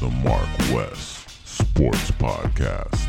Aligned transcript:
the 0.00 0.08
Mark 0.08 0.48
West 0.72 1.46
Sports 1.46 2.10
Podcast. 2.12 3.06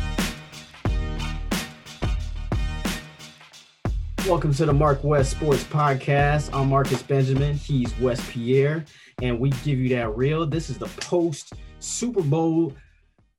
Welcome 4.28 4.54
to 4.54 4.66
the 4.66 4.72
Mark 4.72 5.02
West 5.02 5.32
Sports 5.32 5.64
Podcast. 5.64 6.50
I'm 6.52 6.68
Marcus 6.68 7.02
Benjamin. 7.02 7.54
He's 7.56 7.92
Wes 7.98 8.24
Pierre, 8.30 8.84
and 9.20 9.40
we 9.40 9.50
give 9.64 9.80
you 9.80 9.88
that 9.96 10.16
real. 10.16 10.46
This 10.46 10.70
is 10.70 10.78
the 10.78 10.86
post 11.00 11.54
Super 11.80 12.22
Bowl 12.22 12.72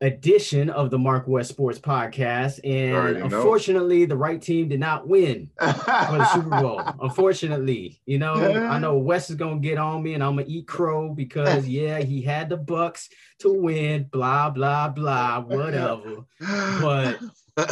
edition 0.01 0.69
of 0.69 0.91
the 0.91 0.99
Mark 0.99 1.27
West 1.27 1.49
Sports 1.49 1.79
Podcast. 1.79 2.59
And 2.63 3.17
unfortunately, 3.17 4.01
know. 4.01 4.05
the 4.07 4.17
right 4.17 4.41
team 4.41 4.69
did 4.69 4.79
not 4.79 5.07
win 5.07 5.49
for 5.59 5.65
the 5.65 6.33
Super 6.33 6.49
Bowl. 6.61 6.81
Unfortunately, 7.01 7.99
you 8.05 8.19
know, 8.19 8.35
I 8.35 8.79
know 8.79 8.97
Wes 8.97 9.29
is 9.29 9.35
gonna 9.35 9.59
get 9.59 9.77
on 9.77 10.03
me 10.03 10.13
and 10.13 10.23
I'm 10.23 10.35
gonna 10.35 10.47
eat 10.47 10.67
crow 10.67 11.13
because 11.13 11.67
yeah, 11.67 11.99
he 11.99 12.21
had 12.21 12.49
the 12.49 12.57
Bucks 12.57 13.09
to 13.39 13.51
win, 13.51 14.03
blah, 14.11 14.49
blah, 14.49 14.89
blah, 14.89 15.41
whatever. 15.41 16.25
But 16.39 17.19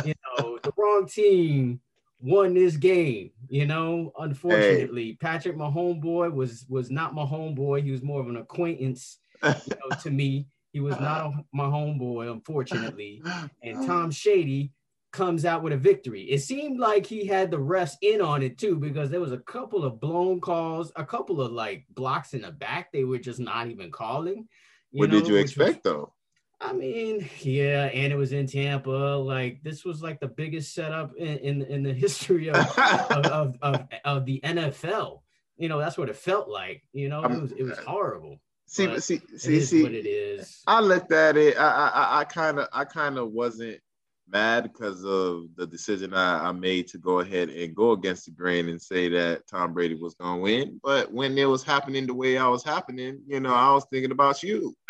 you 0.05 0.13
know, 0.39 0.59
the 0.63 0.71
wrong 0.77 1.07
team 1.07 1.79
won 2.20 2.55
this 2.55 2.76
game. 2.77 3.31
You 3.48 3.67
know, 3.67 4.12
unfortunately, 4.17 5.09
hey. 5.09 5.17
Patrick, 5.20 5.57
my 5.57 5.70
homeboy, 5.70 6.34
was 6.34 6.65
was 6.67 6.89
not 6.89 7.13
my 7.13 7.23
homeboy. 7.23 7.84
He 7.84 7.91
was 7.91 8.01
more 8.01 8.21
of 8.21 8.29
an 8.29 8.37
acquaintance, 8.37 9.20
you 9.43 9.49
know, 9.49 9.95
to 10.01 10.09
me. 10.09 10.48
He 10.75 10.81
was 10.81 10.99
not 10.99 11.27
uh-huh. 11.27 11.39
a, 11.39 11.43
my 11.53 11.63
homeboy, 11.63 12.29
unfortunately. 12.29 13.21
Oh. 13.25 13.49
And 13.63 13.88
Tom 13.88 14.11
Shady 14.11 14.73
comes 15.13 15.45
out 15.45 15.63
with 15.63 15.71
a 15.71 15.77
victory. 15.77 16.23
It 16.23 16.39
seemed 16.39 16.81
like 16.81 17.05
he 17.05 17.25
had 17.25 17.49
the 17.49 17.57
refs 17.57 17.93
in 18.01 18.20
on 18.20 18.43
it 18.43 18.57
too, 18.57 18.76
because 18.76 19.09
there 19.09 19.21
was 19.21 19.31
a 19.31 19.37
couple 19.37 19.85
of 19.85 20.01
blown 20.01 20.41
calls, 20.41 20.91
a 20.98 21.05
couple 21.05 21.41
of 21.41 21.53
like 21.53 21.85
blocks 21.91 22.34
in 22.34 22.41
the 22.41 22.51
back. 22.51 22.91
They 22.91 23.05
were 23.05 23.20
just 23.20 23.40
not 23.40 23.68
even 23.68 23.90
calling. 23.90 24.49
what 24.91 25.09
know, 25.09 25.20
did 25.20 25.29
you 25.29 25.37
expect 25.37 25.85
was, 25.85 25.93
though? 25.93 26.13
I 26.59 26.73
mean, 26.73 27.29
yeah, 27.40 27.85
and 27.85 28.12
it 28.12 28.18
was 28.18 28.34
in 28.34 28.46
Tampa. 28.46 28.90
Like 28.90 29.63
this 29.63 29.85
was 29.85 30.03
like 30.03 30.20
the 30.20 30.27
biggest 30.27 30.76
setup 30.76 31.15
in 31.15 31.37
in, 31.37 31.62
in 31.62 31.84
the 31.84 31.93
history 31.93 32.49
of, 32.49 32.57
of, 32.77 33.26
of, 33.27 33.55
of, 33.62 33.87
of 34.03 34.26
the 34.26 34.41
NFL. 34.43 35.21
You 35.55 35.70
know, 35.70 35.79
that's 35.79 35.98
what 35.98 36.09
it 36.09 36.18
felt 36.18 36.49
like. 36.49 36.84
You 36.91 37.07
know, 37.07 37.23
it 37.23 37.41
was 37.41 37.53
it 37.53 37.63
was 37.63 37.77
horrible. 37.77 38.41
See, 38.68 38.99
see, 38.99 39.21
see, 39.38 39.62
see. 39.62 39.84
What 39.84 39.94
it 39.94 40.08
is. 40.08 40.62
I 40.66 40.80
looked 40.80 41.12
at 41.12 41.38
it. 41.38 41.58
I, 41.58 41.90
I, 41.90 42.20
I 42.20 42.24
kind 42.24 42.60
of, 42.60 42.68
I 42.74 42.84
kind 42.84 43.18
of 43.18 43.32
wasn't 43.32 43.80
mad 44.27 44.63
because 44.63 45.04
of 45.05 45.46
the 45.55 45.68
decision 45.68 46.13
I, 46.13 46.48
I, 46.48 46.52
made 46.52 46.88
to 46.88 46.98
go 46.98 47.20
ahead 47.20 47.49
and 47.49 47.76
go 47.76 47.91
against 47.91 48.26
the 48.26 48.32
grain 48.32 48.70
and 48.70 48.82
say 48.82 49.08
that 49.10 49.46
Tom 49.48 49.74
Brady 49.74 49.96
was 49.96 50.16
going 50.16 50.38
to 50.38 50.41
win. 50.41 50.80
But 50.84 51.12
when 51.12 51.38
it 51.38 51.46
was 51.46 51.63
happening 51.63 52.08
the 52.08 52.13
way 52.13 52.38
I 52.38 52.48
was 52.48 52.63
happening, 52.63 53.21
you 53.27 53.40
know, 53.40 53.54
I 53.54 53.71
was 53.71 53.86
thinking 53.91 54.12
about 54.12 54.41
you. 54.41 54.76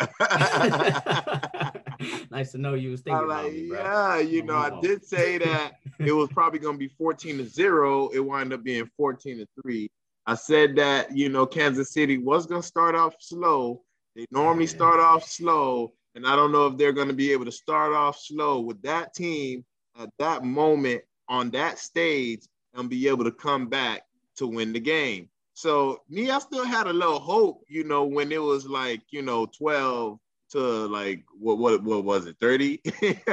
nice 2.30 2.52
to 2.52 2.58
know 2.58 2.74
you 2.74 2.90
was 2.90 3.00
thinking 3.02 3.28
like, 3.28 3.40
about 3.40 3.52
me, 3.52 3.68
bro. 3.68 3.78
Yeah, 3.78 4.18
you 4.20 4.42
know, 4.42 4.56
I 4.56 4.80
did 4.80 5.04
say 5.04 5.38
that 5.38 5.74
it 5.98 6.12
was 6.12 6.28
probably 6.30 6.58
going 6.58 6.76
to 6.76 6.78
be 6.78 6.88
14 6.88 7.38
to 7.38 7.44
0. 7.44 8.08
It 8.08 8.20
wound 8.20 8.52
up 8.52 8.64
being 8.64 8.88
14 8.96 9.38
to 9.38 9.46
3. 9.62 9.90
I 10.26 10.34
said 10.34 10.76
that, 10.76 11.16
you 11.16 11.28
know, 11.28 11.46
Kansas 11.46 11.92
City 11.92 12.18
was 12.18 12.46
going 12.46 12.60
to 12.60 12.66
start 12.66 12.94
off 12.94 13.14
slow. 13.20 13.82
They 14.16 14.26
normally 14.30 14.66
start 14.66 14.98
off 14.98 15.24
slow. 15.24 15.92
And 16.14 16.26
I 16.26 16.34
don't 16.34 16.50
know 16.50 16.66
if 16.66 16.78
they're 16.78 16.92
going 16.92 17.08
to 17.08 17.14
be 17.14 17.32
able 17.32 17.44
to 17.44 17.52
start 17.52 17.92
off 17.92 18.18
slow 18.18 18.60
with 18.60 18.80
that 18.82 19.14
team 19.14 19.64
at 20.00 20.10
that 20.18 20.42
moment 20.42 21.02
on 21.28 21.50
that 21.50 21.78
stage 21.78 22.42
and 22.74 22.90
be 22.90 23.08
able 23.08 23.24
to 23.24 23.30
come 23.30 23.68
back 23.68 24.02
to 24.36 24.46
win 24.46 24.72
the 24.72 24.80
game. 24.80 25.28
So 25.54 26.02
me, 26.08 26.30
I 26.30 26.38
still 26.38 26.64
had 26.64 26.86
a 26.86 26.92
little 26.92 27.20
hope, 27.20 27.62
you 27.68 27.84
know, 27.84 28.04
when 28.04 28.32
it 28.32 28.42
was 28.42 28.66
like, 28.66 29.02
you 29.10 29.22
know, 29.22 29.46
12 29.46 30.18
to 30.48 30.58
like 30.58 31.24
what 31.36 31.58
what 31.58 31.82
what 31.82 32.04
was 32.04 32.26
it 32.26 32.36
30 32.40 32.80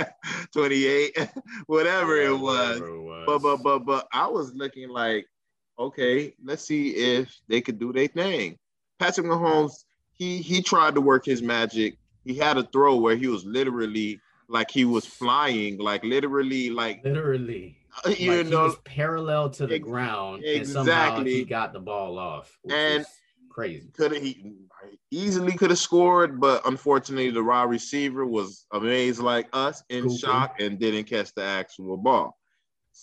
28 0.52 1.30
whatever, 1.68 2.18
it 2.18 2.32
was. 2.32 2.80
whatever 2.80 2.88
it 2.88 3.02
was 3.02 3.24
but 3.28 3.40
but 3.40 3.58
but 3.58 3.80
but 3.86 4.08
i 4.12 4.26
was 4.26 4.52
looking 4.56 4.90
like 4.90 5.28
okay, 5.78 6.34
let's 6.44 6.66
see 6.66 6.90
if 6.92 7.34
they 7.48 7.62
could 7.62 7.80
do 7.80 7.94
their 7.94 8.08
thing. 8.08 8.58
Patrick 9.00 9.28
Mahomes, 9.28 9.86
he 10.14 10.38
he 10.38 10.62
tried 10.62 10.96
to 10.96 11.02
work 11.02 11.26
his 11.26 11.42
magic. 11.42 11.98
He 12.24 12.36
had 12.36 12.58
a 12.58 12.64
throw 12.64 12.96
where 12.96 13.16
he 13.16 13.28
was 13.28 13.46
literally 13.46 14.20
like 14.48 14.72
he 14.72 14.86
was 14.86 15.06
flying, 15.06 15.78
like 15.78 16.04
literally, 16.04 16.70
like 16.70 17.04
literally. 17.04 17.78
Uh, 18.06 18.10
you 18.10 18.38
like 18.38 18.48
know, 18.48 18.76
parallel 18.86 19.52
to 19.52 19.68
the 19.68 19.76
ex- 19.76 19.84
ground, 19.84 20.44
exactly. 20.44 20.60
and 20.60 20.68
somehow 20.68 21.24
he 21.24 21.44
got 21.46 21.74
the 21.74 21.80
ball 21.80 22.18
off, 22.18 22.58
and 22.70 23.06
crazy. 23.50 23.90
Could 23.94 24.14
he 24.14 24.56
easily 25.12 25.54
could 25.54 25.70
have 25.70 25.80
scored, 25.80 26.40
but 26.40 26.66
unfortunately, 26.68 27.30
the 27.30 27.44
raw 27.44 27.64
receiver 27.64 28.26
was 28.26 28.66
amazed 28.74 29.20
like 29.20 29.48
us 29.54 29.84
in 29.90 30.16
shock 30.16 30.60
and 30.60 30.80
didn't 30.80 31.06
catch 31.06 31.34
the 31.36 31.44
actual 31.44 31.98
ball. 31.98 32.38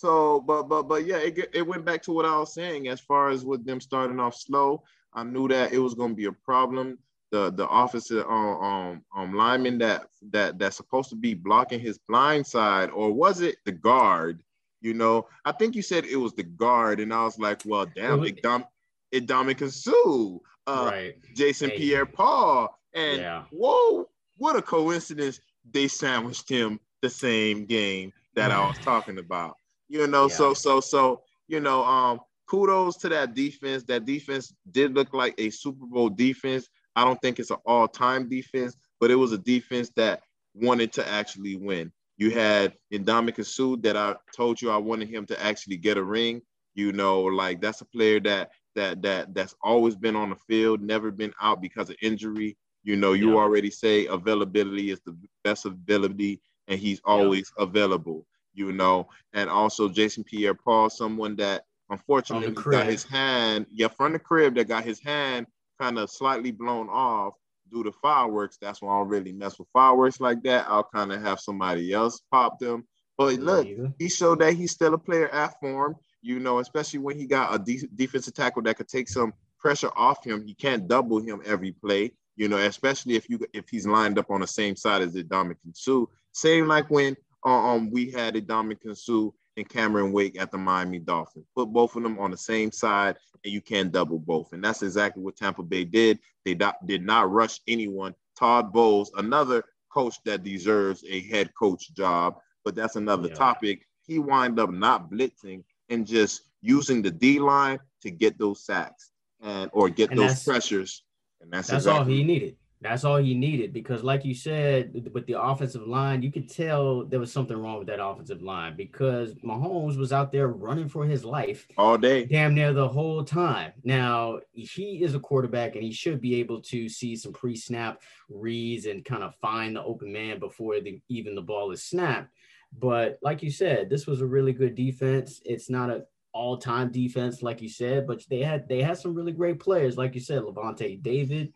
So, 0.01 0.39
but 0.39 0.63
but 0.63 0.83
but 0.87 1.05
yeah, 1.05 1.17
it 1.17 1.51
it 1.53 1.61
went 1.61 1.85
back 1.85 2.01
to 2.03 2.11
what 2.11 2.25
I 2.25 2.35
was 2.35 2.55
saying 2.55 2.87
as 2.87 2.99
far 2.99 3.29
as 3.29 3.45
with 3.45 3.63
them 3.67 3.79
starting 3.79 4.19
off 4.19 4.33
slow. 4.33 4.81
I 5.13 5.23
knew 5.23 5.47
that 5.49 5.73
it 5.73 5.77
was 5.77 5.93
going 5.93 6.09
to 6.09 6.15
be 6.15 6.25
a 6.25 6.31
problem. 6.31 6.97
The 7.29 7.51
the 7.51 7.67
officer 7.67 8.27
um, 8.27 8.63
um 8.63 9.05
um 9.15 9.35
lineman 9.35 9.77
that 9.77 10.07
that 10.31 10.57
that's 10.57 10.75
supposed 10.75 11.11
to 11.11 11.15
be 11.15 11.35
blocking 11.35 11.79
his 11.79 11.99
blind 11.99 12.47
side, 12.47 12.89
or 12.89 13.13
was 13.13 13.41
it 13.41 13.57
the 13.63 13.73
guard? 13.73 14.41
You 14.81 14.95
know, 14.95 15.27
I 15.45 15.51
think 15.51 15.75
you 15.75 15.83
said 15.83 16.05
it 16.05 16.17
was 16.17 16.33
the 16.33 16.45
guard, 16.45 16.99
and 16.99 17.13
I 17.13 17.23
was 17.23 17.37
like, 17.37 17.61
well, 17.63 17.85
damn, 17.85 18.23
it 18.23 18.41
dom 18.41 18.65
it 19.11 19.27
Ndamukong 19.27 19.71
Suh, 19.71 20.39
uh, 20.65 20.89
right. 20.89 21.15
Jason 21.35 21.69
hey. 21.69 21.77
Pierre 21.77 22.07
Paul, 22.07 22.75
and 22.95 23.21
yeah. 23.21 23.43
whoa, 23.51 24.09
what 24.37 24.55
a 24.55 24.63
coincidence! 24.63 25.39
They 25.71 25.87
sandwiched 25.87 26.49
him 26.49 26.79
the 27.03 27.09
same 27.11 27.65
game 27.65 28.13
that 28.33 28.49
I 28.49 28.59
was 28.67 28.79
talking 28.79 29.19
about. 29.19 29.57
You 29.91 30.07
know, 30.07 30.29
yeah. 30.29 30.35
so 30.35 30.53
so 30.53 30.79
so 30.79 31.23
you 31.49 31.59
know, 31.59 31.83
um, 31.83 32.21
kudos 32.49 32.95
to 32.99 33.09
that 33.09 33.35
defense. 33.35 33.83
That 33.83 34.05
defense 34.05 34.53
did 34.71 34.95
look 34.95 35.13
like 35.13 35.35
a 35.37 35.49
Super 35.49 35.85
Bowl 35.85 36.09
defense. 36.09 36.69
I 36.95 37.03
don't 37.03 37.21
think 37.21 37.39
it's 37.39 37.51
an 37.51 37.57
all-time 37.65 38.29
defense, 38.29 38.77
but 39.01 39.11
it 39.11 39.15
was 39.15 39.33
a 39.33 39.37
defense 39.37 39.91
that 39.97 40.21
wanted 40.53 40.93
to 40.93 41.07
actually 41.07 41.57
win. 41.57 41.91
You 42.15 42.31
had 42.31 42.73
Ndamukong 42.93 43.45
Suh 43.45 43.75
that 43.81 43.97
I 43.97 44.15
told 44.33 44.61
you 44.61 44.71
I 44.71 44.77
wanted 44.77 45.09
him 45.09 45.25
to 45.25 45.43
actually 45.43 45.75
get 45.75 45.97
a 45.97 46.03
ring. 46.03 46.41
You 46.73 46.93
know, 46.93 47.23
like 47.23 47.59
that's 47.59 47.81
a 47.81 47.85
player 47.85 48.21
that 48.21 48.51
that 48.75 49.01
that 49.01 49.33
that's 49.33 49.55
always 49.61 49.97
been 49.97 50.15
on 50.15 50.29
the 50.29 50.37
field, 50.37 50.81
never 50.81 51.11
been 51.11 51.33
out 51.41 51.61
because 51.61 51.89
of 51.89 51.97
injury. 52.01 52.55
You 52.85 52.95
know, 52.95 53.11
you 53.11 53.31
yeah. 53.31 53.39
already 53.39 53.71
say 53.71 54.05
availability 54.05 54.89
is 54.89 55.01
the 55.05 55.17
best 55.43 55.65
ability, 55.65 56.39
and 56.69 56.79
he's 56.79 57.01
always 57.03 57.51
yeah. 57.57 57.65
available 57.65 58.25
you 58.53 58.71
know, 58.71 59.07
and 59.33 59.49
also 59.49 59.89
Jason 59.89 60.23
Pierre 60.23 60.53
Paul, 60.53 60.89
someone 60.89 61.35
that 61.37 61.65
unfortunately 61.89 62.51
got 62.63 62.87
his 62.87 63.03
hand, 63.03 63.65
yeah, 63.71 63.87
from 63.87 64.13
the 64.13 64.19
crib 64.19 64.55
that 64.55 64.67
got 64.67 64.83
his 64.83 64.99
hand 64.99 65.47
kind 65.79 65.97
of 65.97 66.09
slightly 66.09 66.51
blown 66.51 66.87
off 66.89 67.33
due 67.71 67.83
to 67.83 67.91
fireworks. 67.91 68.57
That's 68.61 68.81
why 68.81 68.93
I 68.93 68.99
don't 68.99 69.09
really 69.09 69.31
mess 69.31 69.57
with 69.57 69.67
fireworks 69.73 70.19
like 70.19 70.43
that. 70.43 70.65
I'll 70.67 70.83
kind 70.83 71.11
of 71.11 71.21
have 71.21 71.39
somebody 71.39 71.93
else 71.93 72.21
pop 72.31 72.59
them. 72.59 72.85
But 73.17 73.39
look, 73.39 73.67
he 73.99 74.09
showed 74.09 74.39
that 74.39 74.53
he's 74.53 74.71
still 74.71 74.93
a 74.93 74.97
player 74.97 75.29
at 75.29 75.59
form, 75.59 75.95
you 76.21 76.39
know, 76.39 76.59
especially 76.59 76.99
when 76.99 77.17
he 77.17 77.25
got 77.25 77.53
a 77.53 77.59
de- 77.59 77.87
defensive 77.95 78.33
tackle 78.33 78.61
that 78.63 78.77
could 78.77 78.87
take 78.87 79.07
some 79.07 79.33
pressure 79.59 79.91
off 79.95 80.23
him. 80.25 80.45
He 80.45 80.53
can't 80.53 80.87
double 80.87 81.19
him 81.19 81.41
every 81.45 81.71
play, 81.71 82.11
you 82.35 82.47
know, 82.47 82.57
especially 82.57 83.15
if 83.15 83.29
you 83.29 83.39
if 83.53 83.69
he's 83.69 83.85
lined 83.85 84.17
up 84.17 84.31
on 84.31 84.41
the 84.41 84.47
same 84.47 84.75
side 84.75 85.01
as 85.01 85.13
the 85.13 85.23
Ndamukong 85.23 85.75
Suh. 85.75 86.05
Same 86.33 86.67
like 86.67 86.89
when 86.89 87.15
um, 87.43 87.89
we 87.91 88.11
had 88.11 88.35
a 88.35 88.41
Ndamukong 88.41 88.97
Suh 88.97 89.31
and 89.57 89.67
Cameron 89.67 90.11
Wake 90.11 90.39
at 90.39 90.51
the 90.51 90.57
Miami 90.57 90.99
Dolphins. 90.99 91.45
Put 91.55 91.69
both 91.69 91.95
of 91.95 92.03
them 92.03 92.19
on 92.19 92.31
the 92.31 92.37
same 92.37 92.71
side, 92.71 93.17
and 93.43 93.51
you 93.51 93.61
can't 93.61 93.91
double 93.91 94.19
both. 94.19 94.53
And 94.53 94.63
that's 94.63 94.81
exactly 94.81 95.23
what 95.23 95.35
Tampa 95.35 95.63
Bay 95.63 95.83
did. 95.83 96.19
They 96.45 96.53
do- 96.53 96.71
did 96.85 97.05
not 97.05 97.31
rush 97.31 97.59
anyone. 97.67 98.15
Todd 98.37 98.71
Bowles, 98.71 99.11
another 99.17 99.63
coach 99.93 100.15
that 100.25 100.43
deserves 100.43 101.03
a 101.07 101.21
head 101.21 101.51
coach 101.53 101.93
job, 101.93 102.37
but 102.63 102.75
that's 102.75 102.95
another 102.95 103.27
yeah. 103.27 103.35
topic. 103.35 103.85
He 104.05 104.19
wind 104.19 104.59
up 104.59 104.71
not 104.71 105.11
blitzing 105.11 105.63
and 105.89 106.07
just 106.07 106.43
using 106.61 107.01
the 107.01 107.11
D 107.11 107.39
line 107.39 107.79
to 108.01 108.11
get 108.11 108.37
those 108.37 108.65
sacks 108.65 109.11
and 109.41 109.69
or 109.73 109.89
get 109.89 110.11
and 110.11 110.19
those 110.19 110.43
pressures. 110.43 111.03
And 111.41 111.51
that's, 111.51 111.67
that's 111.67 111.85
exactly. 111.85 112.13
all 112.13 112.17
he 112.17 112.23
needed. 112.23 112.55
That's 112.81 113.03
all 113.03 113.17
he 113.17 113.35
needed 113.35 113.73
because, 113.73 114.03
like 114.03 114.25
you 114.25 114.33
said, 114.33 115.07
with 115.13 115.27
the 115.27 115.39
offensive 115.39 115.87
line, 115.87 116.23
you 116.23 116.31
could 116.31 116.49
tell 116.49 117.05
there 117.05 117.19
was 117.19 117.31
something 117.31 117.55
wrong 117.55 117.77
with 117.77 117.87
that 117.87 118.03
offensive 118.03 118.41
line 118.41 118.75
because 118.75 119.35
Mahomes 119.35 119.97
was 119.97 120.11
out 120.11 120.31
there 120.31 120.47
running 120.47 120.89
for 120.89 121.05
his 121.05 121.23
life 121.23 121.67
all 121.77 121.95
day, 121.95 122.25
damn 122.25 122.55
near 122.55 122.73
the 122.73 122.87
whole 122.87 123.23
time. 123.23 123.71
Now, 123.83 124.39
he 124.53 125.03
is 125.03 125.13
a 125.13 125.19
quarterback 125.19 125.75
and 125.75 125.83
he 125.83 125.91
should 125.91 126.19
be 126.19 126.39
able 126.39 126.59
to 126.63 126.89
see 126.89 127.15
some 127.15 127.33
pre 127.33 127.55
snap 127.55 128.01
reads 128.29 128.87
and 128.87 129.05
kind 129.05 129.21
of 129.21 129.35
find 129.35 129.75
the 129.75 129.83
open 129.83 130.11
man 130.11 130.39
before 130.39 130.79
the, 130.81 130.99
even 131.07 131.35
the 131.35 131.41
ball 131.41 131.71
is 131.71 131.83
snapped. 131.83 132.33
But, 132.79 133.19
like 133.21 133.43
you 133.43 133.51
said, 133.51 133.91
this 133.91 134.07
was 134.07 134.21
a 134.21 134.25
really 134.25 134.53
good 134.53 134.73
defense. 134.73 135.39
It's 135.45 135.69
not 135.69 135.91
a 135.91 136.05
all 136.33 136.57
time 136.57 136.91
defense, 136.91 137.43
like 137.43 137.61
you 137.61 137.69
said, 137.69 138.07
but 138.07 138.23
they 138.29 138.39
had 138.39 138.67
they 138.67 138.81
had 138.81 138.97
some 138.97 139.13
really 139.13 139.33
great 139.33 139.59
players, 139.59 139.97
like 139.97 140.15
you 140.15 140.21
said, 140.21 140.41
Lavonte 140.41 141.03
David 141.03 141.53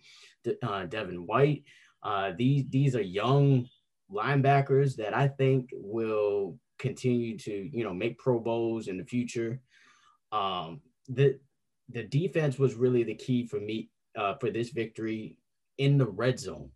uh, 0.63 0.85
Devin 0.85 1.25
White. 1.25 1.63
Uh, 2.03 2.31
these 2.37 2.65
these 2.69 2.95
are 2.95 3.01
young 3.01 3.67
linebackers 4.11 4.95
that 4.97 5.15
I 5.15 5.27
think 5.27 5.69
will 5.73 6.57
continue 6.77 7.37
to 7.39 7.69
you 7.71 7.83
know 7.83 7.93
make 7.93 8.19
Pro 8.19 8.39
Bowls 8.39 8.87
in 8.87 8.97
the 8.97 9.05
future. 9.05 9.59
Um, 10.31 10.81
the 11.07 11.39
the 11.89 12.03
defense 12.03 12.57
was 12.57 12.75
really 12.75 13.03
the 13.03 13.15
key 13.15 13.45
for 13.45 13.59
me 13.59 13.89
uh, 14.17 14.35
for 14.35 14.49
this 14.49 14.69
victory 14.69 15.37
in 15.77 15.97
the 15.97 16.07
red 16.07 16.39
zone. 16.39 16.69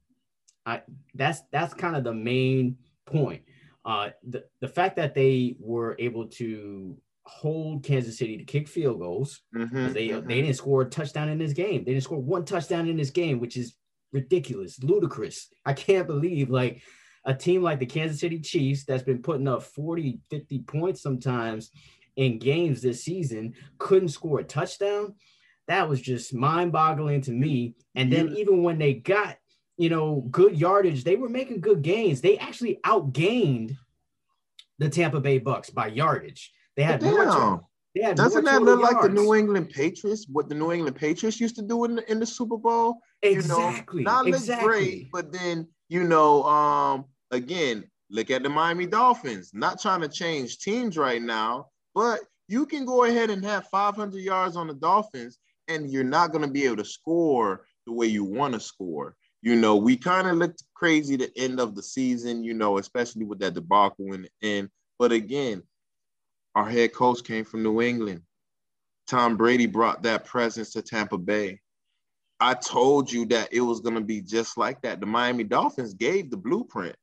I 0.65 0.81
that's 1.13 1.41
that's 1.51 1.73
kind 1.73 1.95
of 1.95 2.03
the 2.03 2.13
main 2.13 2.77
point. 3.05 3.43
Uh, 3.85 4.09
the 4.27 4.43
the 4.61 4.67
fact 4.67 4.95
that 4.97 5.15
they 5.15 5.55
were 5.59 5.95
able 5.99 6.27
to 6.27 6.97
hold 7.29 7.83
Kansas 7.83 8.17
City 8.17 8.37
to 8.37 8.43
kick 8.43 8.67
field 8.67 8.99
goals. 8.99 9.41
Mhm, 9.55 9.93
They 9.93 10.07
mhm. 10.09 10.27
they 10.27 10.41
didn't 10.41 10.55
score 10.55 10.81
a 10.81 10.89
touchdown 10.89 11.29
in 11.29 11.37
this 11.37 11.53
game. 11.53 11.83
They 11.83 11.91
didn't 11.93 12.03
score 12.03 12.19
one 12.19 12.43
touchdown 12.45 12.87
in 12.87 12.97
this 12.97 13.11
game, 13.11 13.39
which 13.39 13.55
is 13.55 13.75
ridiculous, 14.11 14.81
ludicrous. 14.83 15.49
I 15.65 15.73
can't 15.73 16.07
believe 16.07 16.49
like 16.49 16.81
a 17.25 17.33
team 17.33 17.61
like 17.61 17.79
the 17.79 17.85
Kansas 17.85 18.19
City 18.19 18.39
Chiefs 18.39 18.85
that's 18.85 19.03
been 19.03 19.21
putting 19.21 19.47
up 19.47 19.61
40, 19.63 20.19
50 20.29 20.59
points 20.63 21.01
sometimes 21.01 21.69
in 22.15 22.39
games 22.39 22.81
this 22.81 23.03
season 23.03 23.53
couldn't 23.77 24.09
score 24.09 24.39
a 24.39 24.43
touchdown. 24.43 25.15
That 25.67 25.87
was 25.87 26.01
just 26.01 26.33
mind-boggling 26.33 27.21
to 27.21 27.31
me. 27.31 27.75
And 27.93 28.11
then 28.11 28.29
You- 28.29 28.37
even 28.37 28.63
when 28.63 28.79
they 28.79 28.95
got, 28.95 29.37
you 29.77 29.89
know, 29.89 30.27
good 30.31 30.57
yardage, 30.57 31.03
they 31.03 31.15
were 31.15 31.29
making 31.29 31.61
good 31.61 31.83
gains. 31.83 32.21
They 32.21 32.37
actually 32.39 32.79
outgained 32.83 33.77
the 34.79 34.89
Tampa 34.89 35.19
Bay 35.19 35.37
Bucks 35.37 35.69
by 35.69 35.87
yardage. 35.87 36.51
They 36.79 36.85
had 36.85 37.03
more 37.03 37.25
Damn. 37.25 37.33
to- 37.33 37.59
they 37.93 38.03
had 38.03 38.15
Doesn't 38.15 38.45
more 38.45 38.53
that 38.53 38.61
look 38.61 38.79
like 38.79 39.01
the. 39.01 39.09
New 39.09 39.35
England 39.35 39.69
Patriots? 39.69 40.25
What 40.31 40.47
the 40.47 40.55
New 40.55 40.71
England 40.71 40.95
Patriots 40.95 41.37
used 41.37 41.57
to 41.57 41.61
do 41.61 41.83
in 41.83 41.95
the, 41.95 42.09
in 42.09 42.21
the 42.21 42.25
Super 42.25 42.55
Bowl? 42.55 42.99
Exactly. 43.21 43.99
You 43.99 44.05
know, 44.05 44.11
not 44.11 44.25
look 44.25 44.35
exactly. 44.35 44.65
great, 44.65 45.11
but 45.11 45.33
then 45.33 45.67
you 45.89 46.05
know, 46.05 46.43
um, 46.43 47.03
again, 47.31 47.83
look 48.09 48.31
at 48.31 48.43
the 48.43 48.49
Miami 48.49 48.85
Dolphins. 48.85 49.51
Not 49.53 49.81
trying 49.81 49.99
to 49.99 50.07
change 50.07 50.59
teams 50.59 50.95
right 50.97 51.21
now, 51.21 51.65
but 51.93 52.21
you 52.47 52.65
can 52.65 52.85
go 52.85 53.03
ahead 53.03 53.29
and 53.29 53.43
have 53.43 53.67
500 53.67 54.17
yards 54.17 54.55
on 54.55 54.67
the 54.67 54.73
Dolphins, 54.75 55.37
and 55.67 55.91
you're 55.91 56.05
not 56.05 56.31
going 56.31 56.45
to 56.45 56.51
be 56.51 56.63
able 56.63 56.77
to 56.77 56.85
score 56.85 57.65
the 57.85 57.91
way 57.91 58.07
you 58.07 58.23
want 58.23 58.53
to 58.53 58.61
score. 58.61 59.17
You 59.41 59.57
know, 59.57 59.75
we 59.75 59.97
kind 59.97 60.29
of 60.29 60.37
looked 60.37 60.63
crazy 60.75 61.17
the 61.17 61.29
end 61.37 61.59
of 61.59 61.75
the 61.75 61.83
season, 61.83 62.41
you 62.41 62.53
know, 62.53 62.77
especially 62.77 63.25
with 63.25 63.39
that 63.39 63.53
debacle 63.53 64.13
in 64.13 64.21
the 64.21 64.47
end. 64.47 64.69
But 64.97 65.11
again, 65.11 65.63
our 66.59 66.69
head 66.69 66.93
coach 66.93 67.23
came 67.23 67.45
from 67.45 67.63
New 67.63 67.81
England. 67.81 68.21
Tom 69.07 69.37
Brady 69.37 69.65
brought 69.65 70.03
that 70.03 70.25
presence 70.25 70.73
to 70.73 70.81
Tampa 70.81 71.17
Bay. 71.17 71.61
I 72.41 72.53
told 72.53 73.11
you 73.11 73.25
that 73.27 73.49
it 73.53 73.61
was 73.61 73.79
going 73.79 73.95
to 73.95 74.01
be 74.01 74.21
just 74.21 74.57
like 74.57 74.81
that. 74.81 74.99
The 74.99 75.05
Miami 75.05 75.45
Dolphins 75.45 75.93
gave 75.93 76.29
the 76.29 76.37
blueprint. 76.37 76.95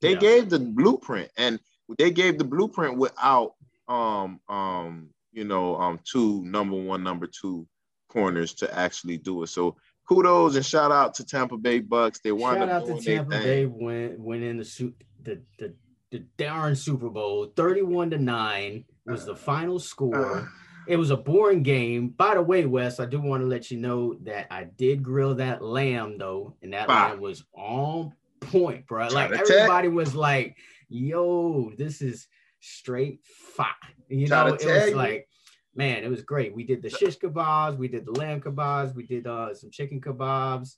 They 0.00 0.12
Yeah. 0.12 0.20
gave 0.20 0.48
the 0.48 0.58
blueprint, 0.58 1.30
and 1.36 1.60
they 1.98 2.10
gave 2.10 2.38
the 2.38 2.44
blueprint 2.44 2.96
without, 2.96 3.54
um, 3.88 4.40
um, 4.48 5.10
you 5.32 5.44
know, 5.44 5.76
um, 5.76 6.00
two 6.10 6.42
number 6.44 6.76
one, 6.76 7.02
number 7.02 7.26
two 7.26 7.66
corners 8.08 8.54
to 8.54 8.78
actually 8.78 9.18
do 9.18 9.42
it. 9.42 9.48
So 9.48 9.76
kudos 10.08 10.56
and 10.56 10.64
shout 10.64 10.92
out 10.92 11.12
to 11.14 11.24
Tampa 11.24 11.58
Bay 11.58 11.80
Bucks. 11.80 12.20
They 12.20 12.32
wound 12.32 12.60
Shout 12.60 12.68
up 12.70 12.82
out 12.82 12.86
to 12.98 13.04
Tampa. 13.04 13.30
Bay 13.30 13.66
win 13.66 14.16
winning 14.18 14.56
the 14.56 14.64
suit 14.64 14.94
the 15.22 15.42
the 15.58 15.74
the 16.10 16.20
darn 16.36 16.74
Super 16.74 17.08
Bowl 17.10 17.52
31 17.56 18.10
to 18.10 18.18
9 18.18 18.84
was 19.06 19.26
the 19.26 19.36
final 19.36 19.78
score. 19.78 20.38
Uh, 20.40 20.46
It 20.86 20.96
was 20.96 21.10
a 21.10 21.16
boring 21.18 21.62
game. 21.62 22.08
By 22.08 22.34
the 22.34 22.40
way, 22.42 22.64
Wes, 22.64 22.98
I 22.98 23.04
do 23.04 23.20
want 23.20 23.42
to 23.42 23.46
let 23.46 23.70
you 23.70 23.76
know 23.76 24.14
that 24.22 24.46
I 24.50 24.64
did 24.64 25.02
grill 25.02 25.34
that 25.34 25.62
lamb 25.62 26.16
though, 26.16 26.56
and 26.62 26.72
that 26.72 26.88
Wow. 26.88 27.10
lamb 27.10 27.20
was 27.20 27.44
on 27.52 28.14
point, 28.40 28.86
bro. 28.86 29.08
Like 29.08 29.32
everybody 29.32 29.88
was 29.88 30.14
like, 30.14 30.56
"Yo, 30.88 31.72
this 31.76 32.00
is 32.00 32.26
straight 32.60 33.20
fire." 33.22 33.66
You 34.08 34.28
know, 34.28 34.46
it 34.46 34.64
was 34.64 34.88
you. 34.90 34.96
like, 34.96 35.28
man, 35.74 36.04
it 36.04 36.08
was 36.08 36.22
great. 36.22 36.54
We 36.54 36.64
did 36.64 36.80
the 36.80 36.88
shish 36.88 37.18
kebabs, 37.18 37.76
we 37.76 37.88
did 37.88 38.06
the 38.06 38.12
lamb 38.12 38.40
kebabs, 38.40 38.94
we 38.94 39.02
did 39.02 39.26
uh 39.26 39.54
some 39.54 39.70
chicken 39.70 40.00
kebabs, 40.00 40.76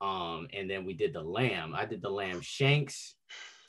um, 0.00 0.48
and 0.52 0.68
then 0.68 0.84
we 0.84 0.94
did 0.94 1.12
the 1.12 1.22
lamb. 1.22 1.72
I 1.72 1.84
did 1.84 2.02
the 2.02 2.10
lamb 2.10 2.40
shanks. 2.40 3.14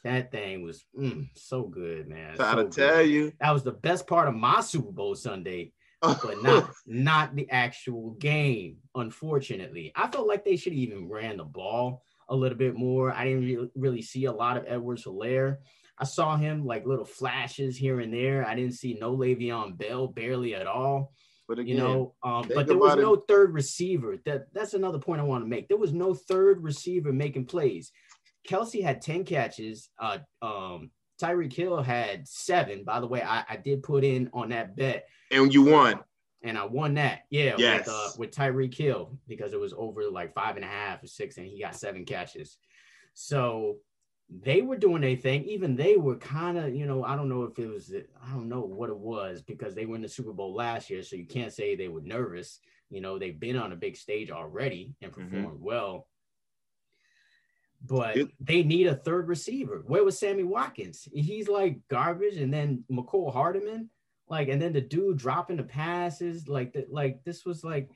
That 0.04 0.32
thing 0.32 0.64
was 0.64 0.84
mm, 0.98 1.30
so 1.36 1.64
good, 1.64 2.08
man. 2.10 2.36
Trying 2.36 2.58
so 2.58 2.64
to 2.64 2.70
tell 2.70 2.98
good. 2.98 3.10
you, 3.10 3.32
That 3.40 3.52
was 3.52 3.64
the 3.64 3.72
best 3.72 4.06
part 4.08 4.28
of 4.28 4.36
my 4.36 4.62
Super 4.62 4.92
Bowl 4.92 5.16
Sunday 5.16 5.72
but 6.04 6.44
not 6.44 6.70
not 6.86 7.34
the 7.34 7.50
actual 7.50 8.12
game. 8.20 8.76
Unfortunately, 8.94 9.94
I 9.96 10.10
felt 10.10 10.28
like 10.28 10.44
they 10.44 10.58
should 10.58 10.74
have 10.74 10.80
even 10.80 11.08
ran 11.08 11.38
the 11.38 11.46
ball 11.46 12.04
a 12.28 12.36
little 12.36 12.58
bit 12.58 12.76
more. 12.76 13.14
I 13.14 13.24
didn't 13.24 13.46
re- 13.46 13.70
really 13.76 14.02
see 14.02 14.26
a 14.26 14.32
lot 14.34 14.58
of 14.58 14.66
Edwards 14.68 15.06
Helaire. 15.06 15.58
I 15.98 16.04
saw 16.04 16.36
him 16.36 16.66
like 16.66 16.86
little 16.86 17.06
flashes 17.06 17.78
here 17.78 18.02
and 18.02 18.14
there. 18.14 18.46
I 18.46 18.54
didn't 18.54 18.74
see 18.74 18.98
no 19.00 19.16
Le'Veon 19.16 19.78
Bell 19.78 20.08
barely 20.08 20.56
at 20.56 20.68
all. 20.68 21.14
but 21.48 21.60
again, 21.60 21.78
You 21.78 21.84
know, 21.84 22.16
um, 22.24 22.50
but 22.54 22.68
there 22.68 22.78
was 22.78 22.94
about 22.94 23.00
it. 23.00 23.04
no 23.04 23.16
third 23.16 23.54
receiver. 23.54 24.18
That 24.26 24.48
that's 24.54 24.74
another 24.74 25.00
point 25.00 25.22
I 25.22 25.24
want 25.24 25.46
to 25.46 25.50
make. 25.50 25.70
There 25.70 25.78
was 25.78 25.94
no 25.94 26.14
third 26.14 26.62
receiver 26.64 27.14
making 27.14 27.46
plays. 27.46 27.94
Kelce 28.48 28.84
had 28.84 29.02
10 29.02 29.24
catches. 29.26 29.90
Uh, 30.00 30.20
um, 30.42 30.92
Tyreek 31.22 31.54
Hill 31.54 31.82
had 31.82 32.28
seven. 32.28 32.84
By 32.84 33.00
the 33.00 33.08
way, 33.08 33.22
I, 33.22 33.44
I 33.50 33.58
did 33.58 33.84
put 33.84 34.04
in 34.04 34.30
on 34.34 34.50
that 34.50 34.76
bet 34.76 35.06
and 35.32 35.54
you 35.54 35.62
won. 35.64 36.00
and 36.44 36.58
I 36.58 36.66
won 36.66 36.96
that. 36.96 37.22
Yeah, 37.30 37.56
Yes. 37.58 37.86
with 37.88 37.96
uh, 37.96 38.10
with 38.18 38.32
Tyreek 38.32 38.74
Hill 38.76 39.18
because 39.28 39.54
it 39.54 39.60
was 39.60 39.74
over 39.78 40.10
like 40.10 40.34
five 40.34 40.56
and 40.58 40.66
a 40.66 40.68
half 40.68 41.04
or 41.04 41.08
six, 41.08 41.38
and 41.38 41.46
he 41.46 41.62
got 41.62 41.76
seven 41.76 42.04
catches. 42.04 42.58
So 43.14 43.78
they 44.30 44.62
were 44.62 44.78
doing 44.78 45.02
their 45.02 45.16
thing. 45.16 45.44
Even 45.44 45.76
they 45.76 45.96
were 45.98 46.16
kind 46.18 46.58
of, 46.58 46.74
you 46.76 46.86
know, 46.88 47.04
I 47.04 47.16
don't 47.16 47.30
know 47.30 47.44
if 47.44 47.60
it 47.60 47.68
was, 47.68 47.94
I 48.26 48.34
don't 48.34 48.50
know 48.50 48.62
what 48.62 48.90
it 48.90 48.98
was 48.98 49.42
because 49.42 49.76
they 49.76 49.86
were 49.86 49.96
in 49.96 50.02
the 50.02 50.10
Super 50.10 50.34
Bowl 50.34 50.56
last 50.56 50.90
year, 50.90 51.04
so 51.04 51.16
you 51.16 51.28
can't 51.28 51.54
say 51.54 51.76
they 51.76 51.90
were 51.90 52.02
nervous. 52.02 52.60
You 52.90 53.02
know, 53.02 53.20
they've 53.20 53.40
been 53.40 53.58
on 53.58 53.72
a 53.72 53.76
big 53.76 53.96
stage 53.96 54.32
already 54.32 54.96
and 55.02 55.12
Mhm. 55.12 55.30
performed 55.30 55.62
well. 55.62 56.08
But 57.86 58.16
It- 58.18 58.32
they 58.40 58.64
need 58.64 58.88
a 58.88 58.96
third 58.96 59.28
receiver. 59.28 59.84
Where 59.86 60.04
was 60.04 60.18
Sammy 60.18 60.44
Watkins? 60.44 61.08
He's 61.14 61.50
like 61.50 61.80
garbage, 61.90 62.38
and 62.38 62.54
then 62.54 62.86
Mecole 62.90 63.34
Hardman, 63.34 63.90
like, 64.30 64.48
and 64.48 64.62
then 64.62 64.72
the 64.74 64.82
dude 64.82 65.18
dropping 65.18 65.58
the 65.58 65.64
passes, 65.64 66.48
like 66.48 66.74
that. 66.74 66.92
Like 66.92 67.24
this 67.26 67.46
was 67.46 67.64
like 67.64 67.90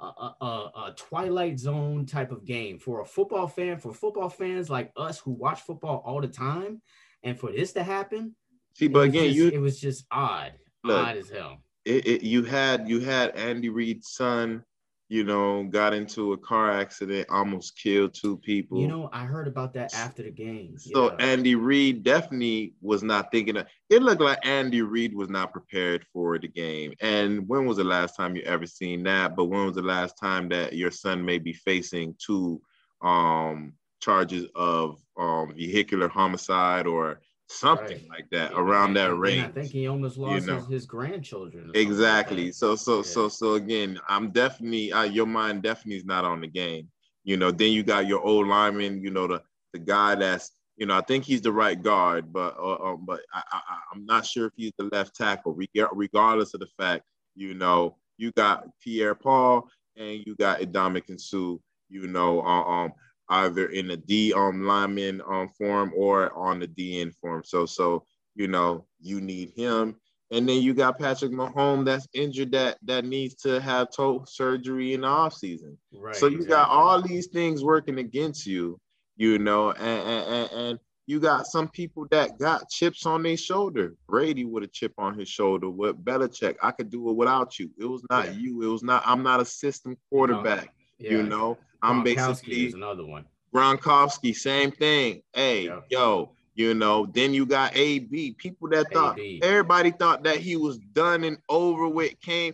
a, 0.00 0.04
a, 0.04 0.44
a- 0.44 0.94
Twilight 0.96 1.58
Zone 1.58 2.04
type 2.06 2.32
of 2.32 2.44
game 2.44 2.78
for 2.78 3.00
a 3.00 3.04
football 3.04 3.46
fan. 3.46 3.78
For 3.78 3.92
football 3.92 4.28
fans 4.28 4.68
like 4.70 4.90
us 4.96 5.18
who 5.20 5.30
watch 5.32 5.60
football 5.60 6.02
all 6.04 6.20
the 6.20 6.28
time, 6.28 6.82
and 7.22 7.38
for 7.38 7.52
this 7.52 7.72
to 7.74 7.82
happen, 7.84 8.34
See, 8.74 8.88
but 8.88 9.00
again, 9.08 9.26
just- 9.26 9.36
you 9.36 9.48
it 9.48 9.60
was 9.60 9.80
just 9.80 10.04
odd, 10.10 10.52
Look. 10.84 10.96
odd 11.06 11.16
as 11.16 11.30
hell. 11.30 11.62
it, 11.84 12.06
it, 12.06 12.22
you 12.22 12.42
had 12.42 12.88
you 12.88 13.00
had 13.00 13.36
Andy 13.36 13.68
Reid's 13.68 14.10
son, 14.10 14.64
you 15.08 15.24
know, 15.24 15.64
got 15.64 15.94
into 15.94 16.34
a 16.34 16.38
car 16.38 16.70
accident, 16.70 17.26
almost 17.30 17.78
killed 17.78 18.12
two 18.12 18.36
people. 18.38 18.78
You 18.78 18.88
know, 18.88 19.08
I 19.10 19.24
heard 19.24 19.48
about 19.48 19.72
that 19.72 19.94
after 19.94 20.22
the 20.22 20.30
game. 20.30 20.76
so 20.76 21.06
Yeah. 21.06 21.16
Andy 21.18 21.54
Reid 21.54 22.02
definitely 22.02 22.74
was 22.82 23.02
not 23.02 23.30
thinking 23.32 23.56
of 23.56 23.66
it 23.88 24.02
looked 24.02 24.20
like 24.20 24.46
Andy 24.46 24.82
Reid 24.82 25.14
was 25.14 25.30
not 25.30 25.52
prepared 25.52 26.04
for 26.12 26.38
the 26.38 26.48
game. 26.48 26.92
And 27.00 27.48
when 27.48 27.64
was 27.64 27.78
the 27.78 27.84
last 27.84 28.16
time 28.16 28.36
you 28.36 28.42
ever 28.42 28.66
seen 28.66 29.02
that? 29.04 29.34
But 29.34 29.46
when 29.46 29.64
was 29.64 29.76
the 29.76 29.82
last 29.82 30.18
time 30.18 30.48
that 30.50 30.74
your 30.74 30.90
son 30.90 31.24
may 31.24 31.38
be 31.38 31.54
facing 31.54 32.14
two 32.18 32.60
um 33.00 33.72
charges 34.00 34.46
of 34.54 35.00
um 35.18 35.54
vehicular 35.56 36.08
homicide 36.08 36.86
or 36.86 37.20
something 37.48 37.86
Right. 37.98 38.08
like 38.08 38.30
that 38.30 38.52
Yeah, 38.52 38.58
around 38.60 38.88
and- 38.88 38.96
that 38.98 39.10
and 39.10 39.20
range? 39.20 39.42
I 39.44 39.48
think 39.52 39.72
he 39.72 39.86
almost 39.88 40.18
lost 40.18 40.46
know. 40.46 40.56
his, 40.56 40.66
his 40.66 40.86
grandchildren. 40.86 41.64
something 41.64 41.80
like 41.80 41.88
Exactly. 41.88 42.52
So 42.52 42.76
so 42.76 42.96
Yeah. 42.98 43.02
so 43.02 43.28
so 43.28 43.54
again, 43.54 43.98
I'm 44.08 44.30
definitely 44.30 44.92
uh, 44.92 45.02
your 45.04 45.26
mind 45.26 45.62
definitely 45.62 45.96
is 45.96 46.04
not 46.04 46.24
on 46.24 46.40
the 46.40 46.46
game. 46.48 46.88
You 47.24 47.36
know, 47.36 47.50
then 47.50 47.72
you 47.72 47.82
got 47.82 48.06
your 48.06 48.20
old 48.20 48.46
lineman. 48.46 49.02
You 49.02 49.10
know, 49.10 49.26
the 49.26 49.42
the 49.72 49.78
guy 49.78 50.14
that's 50.14 50.52
you 50.76 50.86
know 50.86 50.96
I 50.96 51.00
think 51.02 51.24
he's 51.24 51.42
the 51.42 51.52
right 51.52 51.80
guard, 51.80 52.32
but 52.32 52.56
uh, 52.58 52.78
um, 52.92 53.04
but 53.06 53.20
I, 53.32 53.42
I 53.52 53.60
I'm 53.92 54.04
not 54.06 54.24
sure 54.24 54.46
if 54.46 54.52
he's 54.56 54.72
the 54.78 54.84
left 54.92 55.14
tackle. 55.16 55.54
Reg- 55.54 55.88
Regardless 55.92 56.54
of 56.54 56.60
the 56.60 56.68
fact, 56.78 57.04
you 57.34 57.54
know, 57.54 57.96
you 58.18 58.30
got 58.32 58.66
Pierre 58.80 59.14
Paul 59.14 59.68
and 59.96 60.22
you 60.26 60.34
got 60.36 60.60
Adamic 60.60 61.04
Sue. 61.18 61.60
You 61.90 62.06
know, 62.06 62.40
uh, 62.42 62.64
um 62.64 62.92
either 63.30 63.66
in 63.66 63.88
the 63.88 63.96
D 63.96 64.32
um 64.32 64.64
lineman 64.64 65.20
um 65.26 65.48
form 65.48 65.92
or 65.94 66.32
on 66.36 66.60
the 66.60 66.68
DN 66.68 67.14
form. 67.14 67.42
So 67.44 67.66
so 67.66 68.04
you 68.34 68.48
know 68.48 68.86
you 69.00 69.20
need 69.20 69.52
him. 69.56 69.96
And 70.30 70.46
then 70.46 70.60
you 70.60 70.74
got 70.74 70.98
Patrick 70.98 71.32
Mahomes 71.32 71.86
that's 71.86 72.06
injured 72.12 72.52
that 72.52 72.78
that 72.82 73.04
needs 73.04 73.34
to 73.36 73.60
have 73.60 73.90
toe 73.90 74.24
surgery 74.28 74.92
in 74.92 75.00
the 75.00 75.06
offseason. 75.06 75.76
Right. 75.92 76.14
so 76.14 76.26
you 76.26 76.44
got 76.44 76.68
all 76.68 77.00
these 77.00 77.28
things 77.28 77.64
working 77.64 77.98
against 77.98 78.46
you, 78.46 78.78
you 79.16 79.38
know, 79.38 79.70
and, 79.72 80.28
and, 80.28 80.52
and, 80.52 80.78
you 81.06 81.18
got 81.18 81.46
some 81.46 81.68
people 81.68 82.06
that 82.10 82.38
got 82.38 82.68
chips 82.68 83.06
on 83.06 83.22
their 83.22 83.38
shoulder. 83.38 83.94
Brady 84.06 84.44
with 84.44 84.64
a 84.64 84.66
chip 84.66 84.92
on 84.98 85.18
his 85.18 85.26
shoulder. 85.26 85.70
With 85.70 86.04
Belichick, 86.04 86.56
I 86.62 86.70
could 86.70 86.90
do 86.90 87.08
it 87.08 87.16
without 87.16 87.58
you. 87.58 87.70
It 87.78 87.86
was 87.86 88.04
not 88.10 88.26
Yeah. 88.26 88.32
you. 88.32 88.62
It 88.62 88.66
was 88.66 88.82
not. 88.82 89.02
I'm 89.06 89.22
not 89.22 89.40
a 89.40 89.44
system 89.46 89.96
quarterback. 90.10 90.74
Yeah. 90.98 91.12
You 91.12 91.22
know, 91.22 91.56
I'm 91.82 92.02
basically 92.02 92.66
is 92.66 92.74
another 92.74 93.04
one. 93.06 93.24
Gronkowski, 93.54 94.34
same 94.34 94.70
thing. 94.72 95.22
Hey, 95.32 95.64
Yeah. 95.66 95.80
yo, 95.90 96.32
you 96.54 96.74
know, 96.74 97.06
then 97.06 97.32
you 97.34 97.46
got 97.46 97.76
AB. 97.76 98.32
People 98.32 98.68
that 98.70 98.92
thought 98.92 99.18
AB. 99.18 99.40
everybody 99.42 99.90
thought 99.90 100.24
that 100.24 100.36
he 100.38 100.56
was 100.56 100.78
done 100.78 101.24
and 101.24 101.38
over 101.48 101.88
with 101.88 102.20
came. 102.20 102.52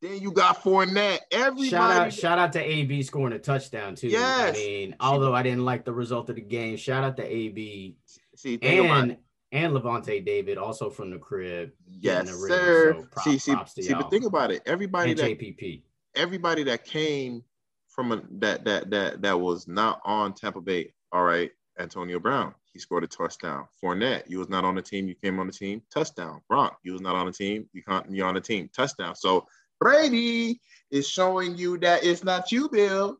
Then 0.00 0.20
you 0.20 0.32
got 0.32 0.62
Fournette. 0.62 1.20
Everybody 1.30 1.68
Shout 1.68 1.90
out, 1.92 2.12
shout 2.12 2.38
out 2.38 2.52
to 2.54 2.60
AB 2.60 3.02
scoring 3.04 3.34
a 3.34 3.38
touchdown 3.38 3.94
too. 3.94 4.08
Yes. 4.08 4.56
I 4.56 4.58
mean, 4.58 4.96
although 4.98 5.32
I 5.34 5.42
didn't 5.44 5.64
like 5.64 5.84
the 5.84 5.92
result 5.92 6.28
of 6.28 6.36
the 6.36 6.42
game, 6.42 6.76
shout 6.76 7.04
out 7.04 7.16
to 7.18 7.24
AB 7.24 7.96
see, 8.34 8.56
think 8.56 8.88
and 8.90 9.16
and 9.52 9.72
Lavonte 9.74 10.24
David 10.24 10.56
also 10.58 10.88
from 10.90 11.10
the 11.10 11.18
crib. 11.18 11.70
yes, 11.86 12.26
the 12.26 12.32
sir. 12.48 12.94
so 12.94 13.06
prop- 13.12 13.24
see, 13.24 13.38
see, 13.38 13.54
see, 13.82 13.94
but 13.94 14.10
think 14.10 14.24
about 14.24 14.50
it. 14.50 14.62
Everybody 14.66 15.10
And 15.10 15.20
that 15.20 15.38
JPP. 15.38 15.82
everybody 16.16 16.64
that 16.64 16.84
came 16.84 17.44
from 17.92 18.12
a 18.12 18.22
that 18.38 18.64
that 18.64 18.90
that 18.90 19.22
that 19.22 19.38
was 19.38 19.68
not 19.68 20.00
on 20.04 20.32
Tampa 20.32 20.60
Bay. 20.60 20.92
All 21.12 21.24
right, 21.24 21.50
Antonio 21.78 22.18
Brown, 22.18 22.54
he 22.72 22.78
scored 22.78 23.04
a 23.04 23.06
touchdown. 23.06 23.66
Fournette, 23.82 24.24
you 24.28 24.38
was 24.38 24.48
not 24.48 24.64
on 24.64 24.74
the 24.74 24.82
team, 24.82 25.08
you 25.08 25.14
came 25.14 25.38
on 25.38 25.46
the 25.46 25.52
team, 25.52 25.82
touchdown. 25.92 26.40
Gronk, 26.50 26.72
you 26.82 26.92
was 26.92 27.02
not 27.02 27.14
on 27.14 27.26
the 27.26 27.32
team, 27.32 27.68
you 27.72 27.82
can't 27.82 28.10
you 28.10 28.24
on 28.24 28.34
the 28.34 28.40
team, 28.40 28.70
touchdown. 28.74 29.14
So 29.14 29.46
Brady 29.78 30.60
is 30.90 31.08
showing 31.08 31.56
you 31.56 31.78
that 31.78 32.04
it's 32.04 32.24
not 32.24 32.50
you, 32.50 32.68
Bill. 32.68 33.18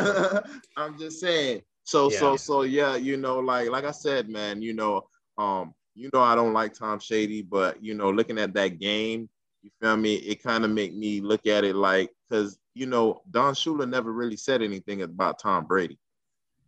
I'm 0.77 0.97
just 0.97 1.19
saying. 1.19 1.61
So 1.83 2.09
Yeah. 2.09 2.19
so 2.19 2.35
so 2.35 2.61
yeah, 2.63 2.95
you 2.95 3.17
know, 3.17 3.39
like 3.39 3.69
like 3.69 3.85
I 3.85 3.91
said, 3.91 4.29
man, 4.29 4.61
you 4.61 4.73
know, 4.73 5.07
um, 5.37 5.73
you 5.95 6.09
know, 6.13 6.21
I 6.21 6.35
don't 6.35 6.53
like 6.53 6.73
Tom 6.73 6.99
Shady, 6.99 7.41
but 7.41 7.83
you 7.83 7.93
know, 7.95 8.11
looking 8.11 8.37
at 8.37 8.53
that 8.53 8.79
game, 8.79 9.29
you 9.63 9.71
feel 9.81 9.97
me? 9.97 10.15
It 10.15 10.43
kind 10.43 10.65
of 10.65 10.71
make 10.71 10.93
me 10.93 11.21
look 11.21 11.47
at 11.47 11.63
it 11.63 11.75
like 11.75 12.11
because 12.29 12.59
you 12.75 12.85
know 12.85 13.21
Don 13.31 13.53
Shula 13.55 13.89
never 13.89 14.11
really 14.11 14.37
said 14.37 14.61
anything 14.61 15.01
about 15.01 15.39
Tom 15.39 15.65
Brady. 15.65 15.97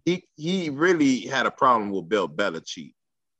He 0.05 0.23
he 0.35 0.69
really 0.69 1.21
had 1.21 1.45
a 1.45 1.51
problem 1.51 1.91
with 1.91 2.09
Bill 2.09 2.27
Belichick. 2.27 2.93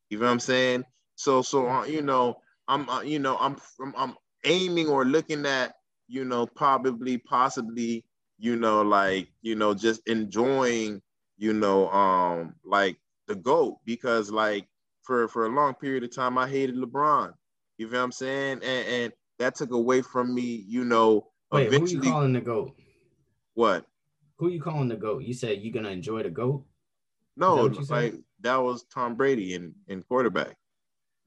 You 0.09 0.19
know 0.19 0.25
what 0.25 0.31
I'm 0.33 0.39
saying? 0.39 0.83
So 1.15 1.41
so 1.41 1.67
uh, 1.67 1.85
you 1.85 2.01
know 2.01 2.37
I'm 2.67 2.87
uh, 2.89 3.01
you 3.01 3.19
know 3.19 3.37
I'm, 3.37 3.57
I'm 3.81 3.93
I'm 3.97 4.15
aiming 4.43 4.87
or 4.87 5.05
looking 5.05 5.45
at 5.45 5.73
you 6.07 6.25
know 6.25 6.45
probably 6.45 7.17
possibly 7.17 8.05
you 8.37 8.55
know 8.55 8.81
like 8.81 9.29
you 9.41 9.55
know 9.55 9.73
just 9.73 10.07
enjoying 10.07 11.01
you 11.37 11.53
know 11.53 11.89
um 11.89 12.53
like 12.63 12.97
the 13.27 13.35
goat 13.35 13.77
because 13.85 14.29
like 14.29 14.67
for 15.03 15.27
for 15.27 15.45
a 15.45 15.49
long 15.49 15.73
period 15.73 16.03
of 16.03 16.13
time 16.13 16.37
I 16.37 16.47
hated 16.47 16.75
LeBron. 16.75 17.33
You 17.77 17.87
feel 17.87 17.99
what 17.99 18.05
I'm 18.05 18.11
saying? 18.11 18.61
And 18.63 18.87
and 18.87 19.13
that 19.39 19.55
took 19.55 19.71
away 19.71 20.01
from 20.01 20.33
me, 20.33 20.65
you 20.67 20.83
know, 20.83 21.27
Oh, 21.51 21.57
Wait, 21.57 21.71
who 21.73 21.87
you 21.87 22.01
calling 22.01 22.33
the 22.33 22.41
goat? 22.41 22.75
what? 23.53 23.85
Who 24.37 24.49
you 24.49 24.61
calling 24.61 24.87
the 24.87 24.95
goat? 24.95 25.23
You 25.23 25.33
said 25.33 25.59
you're 25.61 25.73
gonna 25.73 25.89
enjoy 25.89 26.23
the 26.23 26.29
goat. 26.29 26.65
No, 27.35 27.55
what 27.55 27.75
you 27.75 27.85
said? 27.85 27.93
like 27.93 28.13
that 28.41 28.57
was 28.57 28.83
Tom 28.93 29.15
Brady 29.15 29.53
in, 29.53 29.73
in 29.87 30.03
quarterback, 30.03 30.55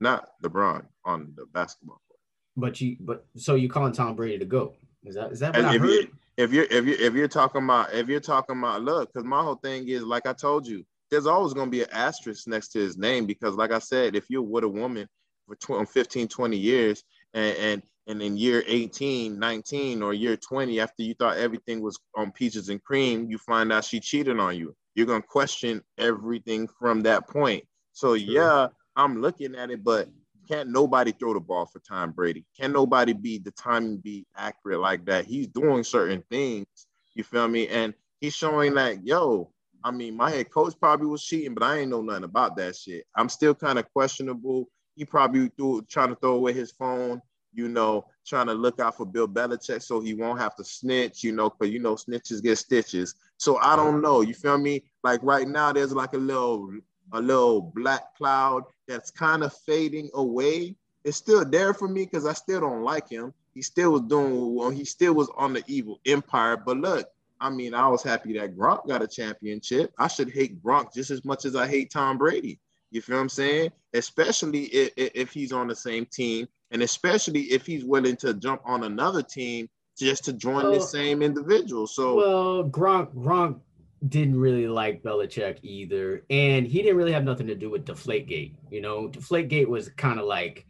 not 0.00 0.28
LeBron 0.42 0.86
on 1.04 1.32
the 1.36 1.46
basketball 1.46 2.00
court. 2.06 2.20
But 2.56 2.80
you 2.80 2.96
but 3.00 3.26
so 3.36 3.54
you 3.54 3.68
calling 3.68 3.92
Tom 3.92 4.14
Brady 4.14 4.38
the 4.38 4.44
goat? 4.44 4.76
Is 5.04 5.14
that 5.14 5.32
is 5.32 5.40
that 5.40 5.56
what 5.56 5.64
I 5.64 5.74
if 5.74 5.80
heard? 5.80 5.90
you 5.90 6.08
if 6.36 6.52
you're 6.52 6.66
if 6.70 6.84
you 6.86 6.96
if 6.98 7.14
you're 7.14 7.28
talking 7.28 7.62
about 7.64 7.92
if 7.94 8.08
you're 8.08 8.20
talking 8.20 8.58
about 8.58 8.82
look, 8.82 9.12
because 9.12 9.26
my 9.26 9.42
whole 9.42 9.56
thing 9.56 9.88
is 9.88 10.02
like 10.02 10.26
I 10.26 10.32
told 10.32 10.66
you, 10.66 10.84
there's 11.10 11.26
always 11.26 11.54
gonna 11.54 11.70
be 11.70 11.82
an 11.82 11.90
asterisk 11.92 12.46
next 12.46 12.68
to 12.68 12.78
his 12.78 12.96
name 12.98 13.26
because 13.26 13.54
like 13.56 13.72
I 13.72 13.78
said, 13.78 14.14
if 14.14 14.28
you're 14.28 14.42
with 14.42 14.64
a 14.64 14.68
woman 14.68 15.08
for 15.46 15.56
20, 15.56 15.86
15, 15.86 16.28
20 16.28 16.56
years 16.56 17.02
and 17.34 17.56
and 17.56 17.82
and 18.06 18.22
in 18.22 18.36
year 18.36 18.62
18, 18.66 19.38
19, 19.38 20.02
or 20.02 20.14
year 20.14 20.36
20, 20.36 20.80
after 20.80 21.02
you 21.02 21.14
thought 21.14 21.36
everything 21.36 21.80
was 21.80 21.98
on 22.16 22.32
peaches 22.32 22.68
and 22.68 22.82
cream, 22.82 23.30
you 23.30 23.38
find 23.38 23.72
out 23.72 23.84
she 23.84 24.00
cheated 24.00 24.38
on 24.38 24.56
you. 24.56 24.74
You're 24.94 25.06
gonna 25.06 25.22
question 25.22 25.82
everything 25.98 26.68
from 26.78 27.02
that 27.02 27.28
point. 27.28 27.64
So 27.92 28.14
yeah, 28.14 28.68
I'm 28.96 29.20
looking 29.20 29.54
at 29.54 29.70
it, 29.70 29.84
but 29.84 30.08
can't 30.48 30.70
nobody 30.70 31.12
throw 31.12 31.34
the 31.34 31.40
ball 31.40 31.66
for 31.66 31.78
Tom 31.80 32.10
Brady? 32.10 32.44
Can 32.58 32.72
nobody 32.72 33.12
be 33.12 33.38
the 33.38 33.52
timing 33.52 33.98
be 33.98 34.26
accurate 34.36 34.80
like 34.80 35.04
that? 35.04 35.26
He's 35.26 35.46
doing 35.46 35.84
certain 35.84 36.24
things, 36.28 36.66
you 37.14 37.22
feel 37.22 37.46
me? 37.46 37.68
And 37.68 37.94
he's 38.20 38.34
showing 38.34 38.74
that, 38.74 39.06
yo, 39.06 39.52
I 39.84 39.92
mean, 39.92 40.16
my 40.16 40.30
head 40.30 40.50
coach 40.50 40.74
probably 40.78 41.06
was 41.06 41.24
cheating, 41.24 41.54
but 41.54 41.62
I 41.62 41.78
ain't 41.78 41.90
know 41.90 42.02
nothing 42.02 42.24
about 42.24 42.56
that 42.56 42.76
shit. 42.76 43.04
I'm 43.14 43.28
still 43.28 43.54
kind 43.54 43.78
of 43.78 43.90
questionable. 43.92 44.68
He 44.96 45.04
probably 45.04 45.50
threw, 45.56 45.82
trying 45.82 46.08
to 46.08 46.16
throw 46.16 46.34
away 46.34 46.52
his 46.52 46.72
phone, 46.72 47.22
you 47.52 47.68
know, 47.68 48.06
trying 48.26 48.46
to 48.46 48.54
look 48.54 48.80
out 48.80 48.96
for 48.96 49.06
Bill 49.06 49.28
Belichick 49.28 49.82
so 49.82 50.00
he 50.00 50.14
won't 50.14 50.40
have 50.40 50.54
to 50.56 50.64
snitch, 50.64 51.24
you 51.24 51.32
know, 51.32 51.50
because 51.50 51.72
you 51.72 51.80
know 51.80 51.94
snitches 51.94 52.42
get 52.42 52.58
stitches. 52.58 53.14
So 53.36 53.58
I 53.58 53.76
don't 53.76 54.00
know. 54.02 54.20
You 54.20 54.34
feel 54.34 54.58
me? 54.58 54.82
Like 55.02 55.20
right 55.22 55.48
now, 55.48 55.72
there's 55.72 55.92
like 55.92 56.14
a 56.14 56.18
little 56.18 56.70
a 57.12 57.20
little 57.20 57.60
black 57.74 58.14
cloud 58.16 58.64
that's 58.86 59.10
kind 59.10 59.42
of 59.42 59.52
fading 59.66 60.10
away. 60.14 60.76
It's 61.04 61.16
still 61.16 61.44
there 61.44 61.74
for 61.74 61.88
me 61.88 62.04
because 62.04 62.26
I 62.26 62.34
still 62.34 62.60
don't 62.60 62.82
like 62.82 63.08
him. 63.08 63.32
He 63.54 63.62
still 63.62 63.92
was 63.92 64.02
doing 64.02 64.54
well, 64.54 64.70
he 64.70 64.84
still 64.84 65.14
was 65.14 65.30
on 65.36 65.52
the 65.52 65.64
evil 65.66 66.00
empire. 66.06 66.56
But 66.56 66.76
look, 66.76 67.08
I 67.40 67.50
mean, 67.50 67.74
I 67.74 67.88
was 67.88 68.02
happy 68.02 68.38
that 68.38 68.56
Gronk 68.56 68.86
got 68.86 69.02
a 69.02 69.08
championship. 69.08 69.92
I 69.98 70.08
should 70.08 70.30
hate 70.30 70.62
Gronk 70.62 70.92
just 70.94 71.10
as 71.10 71.24
much 71.24 71.44
as 71.44 71.56
I 71.56 71.66
hate 71.66 71.90
Tom 71.90 72.18
Brady. 72.18 72.60
You 72.90 73.00
feel 73.00 73.16
what 73.16 73.22
I'm 73.22 73.28
saying? 73.28 73.70
Especially 73.94 74.64
if, 74.64 74.92
if, 74.96 75.10
if 75.14 75.32
he's 75.32 75.52
on 75.52 75.68
the 75.68 75.76
same 75.76 76.06
team, 76.06 76.48
and 76.70 76.82
especially 76.82 77.42
if 77.52 77.66
he's 77.66 77.84
willing 77.84 78.16
to 78.16 78.34
jump 78.34 78.62
on 78.64 78.84
another 78.84 79.22
team 79.22 79.68
just 79.98 80.24
to 80.24 80.32
join 80.32 80.64
Well- 80.64 80.72
the 80.72 80.80
same 80.80 81.22
individual. 81.22 81.86
So 81.86 82.14
Well, 82.16 82.64
Gronk 82.64 83.14
Gronk 83.14 83.60
didn't 84.08 84.38
really 84.38 84.66
like 84.66 85.02
Belichick 85.02 85.58
either, 85.62 86.24
and 86.30 86.66
he 86.66 86.80
didn't 86.80 86.96
really 86.96 87.12
have 87.12 87.24
nothing 87.24 87.46
to 87.48 87.54
do 87.54 87.68
with 87.68 87.84
Deflategate. 87.84 88.54
You 88.70 88.80
know, 88.80 89.08
Deflategate 89.08 89.68
was 89.68 89.90
kind 89.90 90.18
of 90.18 90.24
like 90.26 90.66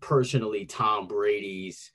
personally 0.00 0.66
Tom 0.66 1.06
Brady's 1.08 1.92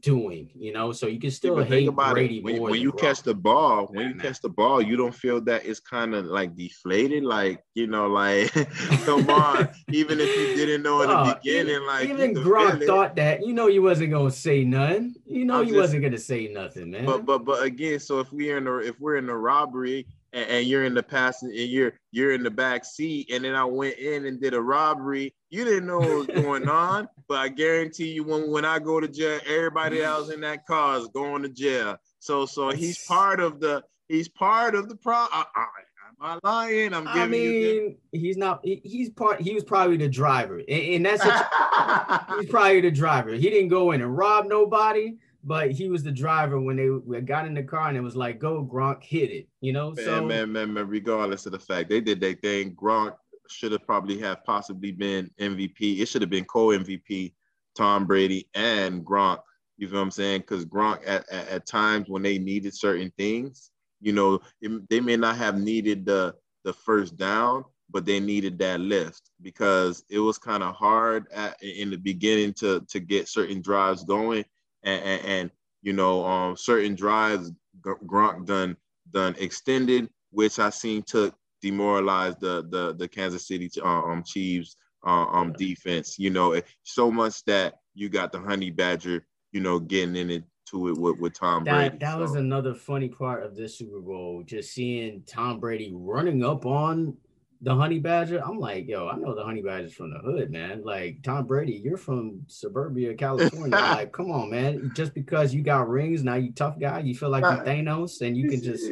doing. 0.00 0.50
You 0.54 0.72
know, 0.72 0.92
so 0.92 1.06
you 1.06 1.18
can 1.18 1.30
still 1.30 1.56
but 1.56 1.66
hate 1.66 1.88
about 1.88 2.12
Brady 2.12 2.38
it. 2.38 2.44
When, 2.44 2.58
more. 2.58 2.70
when 2.70 2.80
you 2.80 2.92
catch 2.92 3.22
the 3.22 3.34
ball, 3.34 3.86
when 3.86 4.08
you 4.08 4.14
catch 4.14 4.40
the 4.40 4.48
ball, 4.48 4.82
you 4.82 4.96
don't 4.96 5.14
feel 5.14 5.40
that 5.42 5.64
it's 5.64 5.80
kind 5.80 6.14
of 6.14 6.26
like 6.26 6.56
deflated. 6.56 7.24
Like 7.24 7.62
you 7.74 7.86
know, 7.86 8.06
like 8.06 8.52
come 9.04 9.28
on. 9.30 9.68
Even 9.90 10.20
if 10.20 10.36
you 10.36 10.56
didn't 10.56 10.82
know 10.82 11.02
in 11.02 11.08
the 11.08 11.34
beginning, 11.34 11.74
even, 11.74 11.86
like 11.86 12.08
even 12.08 12.34
Gronk 12.34 12.86
thought 12.86 13.16
that. 13.16 13.46
You 13.46 13.52
know, 13.52 13.68
you 13.68 13.82
wasn't 13.82 14.10
gonna 14.10 14.30
say 14.30 14.64
nothing. 14.64 15.14
You 15.26 15.44
know, 15.44 15.60
I'm 15.60 15.66
you 15.66 15.74
just- 15.74 15.80
wasn't 15.80 16.02
gonna 16.02 16.18
say 16.18 16.48
nothing, 16.48 16.90
man. 16.90 17.04
But 17.04 17.24
but 17.24 17.44
but 17.44 17.62
again, 17.62 18.00
so 18.00 18.20
if 18.20 18.32
we're 18.32 18.58
in 18.58 18.66
a 18.66 18.76
if 18.78 19.00
we're 19.00 19.16
in 19.16 19.28
a 19.28 19.36
robbery 19.36 20.06
and, 20.32 20.48
and 20.50 20.66
you're 20.66 20.84
in 20.84 20.94
the 20.94 21.02
passenger 21.02 21.52
and 21.58 21.70
you're 21.70 21.92
you're 22.12 22.32
in 22.32 22.42
the 22.42 22.50
back 22.50 22.84
seat, 22.84 23.30
and 23.32 23.44
then 23.44 23.54
I 23.54 23.64
went 23.64 23.96
in 23.98 24.26
and 24.26 24.40
did 24.40 24.54
a 24.54 24.60
robbery, 24.60 25.34
you 25.50 25.64
didn't 25.64 25.86
know 25.86 25.98
what 25.98 26.28
was 26.28 26.42
going 26.42 26.68
on. 26.68 27.08
But 27.28 27.38
I 27.38 27.48
guarantee 27.48 28.12
you, 28.12 28.24
when 28.24 28.50
when 28.50 28.64
I 28.64 28.78
go 28.78 29.00
to 29.00 29.08
jail, 29.08 29.40
everybody 29.46 30.02
else 30.02 30.30
in 30.30 30.40
that 30.42 30.66
car 30.66 30.98
is 30.98 31.08
going 31.08 31.42
to 31.42 31.48
jail. 31.48 31.96
So 32.18 32.46
so 32.46 32.70
he's 32.70 33.04
part 33.06 33.40
of 33.40 33.60
the 33.60 33.82
he's 34.08 34.28
part 34.28 34.74
of 34.74 34.88
the 34.88 34.96
pro. 34.96 35.14
I, 35.14 35.44
I, 35.54 35.66
am 36.08 36.16
I 36.20 36.38
lying? 36.48 36.94
I'm 36.94 37.04
giving 37.04 37.18
I 37.20 37.24
you. 37.24 37.80
mean, 37.82 37.96
he's 38.12 38.36
not. 38.36 38.60
he- 38.64 38.80
he's 38.84 39.10
part. 39.10 39.40
He 39.40 39.54
was 39.54 39.64
probably 39.64 39.96
the 39.96 40.08
driver, 40.08 40.58
and, 40.58 40.68
and 40.68 41.06
that's 41.06 41.22
The- 41.22 42.36
he's 42.40 42.50
probably 42.50 42.80
the 42.80 42.90
driver. 42.90 43.30
He 43.32 43.50
didn't 43.50 43.68
go 43.68 43.92
in 43.92 44.00
and 44.00 44.16
rob 44.16 44.46
nobody, 44.46 45.16
but 45.46 45.70
he 45.70 45.88
was 45.88 46.02
the 46.02 46.10
driver 46.10 46.60
when 46.60 46.76
they 46.76 46.90
we 46.90 47.20
got 47.20 47.46
in 47.46 47.54
the 47.54 47.62
car 47.62 47.88
and 47.88 47.96
it 47.96 48.00
was 48.00 48.16
like, 48.16 48.40
"Go 48.40 48.64
Gronk, 48.64 49.02
hit 49.04 49.30
it," 49.30 49.48
you 49.60 49.72
know. 49.72 49.92
Man, 49.92 50.04
so 50.04 50.24
man, 50.24 50.52
man, 50.52 50.74
man, 50.74 50.88
regardless 50.88 51.46
of 51.46 51.52
the 51.52 51.58
fact 51.58 51.88
they 51.88 52.00
did 52.00 52.20
their 52.20 52.34
thing, 52.34 52.74
Gronk 52.74 53.14
should 53.48 53.70
have 53.70 53.86
probably 53.86 54.18
have 54.18 54.44
possibly 54.44 54.90
been 54.90 55.30
MVP. 55.38 56.00
It 56.00 56.08
should 56.08 56.22
have 56.22 56.30
been 56.30 56.44
co-MVP, 56.46 57.32
Tom 57.76 58.06
Brady 58.06 58.48
and 58.54 59.04
Gronk. 59.06 59.38
You 59.78 59.86
feel 59.86 59.98
what 59.98 60.02
I'm 60.04 60.10
saying? 60.10 60.40
Because 60.40 60.64
Gronk 60.64 61.06
at, 61.06 61.28
at, 61.30 61.48
at 61.48 61.66
times 61.66 62.08
when 62.08 62.22
they 62.22 62.38
needed 62.38 62.74
certain 62.74 63.12
things, 63.16 63.70
you 64.00 64.12
know, 64.12 64.40
it- 64.60 64.88
they 64.90 65.00
may 65.00 65.16
not 65.16 65.36
have 65.36 65.58
needed 65.58 66.04
the 66.04 66.34
the 66.64 66.72
first 66.72 67.16
down, 67.16 67.64
but 67.88 68.04
they 68.04 68.18
needed 68.18 68.58
that 68.58 68.80
lift 68.80 69.30
because 69.40 70.02
it 70.10 70.18
was 70.18 70.38
kind 70.38 70.64
of 70.64 70.74
hard 70.74 71.26
at, 71.32 71.62
in 71.62 71.90
the 71.90 71.96
beginning 71.96 72.52
to 72.54 72.80
to 72.88 72.98
get 72.98 73.28
certain 73.28 73.62
drives 73.62 74.02
going, 74.02 74.44
and, 74.82 75.02
and, 75.02 75.24
and 75.24 75.50
you 75.82 75.92
know, 75.92 76.24
um, 76.24 76.56
certain 76.56 76.94
drives 76.94 77.52
Gr- 77.80 78.04
Gronk 78.06 78.46
done 78.46 78.76
done 79.12 79.34
extended, 79.38 80.08
which 80.30 80.58
I 80.58 80.70
seen 80.70 81.02
took 81.02 81.34
demoralized 81.62 82.40
the 82.40 82.66
the 82.70 82.94
the 82.94 83.08
Kansas 83.08 83.46
City 83.46 83.70
uh, 83.82 84.02
um 84.02 84.22
Chiefs 84.24 84.76
uh, 85.06 85.26
um 85.26 85.52
defense. 85.52 86.18
You 86.18 86.30
know, 86.30 86.60
so 86.82 87.10
much 87.10 87.44
that 87.44 87.74
you 87.94 88.08
got 88.08 88.32
the 88.32 88.40
Honey 88.40 88.70
Badger, 88.70 89.26
you 89.52 89.60
know, 89.60 89.78
getting 89.78 90.16
in 90.16 90.30
into 90.30 90.88
it 90.88 90.98
with, 90.98 91.18
with 91.18 91.32
Tom 91.32 91.64
Brady. 91.64 91.90
that 91.90 92.00
that 92.00 92.18
was 92.18 92.34
another 92.34 92.74
funny 92.74 93.08
part 93.08 93.44
of 93.44 93.56
this 93.56 93.78
Super 93.78 94.00
Bowl. 94.00 94.42
Just 94.44 94.72
seeing 94.72 95.22
Tom 95.26 95.60
Brady 95.60 95.92
running 95.94 96.44
up 96.44 96.66
on 96.66 97.16
the 97.60 97.74
Honey 97.74 97.98
Badger. 97.98 98.42
I'm 98.44 98.58
like, 98.58 98.86
yo, 98.86 99.08
I 99.08 99.16
know 99.16 99.34
the 99.34 99.44
Honey 99.44 99.62
Badger's 99.62 99.94
from 99.94 100.10
the 100.10 100.18
hood, 100.18 100.50
man. 100.50 100.82
Like 100.84 101.22
Tom 101.22 101.46
Brady, 101.46 101.80
you're 101.84 101.96
from 101.96 102.42
suburbia, 102.46 103.14
California. 103.14 103.70
like, 103.70 104.12
come 104.12 104.30
on, 104.30 104.50
man. 104.50 104.92
Just 104.94 105.14
because 105.14 105.54
you 105.54 105.62
got 105.62 105.88
rings, 105.88 106.22
now 106.22 106.34
you 106.34 106.52
tough 106.52 106.78
guy, 106.78 107.00
you 107.00 107.14
feel 107.14 107.30
like 107.30 107.44
you 107.44 107.62
Thanos, 107.64 108.20
and 108.20 108.36
you 108.36 108.48
can 108.48 108.62
just 108.62 108.86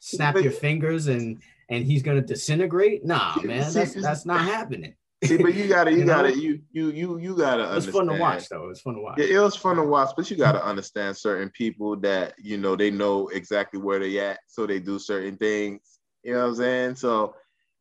snap 0.00 0.36
your 0.36 0.52
fingers 0.52 1.06
and 1.06 1.42
and 1.68 1.84
he's 1.84 2.02
gonna 2.02 2.20
disintegrate. 2.20 3.04
Nah, 3.04 3.36
man, 3.42 3.72
that's 3.72 3.94
that's 3.94 4.26
not 4.26 4.40
happening. 4.44 4.94
See, 5.22 5.36
but 5.36 5.54
you 5.54 5.68
gotta, 5.68 5.90
you, 5.92 5.98
you 5.98 6.04
gotta, 6.04 6.34
you 6.36 6.60
you 6.72 6.90
you 6.90 7.18
you 7.18 7.36
gotta. 7.36 7.76
It's 7.76 7.86
fun 7.86 8.06
to 8.06 8.14
watch, 8.14 8.48
though. 8.48 8.70
It's 8.70 8.80
fun 8.80 8.94
to 8.94 9.00
watch. 9.00 9.18
Yeah, 9.18 9.36
it 9.36 9.38
was 9.38 9.54
fun 9.54 9.76
to 9.76 9.82
watch, 9.82 10.10
but 10.16 10.30
you 10.30 10.36
gotta 10.36 10.64
understand 10.64 11.16
certain 11.16 11.50
people 11.50 11.96
that 12.00 12.34
you 12.38 12.56
know 12.56 12.74
they 12.74 12.90
know 12.90 13.28
exactly 13.28 13.80
where 13.80 13.98
they 13.98 14.18
at, 14.18 14.40
so 14.46 14.66
they 14.66 14.80
do 14.80 14.98
certain 14.98 15.36
things. 15.36 15.98
You 16.22 16.34
know 16.34 16.40
what 16.40 16.48
I'm 16.48 16.54
saying? 16.56 16.96
So, 16.96 17.34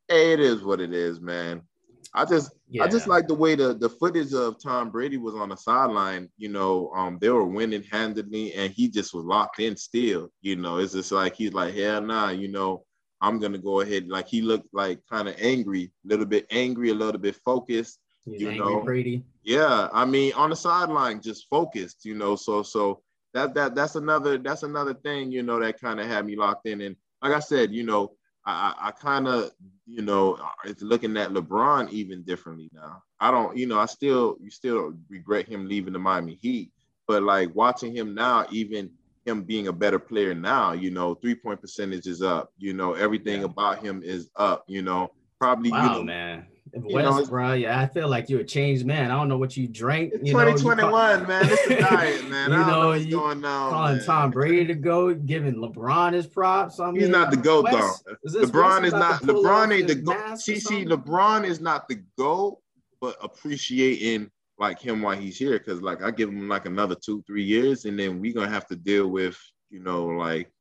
hey, 0.10 0.34
it 0.34 0.40
is 0.40 0.64
what 0.64 0.82
it 0.82 0.94
is, 0.94 1.22
man. 1.22 1.62
I 2.14 2.26
just, 2.26 2.52
yeah. 2.68 2.84
I 2.84 2.88
just 2.88 3.08
like 3.08 3.28
the 3.28 3.36
way 3.36 3.54
the 3.56 3.76
the 3.76 3.90
footage 3.90 4.34
of 4.34 4.62
Tom 4.62 4.90
Brady 4.90 5.18
was 5.18 5.36
on 5.36 5.50
the 5.50 5.56
sideline. 5.56 6.30
You 6.38 6.50
know, 6.50 6.92
um, 6.96 7.20
they 7.22 7.30
were 7.30 7.46
winning 7.46 7.84
handedly, 7.84 8.54
and 8.54 8.74
he 8.74 8.90
just 8.90 9.14
was 9.14 9.26
locked 9.26 9.60
in 9.60 9.78
still. 9.78 10.32
You 10.42 10.56
know, 10.56 10.80
it's 10.80 10.94
just 10.94 11.12
like 11.12 11.36
he's 11.36 11.54
like, 11.54 11.76
hell 11.76 12.02
nah, 12.02 12.30
you 12.30 12.48
know 12.48 12.84
I'm 13.22 13.40
gonna 13.40 13.58
go 13.58 13.82
ahead. 13.82 14.08
Like 14.08 14.28
he 14.28 14.42
looked 14.42 14.74
like 14.74 15.02
kind 15.10 15.28
of 15.28 15.36
angry, 15.40 15.92
a 16.06 16.08
little 16.08 16.26
bit 16.26 16.46
angry, 16.52 16.90
a 16.90 16.94
little 16.94 17.20
bit 17.20 17.36
focused. 17.36 18.00
He's 18.26 18.42
you 18.42 18.56
know, 18.56 18.82
Brady. 18.82 19.24
Yeah, 19.44 19.90
I 19.92 20.06
mean, 20.06 20.34
on 20.34 20.50
the 20.52 20.56
sideline, 20.56 21.22
just 21.22 21.48
focused. 21.50 22.06
You 22.06 22.16
know, 22.16 22.36
so 22.36 22.64
so 22.64 23.02
that 23.34 23.54
that 23.56 23.76
that's 23.76 23.96
another 23.96 24.38
that's 24.38 24.64
another 24.64 24.94
thing. 24.94 25.32
You 25.32 25.44
know, 25.44 25.60
that 25.60 25.82
kind 25.82 26.00
of 26.00 26.08
had 26.08 26.26
me 26.26 26.36
locked 26.36 26.68
in. 26.68 26.82
And 26.82 26.96
like 27.22 27.34
I 27.34 27.40
said, 27.40 27.74
you 27.74 27.84
know, 27.84 28.14
I 28.46 28.74
I 28.80 28.92
kind 28.92 29.28
of 29.28 29.52
you 29.86 30.02
know 30.02 30.36
uh, 30.36 30.50
it's 30.66 30.82
looking 30.82 31.18
at 31.18 31.30
LeBron 31.30 31.90
even 31.92 32.24
differently 32.24 32.70
now. 32.74 33.04
I 33.20 33.32
don't, 33.32 33.58
you 33.58 33.68
know, 33.68 33.80
I 33.80 33.86
still 33.86 34.38
you 34.42 34.50
still 34.50 34.94
regret 35.10 35.48
him 35.48 35.68
leaving 35.68 35.94
the 35.94 36.00
Miami 36.00 36.36
Heat, 36.36 36.72
but 37.08 37.24
like 37.24 37.54
watching 37.54 37.96
him 37.96 38.16
now, 38.16 38.46
even 38.52 38.90
him 39.26 39.44
being 39.44 39.68
a 39.68 39.74
better 39.74 40.00
player 40.00 40.34
now. 40.34 40.72
You 40.72 40.92
know, 40.92 41.16
three 41.16 41.36
point 41.36 41.62
percentage 41.62 42.08
is 42.08 42.22
up. 42.22 42.52
You 42.58 42.74
know, 42.74 42.94
everything 42.94 43.42
yeah. 43.42 43.46
about 43.46 43.80
him 43.84 44.02
is 44.04 44.30
up. 44.36 44.64
You 44.68 44.82
know, 44.82 45.12
probably. 45.40 45.72
Wow, 45.72 45.84
you 45.84 45.90
know, 45.90 46.04
man. 46.04 46.48
Wes, 46.74 47.06
know, 47.06 47.26
bro, 47.26 47.54
yeah, 47.54 47.80
I 47.80 47.88
feel 47.88 48.08
like 48.08 48.30
you're 48.30 48.42
a 48.42 48.46
changed 48.46 48.86
man. 48.86 49.12
I 49.12 49.16
don't 49.16 49.28
know 49.28 49.38
what 49.38 49.56
you 49.58 49.68
drank. 49.68 50.14
You 50.14 50.32
2021, 50.32 51.22
know, 51.22 51.28
man. 51.28 51.48
This 51.48 51.60
is 51.62 51.78
diet, 51.80 52.28
man. 52.30 52.52
you 52.52 52.58
know, 52.58 52.68
know 52.68 52.88
what's 52.90 53.06
you 53.06 53.12
going 53.12 53.44
on, 53.46 53.72
calling 53.72 53.98
man. 53.98 54.06
Tom 54.06 54.32
Brady 54.32 54.66
to 54.68 54.76
go, 54.76 55.14
giving 55.14 55.56
LeBron 55.56 56.14
his 56.14 56.28
props. 56.28 56.80
I 56.80 56.92
mean, 56.92 57.02
he's 57.02 57.10
not 57.10 57.32
the 57.32 57.38
uh, 57.38 57.42
goat 57.42 57.64
Wes, 57.66 58.04
though. 58.04 58.16
Is 58.24 58.36
LeBron 58.36 58.86
is 58.86 58.94
not. 58.94 59.22
LeBron 59.22 59.74
ain't 59.74 59.88
the 59.88 59.96
goat. 59.96 60.40
See, 60.40 60.60
see, 60.60 60.86
LeBron 60.86 61.46
is 61.46 61.60
not 61.60 61.88
the 61.88 62.04
goat, 62.18 62.60
but 63.02 63.18
appreciating 63.22 64.30
like 64.60 64.80
him 64.80 65.02
while 65.02 65.18
he's 65.18 65.38
here 65.38 65.58
because 65.58 65.82
like 65.82 66.04
I 66.04 66.12
give 66.12 66.30
him 66.30 66.50
like 66.50 66.66
another 66.66 66.96
two, 66.96 67.24
three 67.26 67.44
years, 67.44 67.86
and 67.86 67.98
then 67.98 68.20
we 68.20 68.34
gonna 68.34 68.50
have 68.50 68.68
to 68.68 68.76
deal 68.76 69.08
with 69.08 69.40
you 69.70 69.80
know 69.80 70.06
like 70.06 70.52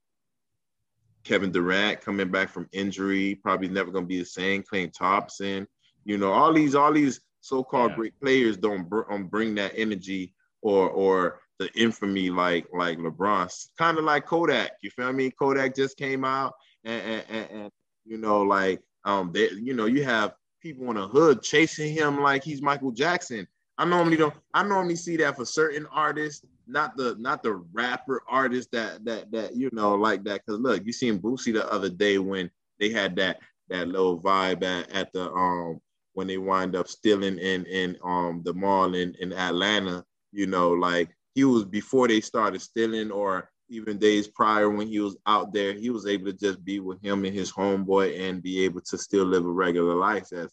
Kevin 1.24 1.50
Durant 1.50 2.00
coming 2.00 2.30
back 2.30 2.48
from 2.48 2.68
injury, 2.72 3.34
probably 3.34 3.68
never 3.68 3.90
gonna 3.90 4.06
be 4.06 4.18
the 4.18 4.24
same. 4.24 4.62
Klay 4.62 4.90
Thompson, 4.92 5.66
you 6.08 6.16
know, 6.16 6.32
all 6.32 6.54
these 6.54 6.74
all 6.74 6.90
these 6.90 7.20
so-called 7.42 7.90
yeah. 7.90 7.96
great 7.96 8.20
players 8.20 8.56
don't 8.56 8.88
br- 8.88 9.02
um, 9.10 9.26
bring 9.26 9.54
that 9.56 9.74
energy 9.76 10.32
or 10.62 10.88
or 10.88 11.40
the 11.58 11.70
infamy 11.74 12.30
like 12.30 12.66
like 12.72 12.96
LeBron, 12.96 13.68
kind 13.76 13.98
of 13.98 14.04
like 14.04 14.24
Kodak. 14.24 14.72
You 14.80 14.90
feel 14.90 15.12
me? 15.12 15.30
Kodak 15.30 15.76
just 15.76 15.98
came 15.98 16.24
out, 16.24 16.54
and, 16.82 17.02
and, 17.02 17.24
and, 17.28 17.50
and 17.50 17.70
you 18.06 18.16
know, 18.16 18.40
like 18.40 18.80
um, 19.04 19.32
they, 19.34 19.50
you 19.50 19.74
know, 19.74 19.84
you 19.84 20.02
have 20.02 20.32
people 20.62 20.88
in 20.88 20.96
the 20.96 21.06
hood 21.06 21.42
chasing 21.42 21.92
him 21.92 22.22
like 22.22 22.42
he's 22.42 22.62
Michael 22.62 22.90
Jackson. 22.90 23.46
I 23.76 23.84
normally 23.84 24.16
don't. 24.16 24.34
I 24.54 24.62
normally 24.62 24.96
see 24.96 25.18
that 25.18 25.36
for 25.36 25.44
certain 25.44 25.86
artists, 25.92 26.42
not 26.66 26.96
the 26.96 27.16
not 27.18 27.42
the 27.42 27.52
rapper 27.74 28.22
artists 28.26 28.70
that 28.72 29.04
that 29.04 29.30
that 29.30 29.54
you 29.54 29.68
know 29.74 29.94
like 29.94 30.24
that. 30.24 30.40
Because 30.46 30.58
look, 30.58 30.86
you 30.86 30.92
seen 30.94 31.18
Boosie 31.18 31.52
the 31.52 31.70
other 31.70 31.90
day 31.90 32.16
when 32.16 32.50
they 32.80 32.88
had 32.88 33.14
that 33.16 33.40
that 33.68 33.88
little 33.88 34.18
vibe 34.18 34.64
at, 34.64 34.90
at 34.90 35.12
the 35.12 35.30
um 35.32 35.78
when 36.18 36.26
they 36.26 36.36
wind 36.36 36.74
up 36.74 36.88
stealing 36.88 37.38
in 37.38 37.64
in 37.66 37.96
um 38.02 38.42
the 38.44 38.52
mall 38.52 38.92
in 38.92 39.14
in 39.20 39.32
Atlanta. 39.32 40.04
You 40.32 40.48
know, 40.48 40.72
like 40.72 41.10
he 41.36 41.44
was 41.44 41.64
before 41.64 42.08
they 42.08 42.20
started 42.20 42.60
stealing, 42.60 43.12
or 43.12 43.48
even 43.68 43.98
days 43.98 44.26
prior 44.26 44.68
when 44.68 44.88
he 44.88 44.98
was 44.98 45.16
out 45.26 45.52
there, 45.52 45.74
he 45.74 45.90
was 45.90 46.06
able 46.06 46.26
to 46.26 46.32
just 46.32 46.64
be 46.64 46.80
with 46.80 47.00
him 47.00 47.24
and 47.24 47.32
his 47.32 47.52
homeboy 47.52 48.18
and 48.18 48.42
be 48.42 48.64
able 48.64 48.80
to 48.80 48.98
still 48.98 49.26
live 49.26 49.46
a 49.46 49.48
regular 49.48 49.94
life 49.94 50.32
as 50.32 50.50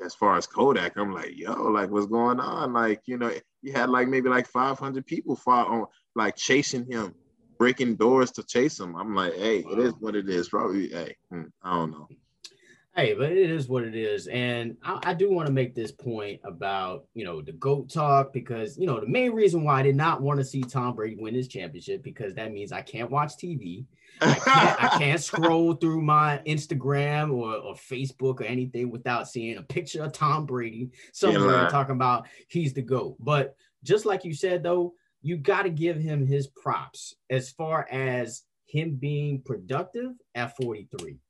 as 0.00 0.14
far 0.14 0.36
as 0.36 0.46
Kodak, 0.46 0.96
I'm 0.96 1.12
like, 1.12 1.36
yo, 1.36 1.54
like 1.54 1.90
what's 1.90 2.06
going 2.06 2.38
on? 2.38 2.72
Like, 2.72 3.02
you 3.06 3.18
know, 3.18 3.32
you 3.62 3.72
had 3.72 3.90
like 3.90 4.06
maybe 4.06 4.28
like 4.28 4.46
500 4.46 5.04
people 5.04 5.34
fought 5.34 5.66
on 5.66 5.86
like 6.14 6.36
chasing 6.36 6.86
him, 6.86 7.16
breaking 7.58 7.96
doors 7.96 8.30
to 8.32 8.44
chase 8.44 8.78
him. 8.78 8.94
I'm 8.94 9.12
like, 9.16 9.34
hey, 9.34 9.58
it 9.58 9.78
is 9.80 9.94
what 9.98 10.14
it 10.14 10.28
is. 10.28 10.48
Probably, 10.48 10.88
hey, 10.90 11.16
hmm, 11.30 11.50
I 11.64 11.74
don't 11.74 11.90
know. 11.90 12.06
Hey, 12.98 13.14
but 13.14 13.30
it 13.30 13.48
is 13.48 13.68
what 13.68 13.84
it 13.84 13.94
is. 13.94 14.26
And 14.26 14.76
I, 14.82 14.98
I 15.04 15.14
do 15.14 15.30
want 15.30 15.46
to 15.46 15.52
make 15.52 15.72
this 15.72 15.92
point 15.92 16.40
about, 16.42 17.04
you 17.14 17.24
know, 17.24 17.40
the 17.40 17.52
GOAT 17.52 17.88
talk 17.88 18.32
because, 18.32 18.76
you 18.76 18.88
know, 18.88 18.98
the 18.98 19.06
main 19.06 19.30
reason 19.30 19.62
why 19.62 19.78
I 19.78 19.82
did 19.84 19.94
not 19.94 20.20
want 20.20 20.40
to 20.40 20.44
see 20.44 20.62
Tom 20.62 20.96
Brady 20.96 21.14
win 21.16 21.32
his 21.32 21.46
championship 21.46 22.02
because 22.02 22.34
that 22.34 22.50
means 22.50 22.72
I 22.72 22.82
can't 22.82 23.08
watch 23.08 23.34
TV. 23.36 23.84
I 24.20 24.34
can't, 24.34 24.82
I 24.82 24.88
can't 24.98 25.20
scroll 25.20 25.74
through 25.74 26.02
my 26.02 26.40
Instagram 26.44 27.32
or, 27.32 27.54
or 27.54 27.74
Facebook 27.76 28.40
or 28.40 28.44
anything 28.46 28.90
without 28.90 29.28
seeing 29.28 29.58
a 29.58 29.62
picture 29.62 30.02
of 30.02 30.12
Tom 30.12 30.44
Brady 30.44 30.90
somewhere 31.12 31.62
yeah, 31.62 31.68
talking 31.68 31.94
about 31.94 32.26
he's 32.48 32.72
the 32.72 32.82
GOAT. 32.82 33.14
But 33.20 33.54
just 33.84 34.06
like 34.06 34.24
you 34.24 34.34
said, 34.34 34.64
though, 34.64 34.92
you 35.22 35.36
got 35.36 35.62
to 35.62 35.70
give 35.70 35.98
him 36.00 36.26
his 36.26 36.48
props 36.48 37.14
as 37.30 37.48
far 37.52 37.86
as 37.92 38.42
him 38.66 38.96
being 38.96 39.40
productive 39.42 40.14
at 40.34 40.56
43. 40.56 41.20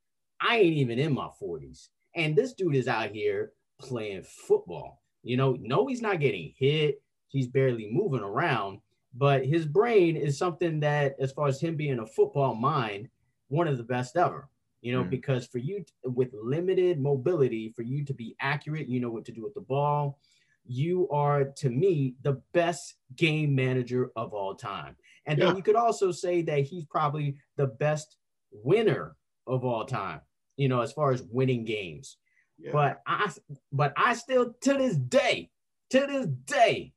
I 0.40 0.58
ain't 0.58 0.76
even 0.76 0.98
in 0.98 1.12
my 1.12 1.28
40s. 1.40 1.88
And 2.14 2.36
this 2.36 2.52
dude 2.52 2.74
is 2.74 2.88
out 2.88 3.10
here 3.10 3.52
playing 3.78 4.24
football. 4.24 5.02
You 5.22 5.36
know, 5.36 5.56
no, 5.60 5.86
he's 5.86 6.02
not 6.02 6.20
getting 6.20 6.52
hit. 6.56 7.02
He's 7.28 7.46
barely 7.46 7.88
moving 7.90 8.20
around, 8.20 8.80
but 9.14 9.44
his 9.44 9.66
brain 9.66 10.16
is 10.16 10.38
something 10.38 10.80
that, 10.80 11.16
as 11.20 11.32
far 11.32 11.48
as 11.48 11.60
him 11.60 11.76
being 11.76 11.98
a 11.98 12.06
football 12.06 12.54
mind, 12.54 13.08
one 13.48 13.68
of 13.68 13.76
the 13.76 13.84
best 13.84 14.16
ever. 14.16 14.48
You 14.80 14.92
know, 14.92 15.02
mm. 15.02 15.10
because 15.10 15.46
for 15.46 15.58
you 15.58 15.84
with 16.04 16.30
limited 16.32 17.00
mobility, 17.00 17.72
for 17.74 17.82
you 17.82 18.04
to 18.04 18.14
be 18.14 18.36
accurate, 18.40 18.88
you 18.88 19.00
know 19.00 19.10
what 19.10 19.24
to 19.24 19.32
do 19.32 19.42
with 19.42 19.54
the 19.54 19.60
ball. 19.60 20.18
You 20.64 21.08
are, 21.10 21.44
to 21.44 21.68
me, 21.68 22.14
the 22.22 22.40
best 22.52 22.94
game 23.16 23.54
manager 23.54 24.12
of 24.14 24.34
all 24.34 24.54
time. 24.54 24.94
And 25.26 25.38
yeah. 25.38 25.46
then 25.46 25.56
you 25.56 25.62
could 25.62 25.76
also 25.76 26.12
say 26.12 26.42
that 26.42 26.60
he's 26.60 26.84
probably 26.84 27.36
the 27.56 27.66
best 27.66 28.16
winner 28.52 29.16
of 29.46 29.64
all 29.64 29.84
time 29.84 30.20
you 30.58 30.68
know, 30.68 30.82
as 30.82 30.92
far 30.92 31.12
as 31.12 31.22
winning 31.22 31.64
games. 31.64 32.18
Yeah. 32.58 32.72
But 32.72 33.00
I 33.06 33.32
but 33.72 33.94
I 33.96 34.14
still 34.14 34.54
to 34.62 34.74
this 34.74 34.96
day, 34.96 35.50
to 35.90 36.00
this 36.00 36.26
day, 36.44 36.92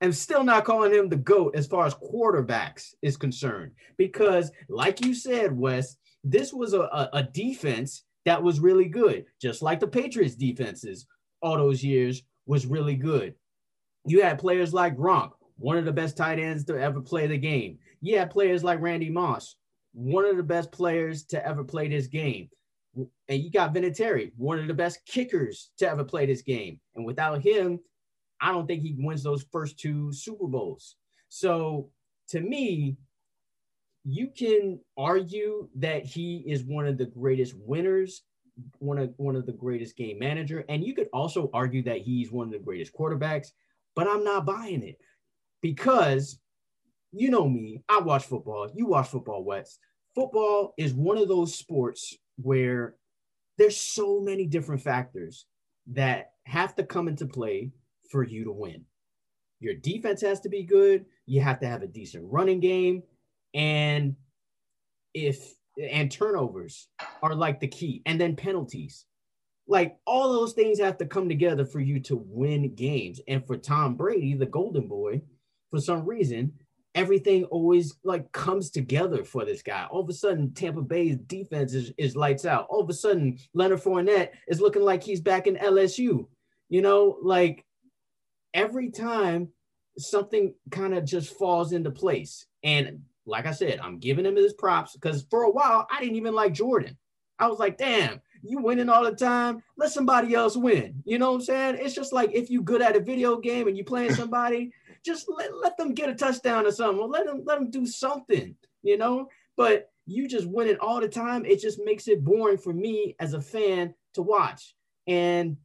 am 0.00 0.12
still 0.12 0.44
not 0.44 0.64
calling 0.64 0.92
him 0.92 1.08
the 1.08 1.16
GOAT 1.16 1.56
as 1.56 1.66
far 1.66 1.86
as 1.86 1.94
quarterbacks 1.94 2.94
is 3.02 3.16
concerned. 3.16 3.72
Because, 3.96 4.52
like 4.68 5.04
you 5.04 5.14
said, 5.14 5.56
Wes, 5.56 5.96
this 6.22 6.52
was 6.52 6.74
a, 6.74 6.82
a, 6.82 7.10
a 7.14 7.22
defense 7.22 8.04
that 8.26 8.42
was 8.42 8.60
really 8.60 8.86
good, 8.86 9.24
just 9.40 9.62
like 9.62 9.80
the 9.80 9.86
Patriots 9.86 10.34
defenses 10.34 11.06
all 11.42 11.56
those 11.56 11.82
years 11.82 12.22
was 12.46 12.66
really 12.66 12.94
good. 12.94 13.34
You 14.06 14.22
had 14.22 14.38
players 14.38 14.74
like 14.74 14.96
Gronk, 14.96 15.30
one 15.56 15.78
of 15.78 15.84
the 15.84 15.92
best 15.92 16.16
tight 16.16 16.38
ends 16.38 16.64
to 16.64 16.78
ever 16.78 17.00
play 17.00 17.26
the 17.26 17.38
game. 17.38 17.78
You 18.02 18.18
had 18.18 18.30
players 18.30 18.62
like 18.64 18.80
Randy 18.80 19.10
Moss, 19.10 19.56
one 19.92 20.24
of 20.24 20.36
the 20.36 20.42
best 20.42 20.72
players 20.72 21.24
to 21.24 21.46
ever 21.46 21.64
play 21.64 21.88
this 21.88 22.06
game. 22.06 22.48
And 22.96 23.42
you 23.42 23.50
got 23.50 23.74
Vinatieri, 23.74 24.32
one 24.36 24.58
of 24.58 24.66
the 24.66 24.74
best 24.74 25.04
kickers 25.06 25.70
to 25.78 25.88
ever 25.88 26.04
play 26.04 26.26
this 26.26 26.42
game. 26.42 26.80
And 26.94 27.04
without 27.04 27.42
him, 27.42 27.78
I 28.40 28.52
don't 28.52 28.66
think 28.66 28.82
he 28.82 28.96
wins 28.98 29.22
those 29.22 29.44
first 29.52 29.78
two 29.78 30.12
Super 30.12 30.46
Bowls. 30.46 30.96
So 31.28 31.90
to 32.28 32.40
me, 32.40 32.96
you 34.04 34.28
can 34.28 34.80
argue 34.96 35.68
that 35.76 36.04
he 36.04 36.42
is 36.46 36.64
one 36.64 36.86
of 36.86 36.98
the 36.98 37.06
greatest 37.06 37.54
winners, 37.56 38.22
one 38.78 38.98
of 38.98 39.12
one 39.16 39.36
of 39.36 39.46
the 39.46 39.52
greatest 39.52 39.96
game 39.96 40.18
manager, 40.18 40.64
and 40.68 40.84
you 40.84 40.94
could 40.94 41.08
also 41.12 41.50
argue 41.52 41.82
that 41.82 41.98
he's 41.98 42.32
one 42.32 42.46
of 42.46 42.52
the 42.52 42.58
greatest 42.58 42.94
quarterbacks, 42.94 43.48
but 43.94 44.08
I'm 44.08 44.24
not 44.24 44.46
buying 44.46 44.82
it 44.82 44.98
because 45.60 46.38
you 47.12 47.30
know 47.30 47.48
me, 47.48 47.82
I 47.88 48.00
watch 48.00 48.24
football. 48.24 48.70
You 48.74 48.86
watch 48.86 49.08
football, 49.08 49.44
Wes. 49.44 49.78
Football 50.14 50.74
is 50.76 50.92
one 50.92 51.18
of 51.18 51.28
those 51.28 51.54
sports 51.54 52.16
where 52.36 52.94
there's 53.58 53.76
so 53.76 54.20
many 54.20 54.46
different 54.46 54.82
factors 54.82 55.46
that 55.92 56.32
have 56.44 56.74
to 56.76 56.84
come 56.84 57.08
into 57.08 57.26
play 57.26 57.70
for 58.10 58.24
you 58.24 58.44
to 58.44 58.52
win. 58.52 58.84
Your 59.60 59.74
defense 59.74 60.20
has 60.22 60.40
to 60.40 60.48
be 60.48 60.62
good. 60.62 61.04
You 61.26 61.42
have 61.42 61.60
to 61.60 61.66
have 61.66 61.82
a 61.82 61.86
decent 61.86 62.24
running 62.26 62.60
game. 62.60 63.02
And 63.54 64.16
if 65.14 65.54
and 65.80 66.10
turnovers 66.10 66.88
are 67.22 67.34
like 67.34 67.60
the 67.60 67.68
key, 67.68 68.02
and 68.06 68.20
then 68.20 68.36
penalties. 68.36 69.06
Like 69.66 69.98
all 70.04 70.32
those 70.32 70.52
things 70.52 70.80
have 70.80 70.98
to 70.98 71.06
come 71.06 71.28
together 71.28 71.64
for 71.64 71.80
you 71.80 72.00
to 72.00 72.16
win 72.26 72.74
games. 72.74 73.20
And 73.28 73.46
for 73.46 73.56
Tom 73.56 73.94
Brady, 73.94 74.34
the 74.34 74.46
golden 74.46 74.88
boy, 74.88 75.22
for 75.70 75.80
some 75.80 76.04
reason, 76.04 76.52
everything 76.94 77.44
always 77.44 77.94
like 78.04 78.30
comes 78.32 78.70
together 78.70 79.24
for 79.24 79.44
this 79.44 79.62
guy. 79.62 79.86
All 79.90 80.00
of 80.00 80.08
a 80.08 80.12
sudden, 80.12 80.52
Tampa 80.52 80.82
Bay's 80.82 81.16
defense 81.16 81.74
is, 81.74 81.92
is 81.96 82.16
lights 82.16 82.44
out. 82.44 82.66
All 82.68 82.80
of 82.80 82.88
a 82.90 82.94
sudden, 82.94 83.38
Leonard 83.54 83.82
Fournette 83.82 84.30
is 84.48 84.60
looking 84.60 84.82
like 84.82 85.02
he's 85.02 85.20
back 85.20 85.46
in 85.46 85.56
LSU. 85.56 86.26
You 86.68 86.82
know, 86.82 87.18
like 87.22 87.64
every 88.54 88.90
time 88.90 89.48
something 89.98 90.54
kind 90.70 90.94
of 90.94 91.04
just 91.04 91.36
falls 91.36 91.72
into 91.72 91.90
place. 91.90 92.46
And 92.62 93.00
like 93.26 93.46
I 93.46 93.52
said, 93.52 93.80
I'm 93.80 93.98
giving 93.98 94.26
him 94.26 94.36
his 94.36 94.54
props 94.54 94.92
because 94.94 95.26
for 95.30 95.44
a 95.44 95.50
while 95.50 95.86
I 95.90 96.00
didn't 96.00 96.16
even 96.16 96.34
like 96.34 96.52
Jordan. 96.52 96.96
I 97.38 97.46
was 97.46 97.58
like, 97.58 97.78
damn, 97.78 98.20
you 98.42 98.58
winning 98.58 98.88
all 98.88 99.02
the 99.02 99.12
time. 99.12 99.62
Let 99.76 99.90
somebody 99.90 100.34
else 100.34 100.56
win. 100.56 101.02
You 101.06 101.18
know 101.18 101.30
what 101.30 101.38
I'm 101.38 101.44
saying? 101.44 101.78
It's 101.80 101.94
just 101.94 102.12
like 102.12 102.30
if 102.34 102.50
you 102.50 102.62
good 102.62 102.82
at 102.82 102.96
a 102.96 103.00
video 103.00 103.38
game 103.38 103.66
and 103.66 103.76
you 103.76 103.84
playing 103.84 104.14
somebody, 104.14 104.72
just 105.04 105.26
let, 105.28 105.56
let 105.56 105.76
them 105.76 105.94
get 105.94 106.10
a 106.10 106.14
touchdown 106.14 106.66
or 106.66 106.72
something. 106.72 107.00
Or 107.00 107.08
let 107.08 107.26
them 107.26 107.42
let 107.44 107.58
them 107.58 107.70
do 107.70 107.86
something, 107.86 108.54
you 108.82 108.96
know. 108.96 109.28
But 109.56 109.90
you 110.06 110.26
just 110.26 110.46
win 110.46 110.68
it 110.68 110.80
all 110.80 111.00
the 111.00 111.08
time, 111.08 111.44
it 111.44 111.60
just 111.60 111.80
makes 111.84 112.08
it 112.08 112.24
boring 112.24 112.58
for 112.58 112.72
me 112.72 113.14
as 113.20 113.34
a 113.34 113.40
fan 113.40 113.94
to 114.14 114.22
watch. 114.22 114.74
And 115.06 115.56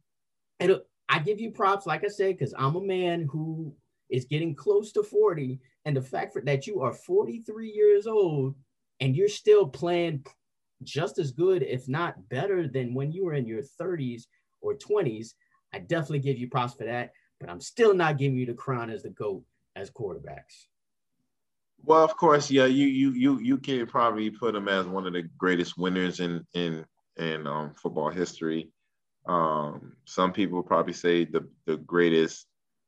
it, 0.60 0.86
I 1.08 1.18
give 1.18 1.40
you 1.40 1.50
props, 1.50 1.86
like 1.86 2.04
I 2.04 2.08
said, 2.08 2.38
because 2.38 2.54
I'm 2.56 2.76
a 2.76 2.80
man 2.80 3.28
who 3.30 3.74
is 4.10 4.24
getting 4.24 4.54
close 4.54 4.92
to 4.92 5.02
40. 5.02 5.60
And 5.84 5.96
the 5.96 6.02
fact 6.02 6.36
that 6.44 6.66
you 6.66 6.80
are 6.80 6.92
43 6.92 7.70
years 7.70 8.06
old 8.06 8.54
and 9.00 9.16
you're 9.16 9.28
still 9.28 9.66
playing 9.66 10.24
just 10.82 11.18
as 11.18 11.30
good, 11.30 11.62
if 11.62 11.88
not 11.88 12.28
better, 12.28 12.68
than 12.68 12.94
when 12.94 13.12
you 13.12 13.24
were 13.24 13.34
in 13.34 13.46
your 13.46 13.62
30s 13.80 14.24
or 14.60 14.74
20s, 14.74 15.34
I 15.72 15.78
definitely 15.80 16.20
give 16.20 16.38
you 16.38 16.48
props 16.48 16.74
for 16.74 16.84
that. 16.84 17.12
But 17.40 17.50
I'm 17.50 17.60
still 17.60 17.94
not 17.94 18.18
giving 18.18 18.38
you 18.38 18.46
the 18.46 18.54
crown 18.54 18.90
as 18.90 19.02
the 19.02 19.10
GOAT 19.10 19.44
as 19.74 19.90
quarterbacks. 19.90 20.66
Well, 21.84 22.02
of 22.02 22.16
course, 22.16 22.50
yeah, 22.50 22.66
you 22.66 22.86
you 22.86 23.12
you 23.12 23.38
you 23.40 23.58
can 23.58 23.86
probably 23.86 24.30
put 24.30 24.54
him 24.54 24.68
as 24.68 24.86
one 24.86 25.06
of 25.06 25.12
the 25.12 25.22
greatest 25.38 25.76
winners 25.78 26.20
in 26.20 26.44
in 26.54 26.84
in 27.16 27.46
um, 27.46 27.74
football 27.74 28.10
history. 28.10 28.70
Um, 29.26 29.96
some 30.04 30.32
people 30.32 30.62
probably 30.62 30.94
say 30.94 31.24
the 31.24 31.46
the 31.66 31.76
greatest 31.76 32.46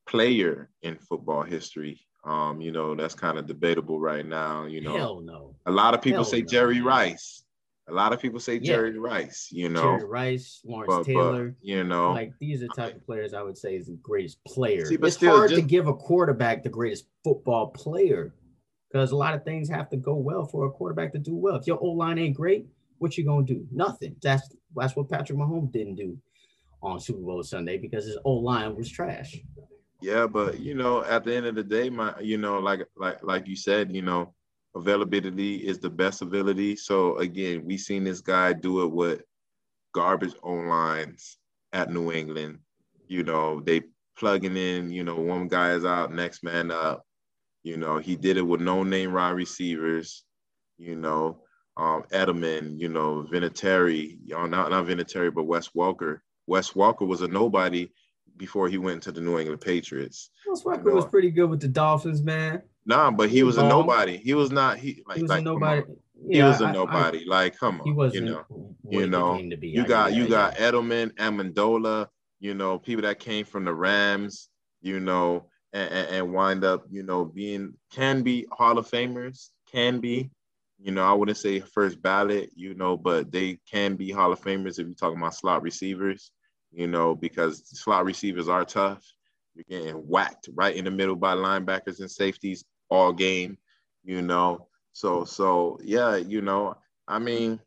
player 0.08 0.70
in 0.82 0.96
football 0.98 1.42
history. 1.42 2.00
Um, 2.24 2.60
you 2.60 2.72
know, 2.72 2.94
that's 2.94 3.14
kind 3.14 3.38
of 3.38 3.46
debatable 3.46 4.00
right 4.00 4.26
now. 4.26 4.64
You 4.64 4.80
know, 4.80 4.96
Hell 4.96 5.20
no. 5.20 5.54
A 5.66 5.70
lot 5.70 5.94
of 5.94 6.02
people 6.02 6.24
Hell 6.24 6.30
say 6.30 6.40
no, 6.40 6.46
Jerry 6.46 6.76
man. 6.76 6.84
Rice. 6.84 7.44
A 7.88 7.92
lot 7.92 8.12
of 8.12 8.20
people 8.20 8.38
say 8.38 8.54
Yeah. 8.56 8.74
Jerry 8.74 8.98
Rice. 8.98 9.48
You 9.50 9.68
know, 9.68 9.82
Jerry 9.98 10.04
Rice, 10.04 10.60
Lawrence 10.64 10.94
but, 10.94 11.06
Taylor. 11.06 11.48
but 11.48 11.66
you 11.66 11.84
know, 11.84 12.12
like 12.12 12.32
these 12.38 12.62
are 12.62 12.66
the 12.66 12.74
type 12.74 12.96
of 12.96 13.06
players 13.06 13.34
I 13.34 13.42
would 13.42 13.56
say 13.56 13.76
is 13.76 13.86
the 13.86 13.98
greatest 14.02 14.42
player. 14.44 14.84
See, 14.86 14.96
but 14.96 15.08
it's 15.08 15.16
still, 15.16 15.36
hard 15.36 15.50
to 15.50 15.62
give 15.62 15.86
a 15.86 15.94
quarterback 15.94 16.62
the 16.62 16.68
greatest 16.68 17.06
football 17.24 17.68
player 17.68 18.34
because 18.90 19.12
a 19.12 19.16
lot 19.16 19.34
of 19.34 19.44
things 19.44 19.68
have 19.68 19.88
to 19.90 19.96
go 19.96 20.14
well 20.14 20.46
for 20.46 20.66
a 20.66 20.70
quarterback 20.70 21.12
to 21.12 21.18
do 21.18 21.34
well. 21.34 21.56
If 21.56 21.66
your 21.66 21.78
old 21.78 21.98
line 21.98 22.18
ain't 22.18 22.36
great, 22.36 22.66
what 22.98 23.16
you 23.16 23.24
gonna 23.24 23.46
do? 23.46 23.66
Nothing. 23.72 24.16
That's 24.22 24.54
that's 24.76 24.94
what 24.96 25.08
Patrick 25.08 25.38
Mahomes 25.38 25.72
didn't 25.72 25.96
do 25.96 26.18
on 26.82 27.00
Super 27.00 27.20
Bowl 27.20 27.42
Sunday 27.42 27.78
because 27.78 28.04
his 28.04 28.18
old 28.24 28.44
line 28.44 28.76
was 28.76 28.90
trash. 28.90 29.36
Yeah, 30.00 30.26
but 30.26 30.60
you 30.60 30.74
know, 30.74 31.04
at 31.04 31.24
the 31.24 31.34
end 31.34 31.46
of 31.46 31.54
the 31.54 31.64
day, 31.64 31.90
my 31.90 32.14
you 32.20 32.38
know, 32.38 32.58
like 32.58 32.86
like 32.96 33.22
like 33.22 33.48
you 33.48 33.56
said, 33.56 33.94
you 33.94 34.02
know, 34.02 34.34
availability 34.74 35.56
is 35.56 35.78
the 35.78 35.90
best 35.90 36.22
ability. 36.22 36.76
So 36.76 37.18
again, 37.18 37.64
we 37.64 37.76
seen 37.76 38.04
this 38.04 38.20
guy 38.20 38.52
do 38.52 38.82
it 38.84 38.92
with 38.92 39.22
garbage 39.94 40.34
on 40.42 40.68
lines 40.68 41.38
at 41.72 41.90
New 41.90 42.12
England. 42.12 42.58
You 43.06 43.22
know, 43.22 43.60
they 43.60 43.82
plugging 44.16 44.56
in, 44.56 44.90
you 44.90 45.04
know, 45.04 45.16
one 45.16 45.48
guy 45.48 45.72
is 45.72 45.84
out, 45.84 46.12
next 46.12 46.42
man 46.42 46.70
up. 46.70 47.04
You 47.62 47.76
know, 47.76 47.98
he 47.98 48.16
did 48.16 48.36
it 48.36 48.42
with 48.42 48.60
no 48.60 48.82
name 48.82 49.12
wide 49.12 49.30
receivers, 49.30 50.24
you 50.78 50.96
know, 50.96 51.42
um, 51.76 52.04
Edelman, 52.12 52.78
you 52.78 52.88
know, 52.88 53.26
Vinatieri, 53.30 54.18
you 54.24 54.34
know, 54.34 54.46
not, 54.46 54.70
not 54.70 54.86
Vinatieri, 54.86 55.32
but 55.32 55.44
Wes 55.44 55.74
Walker. 55.74 56.22
Wes 56.46 56.74
Walker 56.74 57.04
was 57.04 57.22
a 57.22 57.28
nobody 57.28 57.90
before 58.36 58.68
he 58.68 58.78
went 58.78 59.02
to 59.02 59.12
the 59.12 59.20
New 59.20 59.38
England 59.38 59.60
Patriots. 59.60 60.30
Wes 60.46 60.64
Walker 60.64 60.94
was 60.94 61.04
pretty 61.04 61.30
good 61.30 61.50
with 61.50 61.60
the 61.60 61.68
Dolphins, 61.68 62.22
man. 62.22 62.62
Nah, 62.88 63.10
but 63.10 63.28
he 63.28 63.42
was 63.42 63.58
a 63.58 63.68
nobody. 63.68 64.16
He 64.16 64.32
was 64.32 64.50
not. 64.50 64.78
He 64.78 65.02
like 65.06 65.16
He 65.16 65.22
was 65.22 65.28
like 65.28 65.40
a 65.40 65.44
nobody. 65.44 65.82
on. 65.82 65.96
He 66.30 66.42
was 66.42 66.60
a 66.62 66.64
I- 66.64 66.68
I- 66.70 66.72
nobody. 66.72 67.24
like 67.26 67.56
come 67.58 67.82
on. 67.82 67.86
he 67.86 67.92
wasn't. 67.92 68.24
You 68.26 68.30
know. 68.32 68.74
you 68.88 69.06
know. 69.06 69.36
You 69.38 69.84
I 69.84 69.86
got 69.86 70.14
you 70.14 70.26
got 70.26 70.54
Edelman, 70.54 71.12
Amendola. 71.16 72.08
You 72.40 72.54
know, 72.54 72.78
people 72.78 73.02
that 73.02 73.18
came 73.18 73.44
from 73.44 73.66
the 73.66 73.74
Rams. 73.74 74.48
You 74.80 75.00
know, 75.00 75.50
and, 75.74 75.90
and, 75.92 76.08
and 76.08 76.32
wind 76.32 76.64
up. 76.64 76.86
You 76.90 77.02
know, 77.02 77.26
being 77.26 77.74
can 77.92 78.22
be 78.22 78.46
Hall 78.50 78.78
of 78.78 78.90
Famers. 78.90 79.50
Can 79.70 80.00
be. 80.00 80.30
You 80.80 80.92
know, 80.92 81.04
I 81.04 81.12
wouldn't 81.12 81.36
say 81.36 81.60
first 81.60 82.00
ballot. 82.00 82.50
You 82.56 82.72
know, 82.72 82.96
but 82.96 83.30
they 83.30 83.58
can 83.70 83.96
be 83.96 84.10
Hall 84.10 84.32
of 84.32 84.40
Famers 84.40 84.78
if 84.78 84.86
you're 84.86 84.94
talking 84.94 85.18
about 85.18 85.34
slot 85.34 85.62
receivers. 85.62 86.30
You 86.72 86.86
know, 86.86 87.14
because 87.14 87.68
slot 87.78 88.06
receivers 88.06 88.48
are 88.48 88.64
tough. 88.64 89.04
You're 89.54 89.64
getting 89.68 89.96
whacked 89.96 90.48
right 90.54 90.74
in 90.74 90.86
the 90.86 90.90
middle 90.90 91.16
by 91.16 91.34
linebackers 91.34 92.00
and 92.00 92.10
safeties 92.10 92.64
all 92.90 93.12
game, 93.12 93.58
you 94.04 94.22
know. 94.22 94.68
So 94.92 95.24
so 95.24 95.78
yeah, 95.82 96.16
you 96.16 96.40
know, 96.40 96.76
I 97.06 97.18
mean, 97.18 97.60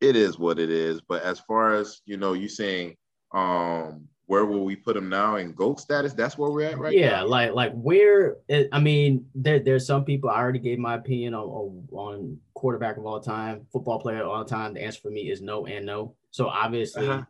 it 0.00 0.16
is 0.16 0.38
what 0.38 0.58
it 0.58 0.70
is. 0.70 1.00
But 1.00 1.22
as 1.22 1.40
far 1.40 1.74
as 1.74 2.00
you 2.04 2.16
know, 2.16 2.32
you 2.32 2.48
saying 2.48 2.96
um 3.32 4.08
where 4.26 4.46
will 4.46 4.64
we 4.64 4.76
put 4.76 4.96
him 4.96 5.08
now 5.08 5.36
in 5.36 5.52
GOAT 5.52 5.80
status? 5.80 6.12
That's 6.12 6.38
where 6.38 6.50
we're 6.52 6.68
at 6.68 6.78
right 6.78 6.94
now. 6.94 7.00
yeah, 7.00 7.10
now. 7.16 7.26
like 7.26 7.52
like 7.52 7.72
where 7.74 8.36
I 8.72 8.78
mean, 8.78 9.26
there 9.34 9.58
there's 9.58 9.86
some 9.86 10.04
people 10.04 10.30
I 10.30 10.36
already 10.36 10.60
gave 10.60 10.78
my 10.78 10.94
opinion 10.94 11.34
on, 11.34 11.88
on 11.90 12.38
quarterback 12.54 12.96
of 12.96 13.06
all 13.06 13.18
time, 13.20 13.66
football 13.72 13.98
player 13.98 14.22
of 14.22 14.28
all 14.28 14.44
time. 14.44 14.74
The 14.74 14.84
answer 14.84 15.00
for 15.00 15.10
me 15.10 15.30
is 15.32 15.42
no 15.42 15.66
and 15.66 15.84
no. 15.84 16.14
So 16.30 16.46
obviously, 16.48 17.08
Uh-huh. 17.08 17.24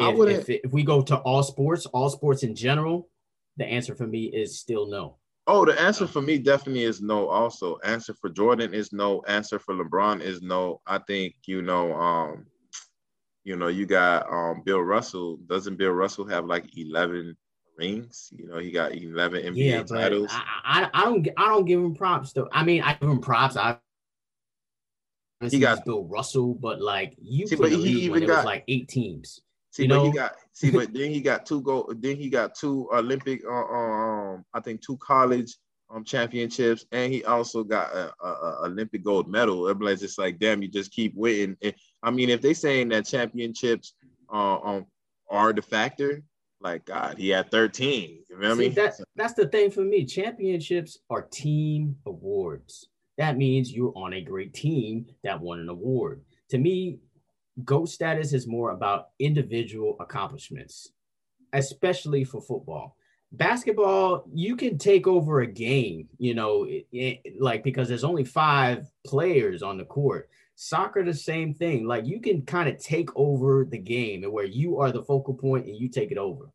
If, 0.00 0.48
if 0.48 0.60
if 0.64 0.72
we 0.72 0.84
go 0.84 1.02
to 1.02 1.16
all 1.16 1.42
sports, 1.42 1.84
all 1.86 2.08
sports 2.08 2.42
in 2.42 2.54
general, 2.54 3.08
the 3.56 3.66
answer 3.66 3.94
for 3.94 4.06
me 4.06 4.26
is 4.26 4.58
still 4.58 4.86
no. 4.86 5.16
Oh, 5.50 5.64
the 5.64 5.80
answer 5.80 6.06
for 6.06 6.20
me 6.20 6.36
definitely 6.38 6.82
is 6.84 7.00
no. 7.00 7.26
Also, 7.26 7.78
answer 7.78 8.12
for 8.12 8.28
Jordan 8.28 8.74
is 8.74 8.92
no. 8.92 9.22
Answer 9.26 9.58
for 9.58 9.74
LeBron 9.74 10.20
is 10.20 10.42
no. 10.42 10.82
I 10.86 10.98
think 10.98 11.36
you 11.46 11.62
know, 11.62 11.94
um, 11.94 12.44
you 13.44 13.56
know, 13.56 13.68
you 13.68 13.86
got 13.86 14.30
um 14.30 14.62
Bill 14.62 14.80
Russell. 14.80 15.38
Doesn't 15.46 15.76
Bill 15.76 15.92
Russell 15.92 16.26
have 16.28 16.44
like 16.44 16.76
eleven 16.76 17.34
rings? 17.78 18.28
You 18.30 18.46
know, 18.46 18.58
he 18.58 18.70
got 18.70 18.92
eleven 18.94 19.42
NBA 19.42 19.56
yeah, 19.56 19.82
titles. 19.84 20.28
I, 20.30 20.82
I 20.84 20.90
I 20.92 21.04
don't 21.04 21.28
I 21.38 21.46
don't 21.48 21.64
give 21.64 21.80
him 21.80 21.94
props 21.94 22.34
though. 22.34 22.48
I 22.52 22.62
mean, 22.62 22.82
I 22.82 22.92
give 22.92 23.08
him 23.08 23.20
props. 23.20 23.56
I 23.56 23.78
He 25.50 25.60
got- 25.60 25.82
Bill 25.86 26.04
Russell, 26.04 26.52
but 26.56 26.82
like 26.82 27.14
you 27.22 27.46
See, 27.46 27.56
but 27.56 27.72
he 27.72 28.02
even 28.02 28.26
got- 28.26 28.44
like 28.44 28.64
eight 28.68 28.88
teams. 28.88 29.40
See, 29.70 29.84
you 29.84 29.88
but 29.88 30.04
he 30.04 30.12
got 30.12 30.32
see, 30.52 30.70
but 30.70 30.92
then 30.92 31.10
he 31.10 31.20
got 31.20 31.46
two 31.46 31.60
gold. 31.62 32.00
Then 32.00 32.16
he 32.16 32.28
got 32.28 32.54
two 32.54 32.88
Olympic, 32.92 33.42
uh, 33.44 33.52
um, 33.52 34.44
I 34.54 34.60
think 34.60 34.82
two 34.82 34.96
college 34.98 35.56
um 35.90 36.04
championships, 36.04 36.84
and 36.92 37.12
he 37.12 37.24
also 37.24 37.64
got 37.64 37.92
a, 37.94 38.12
a, 38.22 38.28
a 38.28 38.66
Olympic 38.66 39.04
gold 39.04 39.28
medal. 39.28 39.68
Everybody's 39.68 40.00
just 40.00 40.18
like, 40.18 40.38
damn, 40.38 40.62
you 40.62 40.68
just 40.68 40.90
keep 40.90 41.14
winning. 41.14 41.56
And, 41.62 41.74
I 42.02 42.10
mean, 42.10 42.28
if 42.30 42.40
they 42.40 42.54
saying 42.54 42.88
that 42.90 43.06
championships 43.06 43.94
uh, 44.32 44.58
um 44.58 44.86
are 45.30 45.52
the 45.52 45.62
factor, 45.62 46.22
like 46.60 46.84
God, 46.84 47.18
he 47.18 47.28
had 47.30 47.50
thirteen. 47.50 48.22
You 48.28 48.38
know 48.38 48.48
what 48.48 48.56
I 48.56 48.58
mean? 48.58 48.74
that, 48.74 48.94
that's 49.16 49.34
the 49.34 49.46
thing 49.46 49.70
for 49.70 49.82
me. 49.82 50.04
Championships 50.04 50.98
are 51.10 51.22
team 51.22 51.96
awards. 52.06 52.88
That 53.16 53.36
means 53.36 53.72
you're 53.72 53.92
on 53.96 54.12
a 54.12 54.20
great 54.20 54.54
team 54.54 55.06
that 55.24 55.40
won 55.40 55.58
an 55.58 55.68
award. 55.68 56.22
To 56.50 56.58
me, 56.58 57.00
GOAT 57.64 57.86
status 57.86 58.32
is 58.32 58.46
more 58.46 58.70
about 58.70 59.08
individual 59.18 59.96
accomplishments, 60.00 60.92
especially 61.52 62.24
for 62.24 62.40
football. 62.40 62.96
Basketball, 63.32 64.24
you 64.32 64.56
can 64.56 64.78
take 64.78 65.06
over 65.06 65.40
a 65.40 65.46
game, 65.46 66.08
you 66.18 66.34
know, 66.34 66.64
it- 66.64 66.86
it- 66.92 67.40
like 67.40 67.62
because 67.62 67.88
there's 67.88 68.04
only 68.04 68.24
five 68.24 68.90
players 69.04 69.62
on 69.62 69.76
the 69.76 69.84
court. 69.84 70.30
Soccer, 70.54 71.04
the 71.04 71.14
same 71.14 71.52
thing. 71.52 71.86
Like 71.86 72.06
you 72.06 72.20
can 72.20 72.42
kind 72.42 72.68
of 72.68 72.78
take 72.78 73.10
over 73.16 73.64
the 73.64 73.78
game 73.78 74.24
and 74.24 74.32
where 74.32 74.46
you 74.46 74.78
are 74.78 74.90
the 74.90 75.02
focal 75.04 75.34
point 75.34 75.66
and 75.66 75.76
you 75.76 75.88
take 75.88 76.10
it 76.10 76.18
over. 76.18 76.50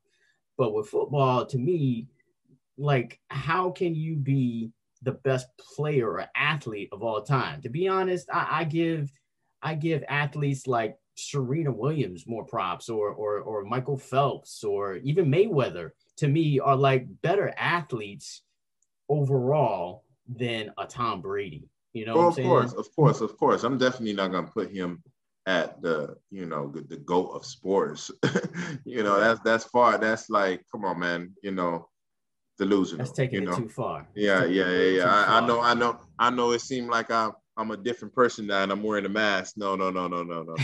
But 0.58 0.74
with 0.74 0.89
football, 0.89 1.46
to 1.46 1.58
me, 1.58 2.08
like 2.78 3.20
how 3.30 3.70
can 3.70 3.94
you 3.94 4.16
be 4.16 4.72
the 5.04 5.12
best 5.12 5.48
player 5.58 6.10
or 6.10 6.26
athlete 6.36 6.89
of 6.92 7.04
all 7.04 7.22
time? 7.22 7.62
To 7.62 7.70
be 7.70 7.88
honest, 7.88 8.28
I, 8.32 8.62
I 8.62 8.63
give 8.63 9.12
I 9.63 9.76
give 9.76 10.04
athletes 10.08 10.67
like 10.67 10.97
Serena 11.15 11.71
Williams 11.71 12.28
more 12.28 12.43
props 12.45 12.89
or 12.89 13.10
or 13.10 13.39
or 13.39 13.63
Michael 13.63 13.97
Phelps 13.97 14.63
or 14.63 14.97
even 14.97 15.32
Mayweather 15.32 15.91
to 16.17 16.28
me 16.28 16.60
are 16.60 16.76
like 16.76 17.08
better 17.21 17.54
athletes 17.58 18.41
overall 19.10 20.04
than 20.28 20.71
a 20.78 20.86
Tom 20.86 21.21
Brady. 21.21 21.69
You 21.93 22.06
know 22.06 22.15
Well, 22.15 22.30
what 22.30 22.39
I'm 22.39 22.45
of 22.45 22.49
course, 22.49 22.73
of 22.73 22.95
course, 22.95 23.21
of 23.21 23.38
course. 23.38 23.63
I'm 23.63 23.78
definitely 23.78 24.13
not 24.13 24.32
gonna 24.32 24.47
put 24.47 24.71
him 24.71 25.04
at 25.45 25.82
the, 25.82 26.15
you 26.32 26.45
know, 26.45 26.71
the, 26.71 26.97
goat 26.97 27.32
of 27.34 27.45
sports. 27.45 28.10
you 28.86 29.04
know, 29.04 29.19
that's 29.19 29.39
that's 29.41 29.65
far. 29.65 29.97
That's 29.97 30.30
like, 30.30 30.63
come 30.71 30.86
on, 30.86 30.99
man. 30.99 31.34
You 31.43 31.52
know, 31.52 31.89
delusional. 32.58 33.06
That's 33.06 33.15
taking 33.15 33.41
you 33.41 33.45
know? 33.45 33.54
it 33.54 33.58
too 33.58 33.69
far. 33.69 34.08
Yeah, 34.15 34.45
yeah, 34.45 34.69
yeah, 34.69 34.89
yeah. 34.97 35.06
I, 35.06 35.39
I, 35.39 35.47
know, 35.47 35.62
I 35.62 35.73
know, 35.73 35.99
I 36.17 36.30
know. 36.30 36.52
It 36.52 36.62
seemed 36.62 36.89
like 36.89 37.12
I'm 37.12 37.34
I'm 37.58 37.72
a 37.72 37.78
different 37.78 38.13
person 38.13 38.48
now, 38.48 38.63
and 38.63 38.72
I'm 38.72 38.84
wearing 38.84 39.06
a 39.06 39.10
mask. 39.10 39.56
No, 39.58 39.76
no, 39.76 39.92
no, 39.92 40.08
no, 40.08 40.24
no, 40.24 40.44
no, 40.44 40.56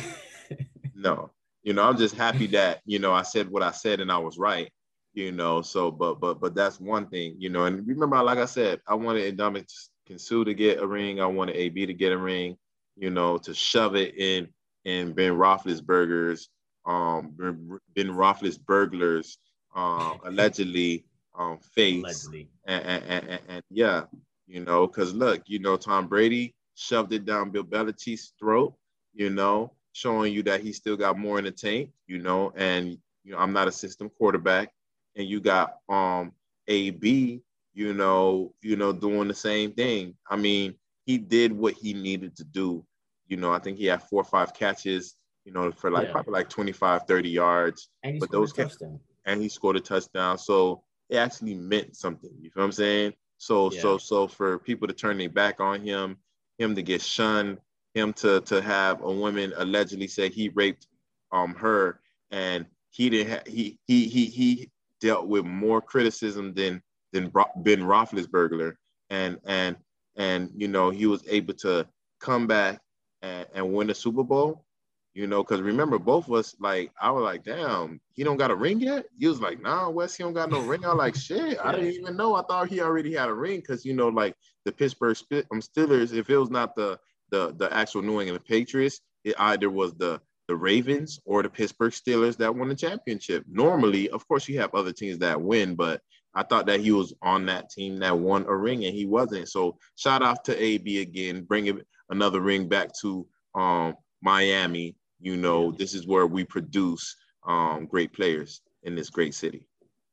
no. 0.95 1.31
You 1.63 1.73
know, 1.73 1.83
I'm 1.83 1.97
just 1.97 2.15
happy 2.15 2.47
that 2.47 2.81
you 2.85 2.99
know 2.99 3.13
I 3.13 3.21
said 3.21 3.49
what 3.49 3.63
I 3.63 3.71
said 3.71 3.99
and 3.99 4.11
I 4.11 4.17
was 4.17 4.37
right. 4.37 4.71
You 5.13 5.31
know, 5.31 5.61
so 5.61 5.91
but 5.91 6.19
but 6.19 6.39
but 6.39 6.55
that's 6.55 6.79
one 6.79 7.07
thing. 7.07 7.35
You 7.37 7.49
know, 7.49 7.65
and 7.65 7.85
remember, 7.87 8.21
like 8.23 8.37
I 8.37 8.45
said, 8.45 8.79
I 8.87 8.95
wanted 8.95 9.37
Ndamukong 9.37 10.19
Suh 10.19 10.43
to 10.43 10.53
get 10.53 10.79
a 10.79 10.87
ring. 10.87 11.21
I 11.21 11.25
wanted 11.25 11.55
AB 11.55 11.85
to 11.85 11.93
get 11.93 12.11
a 12.11 12.17
ring. 12.17 12.57
You 12.95 13.09
know, 13.09 13.37
to 13.39 13.53
shove 13.53 13.95
it 13.95 14.15
in 14.17 14.47
in 14.85 15.13
Ben 15.13 15.33
Roethlisberger's 15.33 16.49
um 16.85 17.35
Ben 17.95 18.09
Roethlisberger's 18.09 19.37
um 19.75 20.19
allegedly 20.25 21.05
um 21.37 21.59
face. 21.59 22.03
Allegedly. 22.03 22.49
And, 22.65 22.83
and, 22.85 23.03
and, 23.29 23.39
and 23.47 23.63
yeah, 23.69 24.03
you 24.47 24.63
know, 24.63 24.87
because 24.87 25.13
look, 25.13 25.43
you 25.47 25.59
know, 25.59 25.77
Tom 25.77 26.07
Brady 26.07 26.55
shoved 26.79 27.11
it 27.11 27.25
down 27.25 27.51
Bill 27.51 27.63
Belichick's 27.63 28.33
throat, 28.39 28.73
you 29.13 29.29
know, 29.29 29.73
showing 29.91 30.33
you 30.33 30.41
that 30.43 30.61
he 30.61 30.71
still 30.71 30.95
got 30.95 31.19
more 31.19 31.37
in 31.37 31.43
the 31.43 31.51
tank, 31.51 31.91
you 32.07 32.19
know, 32.19 32.53
and 32.55 32.97
you 33.25 33.33
know, 33.33 33.37
I'm 33.37 33.51
not 33.51 33.67
a 33.67 33.71
system 33.71 34.09
quarterback. 34.09 34.71
And 35.15 35.27
you 35.27 35.41
got 35.41 35.77
um 35.89 36.31
AB, 36.67 37.41
you 37.73 37.93
know, 37.93 38.53
you 38.61 38.77
know, 38.77 38.93
doing 38.93 39.27
the 39.27 39.33
same 39.33 39.73
thing. 39.73 40.15
I 40.29 40.37
mean, 40.37 40.75
he 41.05 41.17
did 41.17 41.51
what 41.51 41.73
he 41.73 41.93
needed 41.93 42.37
to 42.37 42.45
do. 42.45 42.85
You 43.27 43.37
know, 43.37 43.51
I 43.51 43.59
think 43.59 43.77
he 43.77 43.85
had 43.85 44.01
four 44.03 44.21
or 44.21 44.25
five 44.25 44.53
catches, 44.53 45.15
you 45.43 45.51
know, 45.51 45.71
for 45.71 45.91
like 45.91 46.07
yeah. 46.07 46.13
probably 46.13 46.33
like 46.33 46.49
25, 46.49 47.03
30 47.07 47.29
yards. 47.29 47.89
And 48.03 48.19
but 48.21 48.31
those 48.31 48.53
touchdown. 48.53 49.01
and 49.25 49.41
he 49.41 49.49
scored 49.49 49.75
a 49.75 49.81
touchdown. 49.81 50.37
So 50.37 50.83
it 51.09 51.17
actually 51.17 51.55
meant 51.55 51.97
something. 51.97 52.31
You 52.39 52.49
feel 52.51 52.61
what 52.61 52.67
I'm 52.67 52.71
saying? 52.71 53.13
So 53.37 53.71
yeah. 53.71 53.81
so 53.81 53.97
so 53.97 54.27
for 54.27 54.59
people 54.59 54.87
to 54.87 54.93
turn 54.93 55.17
their 55.17 55.29
back 55.29 55.59
on 55.59 55.81
him, 55.81 56.17
him 56.59 56.75
to 56.75 56.81
get 56.83 57.01
shunned, 57.01 57.57
him 57.95 58.13
to 58.13 58.41
to 58.41 58.61
have 58.61 59.01
a 59.01 59.11
woman 59.11 59.53
allegedly 59.57 60.07
say 60.07 60.29
he 60.29 60.49
raped 60.49 60.87
um 61.31 61.55
her, 61.55 62.01
and 62.29 62.65
he 62.91 63.09
didn't 63.09 63.31
ha- 63.31 63.43
he 63.47 63.79
he 63.87 64.07
he 64.07 64.25
he 64.25 64.69
dealt 65.01 65.27
with 65.27 65.45
more 65.45 65.81
criticism 65.81 66.53
than 66.53 66.81
than 67.13 67.31
Ben 67.57 67.81
Roethlisberger, 67.81 68.75
and 69.09 69.39
and 69.45 69.75
and 70.15 70.51
you 70.55 70.67
know 70.67 70.89
he 70.91 71.07
was 71.07 71.23
able 71.27 71.53
to 71.55 71.87
come 72.19 72.45
back 72.45 72.79
and, 73.21 73.47
and 73.53 73.73
win 73.73 73.87
the 73.87 73.95
Super 73.95 74.23
Bowl 74.23 74.65
you 75.13 75.27
know, 75.27 75.43
because 75.43 75.61
remember, 75.61 75.97
both 75.97 76.27
of 76.27 76.33
us, 76.33 76.55
like, 76.59 76.91
I 77.01 77.11
was 77.11 77.23
like, 77.23 77.43
damn, 77.43 77.99
he 78.13 78.23
don't 78.23 78.37
got 78.37 78.51
a 78.51 78.55
ring 78.55 78.79
yet? 78.79 79.05
He 79.17 79.27
was 79.27 79.41
like, 79.41 79.61
nah, 79.61 79.89
Wes, 79.89 80.15
he 80.15 80.23
don't 80.23 80.33
got 80.33 80.51
no 80.51 80.61
ring. 80.61 80.85
I 80.85 80.89
was 80.89 80.97
like, 80.97 81.15
shit, 81.15 81.57
I 81.63 81.71
didn't 81.71 81.93
even 81.93 82.15
know. 82.15 82.35
I 82.35 82.43
thought 82.43 82.69
he 82.69 82.81
already 82.81 83.15
had 83.15 83.29
a 83.29 83.33
ring 83.33 83.59
because, 83.59 83.85
you 83.85 83.93
know, 83.93 84.09
like 84.09 84.35
the 84.65 84.71
Pittsburgh 84.71 85.17
um, 85.51 85.61
Steelers, 85.61 86.13
if 86.13 86.29
it 86.29 86.37
was 86.37 86.51
not 86.51 86.75
the 86.75 86.99
the 87.31 87.53
the 87.57 87.71
actual 87.73 88.01
New 88.01 88.21
England 88.21 88.45
Patriots, 88.45 89.01
it 89.23 89.35
either 89.39 89.69
was 89.69 89.93
the 89.95 90.21
the 90.47 90.55
Ravens 90.55 91.19
or 91.25 91.43
the 91.43 91.49
Pittsburgh 91.49 91.93
Steelers 91.93 92.37
that 92.37 92.55
won 92.55 92.69
the 92.69 92.75
championship. 92.75 93.45
Normally, 93.47 94.09
of 94.09 94.27
course, 94.27 94.47
you 94.47 94.59
have 94.59 94.73
other 94.73 94.91
teams 94.91 95.19
that 95.19 95.39
win, 95.39 95.75
but 95.75 96.01
I 96.33 96.43
thought 96.43 96.65
that 96.67 96.79
he 96.79 96.91
was 96.91 97.13
on 97.21 97.45
that 97.47 97.69
team 97.69 97.99
that 97.99 98.17
won 98.17 98.45
a 98.47 98.55
ring 98.55 98.85
and 98.85 98.95
he 98.95 99.05
wasn't. 99.05 99.49
So 99.49 99.77
shout 99.95 100.23
out 100.23 100.45
to 100.45 100.59
AB 100.59 101.01
again, 101.01 101.43
bringing 101.43 101.81
another 102.09 102.39
ring 102.39 102.67
back 102.67 102.89
to 103.01 103.27
um, 103.55 103.95
Miami 104.21 104.95
you 105.19 105.37
know, 105.37 105.71
this 105.71 105.93
is 105.93 106.07
where 106.07 106.27
we 106.27 106.43
produce 106.43 107.15
um, 107.45 107.85
great 107.85 108.13
players 108.13 108.61
in 108.83 108.95
this 108.95 109.09
great 109.09 109.33
city. 109.33 109.65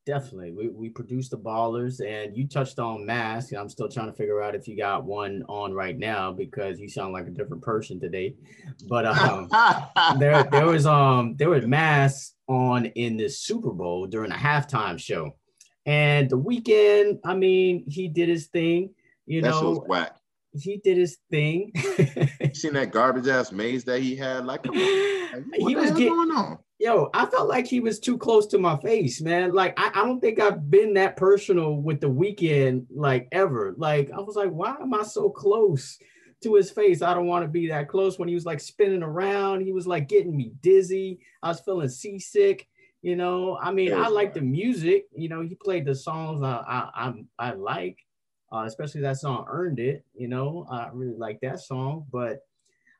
Definitely. 0.05 0.53
We, 0.53 0.69
we 0.69 0.89
produce 0.89 1.29
the 1.29 1.39
ballers, 1.39 2.01
and 2.01 2.37
you 2.37 2.47
touched 2.47 2.79
on 2.79 3.05
masks. 3.05 3.53
I'm 3.53 3.69
still 3.69 3.89
trying 3.89 4.07
to 4.07 4.17
figure 4.17 4.41
out 4.41 4.55
if 4.55 4.69
you 4.69 4.77
got 4.77 5.05
one 5.05 5.43
on 5.49 5.73
right 5.73 5.99
now 5.99 6.33
because 6.33 6.79
you 6.79 6.89
sound 6.89 7.13
like 7.13 7.27
a 7.27 7.31
different 7.31 7.63
person 7.63 7.99
today. 7.99 8.37
But 8.89 9.07
um, 9.07 9.49
there 10.19 10.45
there 10.45 10.67
was 10.67 10.87
um 10.87 11.35
there 11.37 11.51
was 11.51 11.67
masks 11.67 12.35
on 12.47 12.87
in 12.87 13.17
the 13.17 13.29
Super 13.29 13.73
Bowl 13.73 14.07
during 14.07 14.31
a 14.31 14.37
halftime 14.37 14.97
show, 14.97 15.35
and 15.87 16.31
the 16.31 16.39
Weeknd, 16.39 17.19
I 17.25 17.35
mean, 17.35 17.85
he 17.89 18.07
did 18.07 18.29
his 18.29 18.47
thing. 18.47 18.95
You 19.27 19.43
that 19.43 19.51
know, 19.51 19.85
whack 19.89 20.17
he 20.57 20.79
did 20.79 20.97
his 20.97 21.19
thing. 21.31 21.73
you 22.41 22.55
seen 22.55 22.75
that 22.75 22.91
garbage 22.93 23.29
ass 23.29 23.53
maze 23.53 23.85
that 23.85 24.01
he 24.01 24.17
had? 24.17 24.47
Like, 24.47 24.63
come 24.63 24.77
on. 24.77 25.13
What 25.59 25.69
he 25.69 25.77
was 25.77 25.91
getting, 25.91 26.09
going 26.09 26.31
on? 26.31 26.59
Yo, 26.79 27.11
I 27.13 27.27
felt 27.27 27.49
like 27.49 27.67
he 27.67 27.81
was 27.81 28.01
too 28.01 28.17
close 28.17 28.47
to 28.49 28.59
my 28.59 28.77
face, 28.79 29.21
man. 29.21 29.53
Like, 29.53 29.79
I, 29.79 29.91
I 29.95 30.05
don't 30.05 30.21
think 30.21 30.41
I've 30.41 30.71
been 30.71 30.95
that 30.95 31.17
personal 31.17 31.77
with 31.77 32.01
the 32.01 32.09
Weeknd, 32.09 32.87
like 32.95 33.29
ever. 33.33 33.75
Like, 33.77 34.11
I 34.11 34.21
was 34.21 34.37
like, 34.37 34.51
why 34.51 34.75
am 34.81 34.95
I 34.95 35.03
so 35.03 35.29
close 35.29 35.99
to 36.43 36.55
his 36.55 36.71
face? 36.71 37.03
I 37.03 37.13
don't 37.13 37.27
want 37.27 37.45
to 37.45 37.49
be 37.49 37.69
that 37.69 37.89
close. 37.89 38.19
When 38.19 38.29
he 38.29 38.35
was 38.35 38.47
like 38.47 38.61
spinning 38.61 39.03
around, 39.03 39.61
he 39.61 39.73
was 39.73 39.87
like 39.87 40.09
getting 40.09 40.35
me 40.35 40.53
dizzy. 40.63 41.19
I 41.43 41.49
was 41.49 41.61
feeling 41.61 41.89
seasick. 41.89 42.67
You 43.03 43.15
know, 43.15 43.59
I 43.61 43.73
mean, 43.73 43.93
I 43.93 44.09
like 44.09 44.35
the 44.35 44.41
music. 44.41 45.05
You 45.15 45.29
know, 45.29 45.41
he 45.41 45.55
played 45.55 45.85
the 45.85 45.95
songs 45.95 46.43
I 46.43 46.63
I 46.67 46.91
I, 47.39 47.51
I 47.51 47.53
like 47.53 47.99
uh, 48.53 48.65
especially 48.67 49.01
that 49.03 49.19
song 49.19 49.47
"Earned 49.49 49.79
It." 49.79 50.05
You 50.15 50.29
know, 50.29 50.67
I 50.71 50.89
really 50.93 51.17
like 51.17 51.41
that 51.41 51.61
song. 51.61 52.07
But 52.13 52.41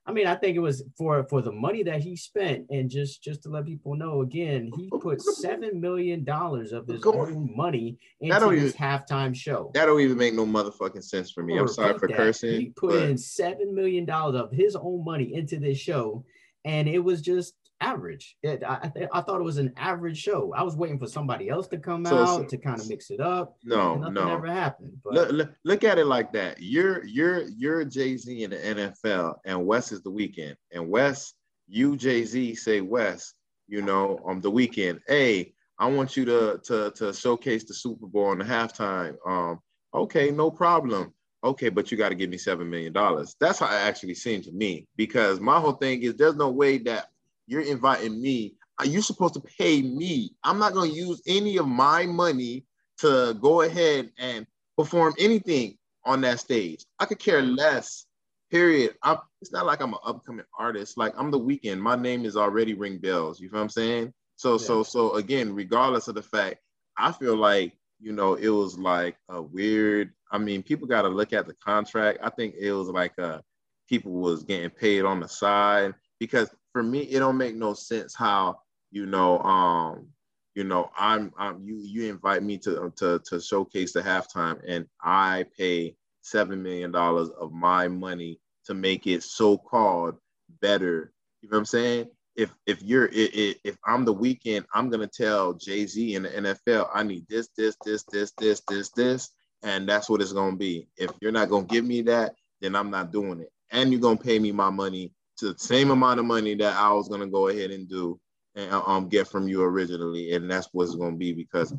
I 0.09 0.13
mean, 0.13 0.27
I 0.27 0.37
think 0.37 0.57
it 0.57 0.61
was 0.61 0.85
for 0.97 1.25
for 1.25 1.43
the 1.43 1.51
money 1.51 1.83
that 1.83 2.01
he 2.01 2.15
spent, 2.15 2.67
and 2.71 2.89
just 2.89 3.23
just 3.23 3.43
to 3.43 3.49
let 3.49 3.67
people 3.67 3.97
know 3.97 4.21
again, 4.21 4.71
he 4.77 4.89
put 5.01 5.21
seven 5.21 5.81
million 5.81 6.23
dollars 6.23 6.73
of 6.73 6.87
his 6.87 7.05
own 7.05 7.51
money 7.57 7.99
into 8.21 8.51
his 8.51 8.75
even, 8.75 8.81
halftime 8.81 9.35
show. 9.35 9.73
That 9.75 9.87
don't 9.87 10.01
even 10.01 10.17
make 10.17 10.35
no 10.35 10.47
motherfucking 10.47 11.03
sense 11.03 11.31
for 11.31 11.43
me. 11.43 11.59
I'm 11.59 11.67
sorry 11.67 11.99
for 11.99 12.07
that. 12.07 12.17
cursing. 12.17 12.61
He 12.61 12.67
put 12.67 12.93
but... 12.93 13.03
in 13.03 13.19
seven 13.19 13.75
million 13.75 14.05
dollars 14.05 14.41
of 14.41 14.53
his 14.53 14.77
own 14.77 15.05
money 15.05 15.35
into 15.35 15.59
this 15.59 15.79
show, 15.79 16.25
and 16.65 16.89
it 16.89 17.01
was 17.01 17.21
just 17.21 17.55
average. 17.81 18.37
It, 18.43 18.63
I, 18.65 18.91
I 19.13 19.21
thought 19.21 19.41
it 19.41 19.45
was 19.45 19.59
an 19.59 19.73
average 19.77 20.19
show. 20.19 20.53
I 20.55 20.63
was 20.63 20.77
waiting 20.77 20.99
for 20.99 21.07
somebody 21.07 21.49
else 21.49 21.69
to 21.69 21.79
come 21.79 22.05
so, 22.05 22.19
out 22.19 22.27
so, 22.27 22.45
to 22.45 22.59
kind 22.59 22.81
of 22.81 22.89
mix 22.89 23.11
it 23.11 23.21
up. 23.21 23.57
No, 23.65 23.97
nothing 23.97 24.15
no, 24.15 24.33
ever 24.33 24.47
happened. 24.47 24.93
But 25.05 25.15
look, 25.15 25.33
look, 25.33 25.51
look, 25.65 25.85
at 25.85 25.99
it 25.99 26.07
like 26.07 26.33
that. 26.33 26.57
You're 26.61 27.05
you're 27.05 27.43
you're 27.49 27.85
Jay 27.85 28.17
Z 28.17 28.43
in 28.43 28.51
the 28.51 28.57
NFL, 28.57 29.37
and 29.45 29.67
Wes 29.67 29.93
is 29.93 30.03
the 30.03 30.11
Weeknd, 30.11 30.57
And 30.73 30.89
Wes, 30.89 31.35
you 31.69 31.97
Jay 31.97 32.25
Z 32.25 32.55
say 32.55 32.81
Wes, 32.81 33.35
you 33.69 33.83
know, 33.83 34.21
on 34.25 34.41
the 34.41 34.51
weekend. 34.51 35.01
Hey, 35.07 35.53
I 35.79 35.87
want 35.87 36.17
you 36.17 36.25
to 36.25 36.61
to 36.65 36.91
to 36.93 37.13
showcase 37.13 37.65
the 37.65 37.75
Super 37.75 38.07
Bowl 38.07 38.27
on 38.27 38.39
the 38.39 38.45
halftime. 38.45 39.17
Um, 39.27 39.61
okay, 39.95 40.31
no 40.31 40.51
problem. 40.51 41.13
Okay, 41.45 41.69
but 41.69 41.93
you 41.93 41.99
got 41.99 42.09
to 42.09 42.15
give 42.15 42.31
me 42.31 42.39
seven 42.39 42.69
million 42.69 42.93
dollars. 42.93 43.37
That's 43.39 43.59
how 43.59 43.67
it 43.67 43.79
actually 43.79 44.15
seemed 44.15 44.45
to 44.45 44.53
me 44.53 44.87
because 44.97 45.39
my 45.39 45.61
whole 45.61 45.75
thing 45.75 46.03
is 46.03 46.17
there's 46.17 46.35
no 46.35 46.51
way 46.51 46.79
that 46.79 47.09
you're 47.47 47.63
inviting 47.63 48.21
me. 48.21 48.55
Are 48.79 48.87
You're 48.87 49.03
supposed 49.03 49.35
to 49.35 49.41
pay 49.41 49.83
me. 49.83 50.33
I'm 50.45 50.59
not 50.59 50.75
going 50.75 50.91
to 50.91 50.97
use 50.97 51.23
any 51.27 51.57
of 51.57 51.67
my 51.67 52.05
money 52.07 52.67
to 52.99 53.37
go 53.41 53.63
ahead 53.63 54.11
and 54.19 54.47
perform 54.77 55.15
anything 55.19 55.79
on 56.05 56.21
that 56.23 56.41
stage. 56.41 56.85
I 56.99 57.07
could 57.07 57.19
care 57.19 57.43
less. 57.43 58.07
Period. 58.51 58.95
I'm, 59.03 59.19
it's 59.41 59.51
not 59.51 59.67
like 59.67 59.81
I'm 59.81 59.93
an 59.93 60.01
upcoming 60.05 60.45
artist. 60.59 60.97
Like 60.97 61.15
I'm 61.17 61.31
the 61.31 61.41
Weeknd. 61.41 61.79
My 61.79 61.97
name 61.97 62.25
is 62.25 62.37
already 62.37 62.75
ring 62.75 62.99
bells. 62.99 63.41
You 63.41 63.49
feel 63.49 63.59
what 63.59 63.65
I'm 63.65 63.71
saying? 63.71 64.13
So 64.37 64.53
yeah. 64.53 64.59
so 64.59 64.83
so 64.83 65.15
again, 65.15 65.55
regardless 65.55 66.09
of 66.09 66.15
the 66.15 66.23
fact, 66.23 66.59
I 66.97 67.11
feel 67.11 67.37
like 67.37 67.73
you 67.99 68.13
know 68.13 68.35
it 68.35 68.49
was 68.49 68.79
like 68.79 69.17
a 69.29 69.43
weird. 69.43 70.13
I 70.31 70.39
mean, 70.39 70.63
people 70.63 70.87
got 70.87 71.03
to 71.03 71.09
look 71.09 71.33
at 71.33 71.47
the 71.47 71.55
contract. 71.55 72.21
I 72.23 72.31
think 72.31 72.55
it 72.57 72.73
was 72.73 72.89
like 72.89 73.19
a 73.19 73.43
people 73.89 74.13
was 74.13 74.45
getting 74.45 74.71
paid 74.71 75.05
on 75.05 75.21
the 75.21 75.29
side 75.29 75.95
because 76.21 76.51
for 76.77 76.83
me, 76.83 77.01
it 77.05 77.21
don't 77.21 77.39
make 77.39 77.55
no 77.55 77.73
sense 77.73 78.15
how 78.15 78.61
you 78.91 79.07
know, 79.07 79.39
um, 79.39 80.09
you 80.55 80.63
know, 80.63 80.91
I'm, 80.95 81.33
I'm 81.39 81.65
you 81.65 81.81
you 81.83 82.11
invite 82.11 82.43
me 82.43 82.59
to 82.59 82.93
to 82.97 83.19
to 83.31 83.41
showcase 83.41 83.95
the 83.95 84.03
halftime, 84.03 84.61
and 84.69 84.85
I 85.01 85.47
pay 85.57 85.97
seven 86.21 86.63
million 86.63 86.93
dollars 86.93 87.31
of 87.41 87.51
my 87.51 87.89
money 87.89 88.41
to 88.67 88.75
make 88.75 89.07
it 89.07 89.23
so 89.23 89.57
called 89.57 90.17
better. 90.61 91.15
You 91.41 91.49
know 91.49 91.57
what 91.57 91.61
I'm 91.61 91.65
saying? 91.65 92.09
If 92.37 92.55
if 92.67 92.83
you're 92.83 93.09
if, 93.11 93.57
if 93.65 93.79
I'm 93.87 94.05
the 94.05 94.15
Weeknd, 94.15 94.67
I'm 94.75 94.91
gonna 94.91 95.07
tell 95.07 95.55
Jay 95.55 95.87
Z 95.87 96.15
in 96.15 96.25
the 96.25 96.29
NFL, 96.29 96.91
I 96.93 97.05
need 97.05 97.25
this, 97.27 97.49
this, 97.57 97.75
this, 97.87 98.05
this, 98.13 98.35
this, 98.37 98.61
this, 98.69 98.91
this, 98.91 99.31
and 99.63 99.89
that's 99.89 100.11
what 100.11 100.21
it's 100.21 100.35
gonna 100.35 100.57
be. 100.57 100.89
If 100.99 101.11
you're 101.23 101.33
not 101.33 101.49
gonna 101.49 101.65
give 101.65 101.87
me 101.87 102.03
that, 102.03 102.35
then 102.61 102.77
I'm 102.77 102.91
not 102.91 103.13
doing 103.13 103.41
it. 103.41 103.51
And 103.71 103.91
you're 103.91 104.03
gonna 104.03 104.19
pay 104.19 104.39
me 104.39 104.53
my 104.53 104.69
money 104.69 105.15
the 105.41 105.55
same 105.59 105.91
amount 105.91 106.21
of 106.21 106.27
money 106.27 106.55
that 106.57 106.77
I 106.77 106.93
was 106.93 107.09
gonna 107.09 107.27
go 107.27 107.49
ahead 107.49 107.71
and 107.71 107.89
do 107.89 108.19
and 108.55 108.73
um 108.73 109.09
get 109.09 109.29
from 109.29 109.49
you 109.49 109.63
originally, 109.63 110.33
and 110.33 110.51
that's 110.51 110.69
what 110.73 110.85
it's 110.85 110.95
gonna 110.97 111.17
be 111.17 111.33
because 111.33 111.75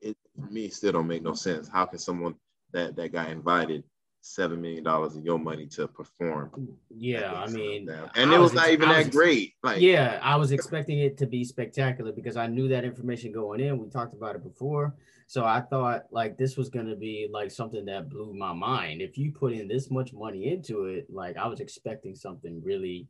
it 0.00 0.16
me 0.50 0.68
still 0.68 0.92
don't 0.92 1.06
make 1.06 1.22
no 1.22 1.34
sense. 1.34 1.68
How 1.68 1.86
can 1.86 1.98
someone 1.98 2.34
that 2.72 2.96
that 2.96 3.12
got 3.12 3.30
invited 3.30 3.84
seven 4.20 4.60
million 4.60 4.84
dollars 4.84 5.16
of 5.16 5.24
your 5.24 5.38
money 5.38 5.66
to 5.66 5.86
perform. 5.88 6.68
Yeah, 6.90 7.32
I 7.32 7.48
mean, 7.48 7.88
and 8.16 8.32
it 8.32 8.38
was, 8.38 8.52
was 8.52 8.54
not 8.54 8.70
even 8.70 8.88
that 8.88 9.10
great. 9.10 9.54
Like, 9.62 9.80
yeah, 9.80 10.18
I 10.22 10.36
was 10.36 10.52
expecting 10.52 10.98
it 10.98 11.16
to 11.18 11.26
be 11.26 11.44
spectacular 11.44 12.12
because 12.12 12.36
I 12.36 12.46
knew 12.46 12.68
that 12.68 12.84
information 12.84 13.32
going 13.32 13.60
in. 13.60 13.78
We 13.78 13.88
talked 13.88 14.14
about 14.14 14.34
it 14.34 14.42
before, 14.42 14.94
so 15.26 15.44
I 15.44 15.60
thought 15.60 16.04
like 16.10 16.36
this 16.36 16.56
was 16.56 16.68
gonna 16.68 16.96
be 16.96 17.28
like 17.30 17.50
something 17.50 17.84
that 17.86 18.08
blew 18.08 18.34
my 18.34 18.52
mind. 18.52 19.00
If 19.00 19.16
you 19.16 19.32
put 19.32 19.52
in 19.52 19.68
this 19.68 19.90
much 19.90 20.12
money 20.12 20.52
into 20.52 20.84
it, 20.84 21.06
like 21.10 21.36
I 21.36 21.46
was 21.46 21.60
expecting 21.60 22.14
something 22.14 22.62
really, 22.62 23.08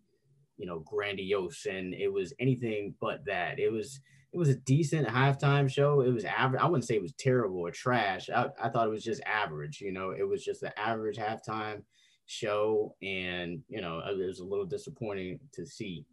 you 0.56 0.66
know, 0.66 0.80
grandiose, 0.80 1.66
and 1.66 1.94
it 1.94 2.12
was 2.12 2.32
anything 2.38 2.94
but 3.00 3.24
that. 3.26 3.58
It 3.58 3.72
was 3.72 4.00
it 4.32 4.36
was 4.36 4.48
a 4.48 4.56
decent 4.56 5.08
halftime 5.08 5.70
show. 5.70 6.02
It 6.02 6.12
was 6.12 6.24
average. 6.24 6.60
I 6.60 6.66
wouldn't 6.66 6.84
say 6.84 6.96
it 6.96 7.02
was 7.02 7.14
terrible 7.18 7.60
or 7.60 7.70
trash. 7.70 8.28
I, 8.28 8.46
I 8.62 8.68
thought 8.68 8.86
it 8.86 8.90
was 8.90 9.04
just 9.04 9.22
average. 9.24 9.80
You 9.80 9.92
know, 9.92 10.10
it 10.10 10.28
was 10.28 10.44
just 10.44 10.62
an 10.62 10.72
average 10.76 11.16
halftime 11.16 11.82
show, 12.26 12.94
and 13.02 13.60
you 13.68 13.80
know, 13.80 14.00
it 14.00 14.16
was 14.16 14.40
a 14.40 14.44
little 14.44 14.66
disappointing 14.66 15.40
to 15.54 15.64
see 15.64 16.04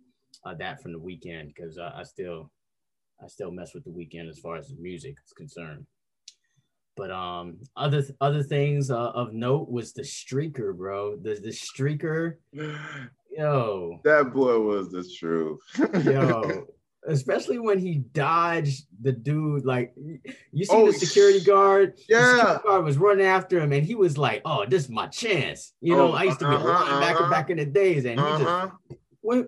uh, 0.45 0.53
that 0.55 0.81
from 0.81 0.93
the 0.93 0.99
Weeknd 0.99 1.47
because 1.47 1.77
uh, 1.77 1.91
I 1.93 2.03
still, 2.03 2.51
I 3.21 3.27
still 3.27 3.51
mess 3.51 3.73
with 3.73 3.83
the 3.83 3.91
Weeknd 3.91 4.29
as 4.29 4.39
far 4.39 4.55
as 4.55 4.69
the 4.69 4.81
music 4.81 5.15
is 5.25 5.33
concerned. 5.33 5.85
But 6.95 7.11
um, 7.11 7.57
other 7.75 8.01
other 8.21 8.43
things 8.43 8.89
uh, 8.89 9.09
of 9.09 9.33
note 9.33 9.69
was 9.69 9.91
the 9.91 10.03
streaker, 10.03 10.73
bro. 10.73 11.17
The 11.17 11.35
the 11.35 11.49
streaker, 11.49 12.35
yo. 13.29 13.99
That 14.05 14.31
boy 14.33 14.59
was 14.59 14.89
the 14.89 15.03
truth. 15.19 15.59
yo, 16.05 16.67
especially 17.07 17.59
when 17.59 17.79
he 17.79 17.99
dodged 18.13 18.85
the 19.01 19.11
dude. 19.11 19.65
Like 19.65 19.93
you 20.51 20.65
see 20.65 20.75
oh, 20.75 20.87
the 20.87 20.93
security 20.93 21.43
guard. 21.43 21.99
Yeah, 22.09 22.19
the 22.19 22.37
security 22.37 22.63
guard 22.67 22.85
was 22.85 22.97
running 22.97 23.25
after 23.25 23.59
him, 23.59 23.71
and 23.71 23.85
he 23.85 23.95
was 23.95 24.17
like, 24.17 24.41
"Oh, 24.45 24.65
this 24.65 24.83
is 24.83 24.89
my 24.89 25.07
chance." 25.07 25.73
You 25.81 25.95
know, 25.95 26.11
oh, 26.11 26.13
I 26.13 26.23
used 26.23 26.39
to 26.39 26.49
be 26.49 26.55
uh-huh, 26.55 26.67
a 26.67 26.71
linebacker 26.71 27.21
uh-huh. 27.21 27.29
back 27.29 27.49
in 27.49 27.57
the 27.57 27.65
days, 27.65 28.05
and 28.05 28.19
uh-huh. 28.19 28.37
he 28.37 28.43
just 28.43 28.99
uh-huh. 29.29 29.43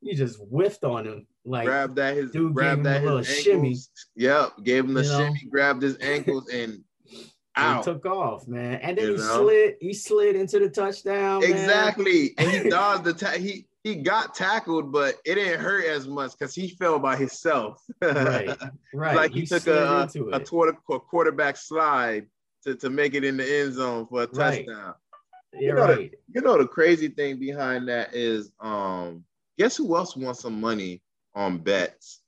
he 0.00 0.14
just 0.14 0.38
whiffed 0.38 0.84
on 0.84 1.06
him. 1.06 1.26
Like 1.44 1.66
grabbed 1.66 1.96
that 1.96 2.16
his 2.16 2.30
dude 2.30 2.54
grabbed 2.54 2.84
that 2.84 3.02
his 3.02 3.42
shimmy. 3.42 3.76
Yep, 4.16 4.62
gave 4.62 4.84
him 4.84 4.94
the 4.94 5.02
you 5.02 5.08
shimmy, 5.08 5.44
know? 5.44 5.50
grabbed 5.50 5.82
his 5.82 5.96
ankles, 5.98 6.48
and 6.52 6.84
out. 7.56 7.84
He 7.84 7.92
took 7.92 8.06
off, 8.06 8.46
man, 8.46 8.80
and 8.82 8.96
then 8.96 9.06
you 9.06 9.12
he 9.12 9.18
know? 9.18 9.36
slid. 9.36 9.74
He 9.80 9.94
slid 9.94 10.36
into 10.36 10.58
the 10.58 10.68
touchdown. 10.68 11.42
Exactly, 11.42 12.34
man. 12.36 12.46
and 12.46 12.64
he 12.64 12.70
dodged 12.70 13.04
the 13.04 13.14
ta- 13.14 13.32
he 13.32 13.66
he 13.82 13.96
got 13.96 14.34
tackled, 14.34 14.92
but 14.92 15.16
it 15.24 15.36
didn't 15.36 15.60
hurt 15.60 15.86
as 15.86 16.06
much 16.06 16.32
because 16.38 16.54
he 16.54 16.68
fell 16.68 16.98
by 16.98 17.16
himself. 17.16 17.82
right, 18.02 18.56
right. 18.94 19.16
like 19.16 19.32
he, 19.32 19.40
he 19.40 19.46
took 19.46 19.66
a 19.66 20.08
a, 20.14 20.20
a, 20.32 20.40
quarter, 20.40 20.76
a 20.90 21.00
quarterback 21.00 21.56
slide 21.56 22.26
to, 22.64 22.74
to 22.74 22.90
make 22.90 23.14
it 23.14 23.24
in 23.24 23.36
the 23.36 23.60
end 23.60 23.74
zone 23.74 24.06
for 24.06 24.24
a 24.24 24.26
right. 24.26 24.66
touchdown. 24.66 24.94
You're 25.52 25.62
you 25.62 25.74
know, 25.74 25.82
right. 25.82 26.10
The, 26.10 26.18
you 26.34 26.40
know 26.42 26.58
the 26.58 26.66
crazy 26.66 27.08
thing 27.08 27.38
behind 27.38 27.88
that 27.88 28.14
is, 28.14 28.52
um, 28.60 29.24
guess 29.58 29.76
who 29.76 29.96
else 29.96 30.14
won 30.16 30.34
some 30.34 30.60
money 30.60 31.02
on 31.34 31.58
bets, 31.58 32.20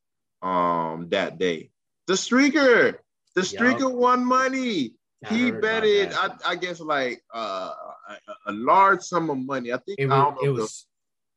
um, 0.43 1.09
that 1.11 1.38
day? 1.38 1.71
The 2.07 2.15
streaker. 2.15 2.97
The 3.35 3.43
streaker 3.43 3.91
yep. 3.91 3.93
won 3.93 4.25
money. 4.25 4.95
I 5.25 5.35
he 5.35 5.51
betted, 5.53 6.12
I, 6.15 6.31
I, 6.45 6.57
guess, 6.57 6.81
like 6.81 7.23
uh, 7.33 7.71
a, 8.09 8.51
a, 8.51 8.53
large 8.53 9.03
sum 9.03 9.31
of 9.31 9.38
money. 9.38 9.73
I 9.73 9.77
think 9.77 10.01
it 10.01 10.07
was, 10.07 10.37
it 10.43 10.49
was 10.49 10.87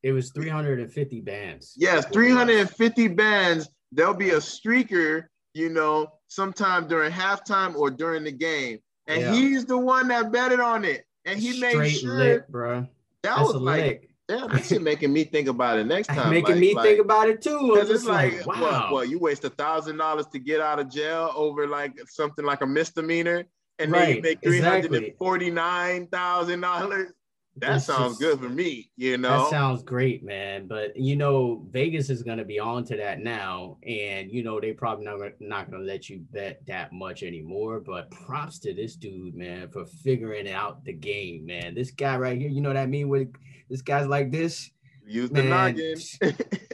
it 0.02 0.12
was 0.12 0.30
350 0.30 1.20
bands. 1.20 1.74
Yes, 1.76 2.06
350 2.06 3.08
bands. 3.08 3.68
There'll 3.92 4.14
be 4.14 4.30
a 4.30 4.38
streaker, 4.38 5.24
you 5.54 5.68
know, 5.68 6.12
sometime 6.28 6.86
during 6.86 7.12
halftime 7.12 7.74
or 7.74 7.90
during 7.90 8.24
the 8.24 8.32
game. 8.32 8.78
And 9.06 9.20
yeah. 9.20 9.32
he's 9.32 9.64
the 9.64 9.78
one 9.78 10.08
that 10.08 10.32
betted 10.32 10.60
on 10.60 10.84
it. 10.84 11.04
And 11.24 11.38
he 11.38 11.52
Straight 11.52 11.76
made 11.76 11.90
sure 11.90 12.14
lit, 12.14 12.48
bro. 12.48 12.80
That 13.22 13.36
That's 13.36 13.52
was 13.52 13.56
like 13.56 13.84
lick. 13.84 14.10
Yeah, 14.28 14.48
this 14.50 14.72
is 14.72 14.80
making 14.80 15.12
me 15.12 15.22
think 15.22 15.46
about 15.46 15.78
it 15.78 15.86
next 15.86 16.06
time. 16.14 16.30
making 16.30 16.52
like, 16.52 16.60
me 16.60 16.74
like, 16.74 16.84
think 16.84 17.00
about 17.00 17.28
it 17.28 17.40
too. 17.40 17.70
Because 17.72 17.90
it's 17.90 18.04
like, 18.04 18.44
like, 18.44 18.46
wow, 18.46 18.60
what, 18.60 18.92
what, 18.92 19.08
you 19.08 19.18
waste 19.18 19.44
a 19.44 19.50
thousand 19.50 19.98
dollars 19.98 20.26
to 20.28 20.38
get 20.38 20.60
out 20.60 20.80
of 20.80 20.90
jail 20.90 21.32
over 21.34 21.66
like 21.66 21.92
something 22.08 22.44
like 22.44 22.60
a 22.60 22.66
misdemeanor, 22.66 23.44
and 23.78 23.92
right, 23.92 24.06
then 24.06 24.16
you 24.16 24.22
make 24.22 24.42
three 24.42 24.60
hundred 24.60 24.94
and 24.94 25.12
forty 25.16 25.50
nine 25.50 26.08
thousand 26.08 26.60
dollars. 26.60 27.12
That 27.58 27.76
it's 27.76 27.86
sounds 27.86 28.18
just, 28.18 28.20
good 28.20 28.38
for 28.38 28.50
me, 28.50 28.90
you 28.96 29.16
know. 29.16 29.44
That 29.44 29.50
sounds 29.50 29.82
great, 29.82 30.22
man. 30.22 30.66
But 30.66 30.94
you 30.94 31.16
know, 31.16 31.66
Vegas 31.70 32.10
is 32.10 32.22
gonna 32.22 32.44
be 32.44 32.58
on 32.58 32.84
to 32.84 32.96
that 32.98 33.20
now, 33.20 33.78
and 33.86 34.30
you 34.30 34.42
know 34.42 34.60
they 34.60 34.72
probably 34.72 35.06
not 35.06 35.18
not 35.40 35.70
gonna 35.70 35.82
let 35.82 36.10
you 36.10 36.20
bet 36.32 36.60
that 36.66 36.92
much 36.92 37.22
anymore. 37.22 37.80
But 37.80 38.10
props 38.10 38.58
to 38.60 38.74
this 38.74 38.94
dude, 38.96 39.34
man, 39.34 39.68
for 39.70 39.86
figuring 39.86 40.50
out 40.50 40.84
the 40.84 40.92
game, 40.92 41.46
man. 41.46 41.74
This 41.74 41.90
guy 41.90 42.18
right 42.18 42.38
here, 42.38 42.50
you 42.50 42.60
know 42.60 42.68
what 42.68 42.76
I 42.76 42.86
mean? 42.86 43.08
With 43.08 43.32
this 43.70 43.80
guy's 43.80 44.06
like 44.06 44.30
this. 44.30 44.70
Use 45.06 45.30
the 45.30 45.42
noggin. 45.42 45.96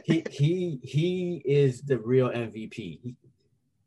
he 0.03 0.25
he 0.29 0.79
he 0.83 1.41
is 1.45 1.81
the 1.81 1.97
real 1.97 2.29
MVP. 2.29 3.15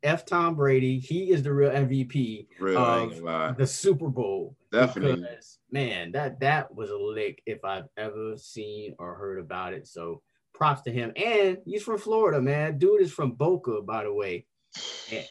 F. 0.01 0.25
Tom 0.25 0.55
Brady, 0.55 0.99
he 0.99 1.31
is 1.31 1.43
the 1.43 1.53
real 1.53 1.69
MVP 1.69 2.47
real, 2.59 2.77
of 2.77 3.57
the 3.57 3.67
Super 3.67 4.07
Bowl. 4.07 4.55
Definitely. 4.71 5.21
Because, 5.21 5.59
man, 5.71 6.11
that 6.11 6.39
that 6.41 6.73
was 6.73 6.89
a 6.89 6.97
lick 6.97 7.41
if 7.45 7.63
I've 7.63 7.87
ever 7.97 8.37
seen 8.37 8.95
or 8.99 9.15
heard 9.15 9.39
about 9.39 9.73
it. 9.73 9.87
So 9.87 10.21
props 10.53 10.81
to 10.83 10.91
him. 10.91 11.13
And 11.15 11.59
he's 11.65 11.83
from 11.83 11.99
Florida, 11.99 12.41
man. 12.41 12.77
Dude 12.77 13.01
is 13.01 13.13
from 13.13 13.31
Boca, 13.31 13.81
by 13.81 14.03
the 14.03 14.13
way. 14.13 14.45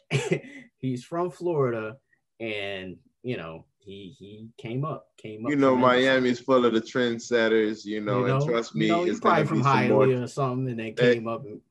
he's 0.77 1.03
from 1.03 1.29
Florida, 1.29 1.97
and 2.39 2.97
you 3.23 3.37
know, 3.37 3.65
he 3.79 4.15
he 4.17 4.49
came 4.57 4.83
up, 4.83 5.07
came 5.17 5.45
up. 5.45 5.51
You 5.51 5.55
know, 5.55 5.75
Miami's 5.75 6.39
full 6.39 6.65
of 6.65 6.73
the 6.73 6.81
trendsetters, 6.81 7.85
you 7.85 8.01
know, 8.01 8.21
you 8.21 8.27
know 8.27 8.37
and 8.37 8.45
trust 8.45 8.75
me, 8.75 8.87
you 8.87 8.91
know, 8.91 9.03
it's 9.03 9.19
probably 9.19 9.45
from 9.45 9.63
Hialeah 9.63 10.23
or 10.23 10.27
something, 10.27 10.69
and 10.69 10.79
then 10.79 10.93
came 10.93 11.27
up 11.27 11.45
and 11.45 11.61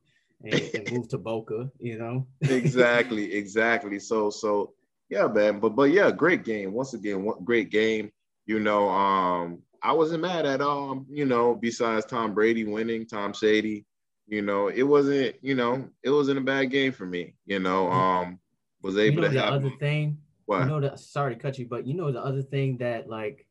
and, 0.44 0.70
and 0.74 0.92
move 0.92 1.08
to 1.08 1.18
Boca, 1.18 1.70
you 1.78 1.98
know. 1.98 2.26
exactly, 2.42 3.34
exactly. 3.34 3.98
So 3.98 4.30
so 4.30 4.72
yeah, 5.08 5.26
man. 5.26 5.60
But 5.60 5.70
but 5.70 5.90
yeah, 5.90 6.10
great 6.10 6.44
game. 6.44 6.72
Once 6.72 6.94
again, 6.94 7.24
one, 7.24 7.44
great 7.44 7.70
game. 7.70 8.10
You 8.46 8.60
know, 8.60 8.88
um, 8.88 9.62
I 9.82 9.92
wasn't 9.92 10.22
mad 10.22 10.46
at 10.46 10.60
all. 10.60 11.04
You 11.08 11.24
know, 11.24 11.54
besides 11.54 12.06
Tom 12.06 12.34
Brady 12.34 12.64
winning, 12.64 13.06
Tom 13.06 13.32
Shady. 13.32 13.84
You 14.28 14.42
know, 14.42 14.68
it 14.68 14.82
wasn't. 14.82 15.36
You 15.42 15.54
know, 15.54 15.88
it 16.02 16.10
wasn't 16.10 16.38
a 16.38 16.42
bad 16.42 16.70
game 16.70 16.92
for 16.92 17.06
me. 17.06 17.34
You 17.46 17.60
know, 17.60 17.90
um, 17.90 18.40
was 18.82 18.98
able 18.98 19.16
you 19.16 19.20
know 19.22 19.28
to 19.28 19.34
the 19.34 19.40
have 19.40 19.54
other 19.54 19.72
thing. 19.78 20.18
What? 20.46 20.60
You 20.60 20.66
know, 20.66 20.80
the, 20.80 20.96
sorry 20.96 21.34
to 21.34 21.40
cut 21.40 21.58
you, 21.58 21.66
but 21.66 21.86
you 21.86 21.94
know 21.94 22.12
the 22.12 22.24
other 22.24 22.42
thing 22.42 22.78
that 22.78 23.08
like, 23.08 23.46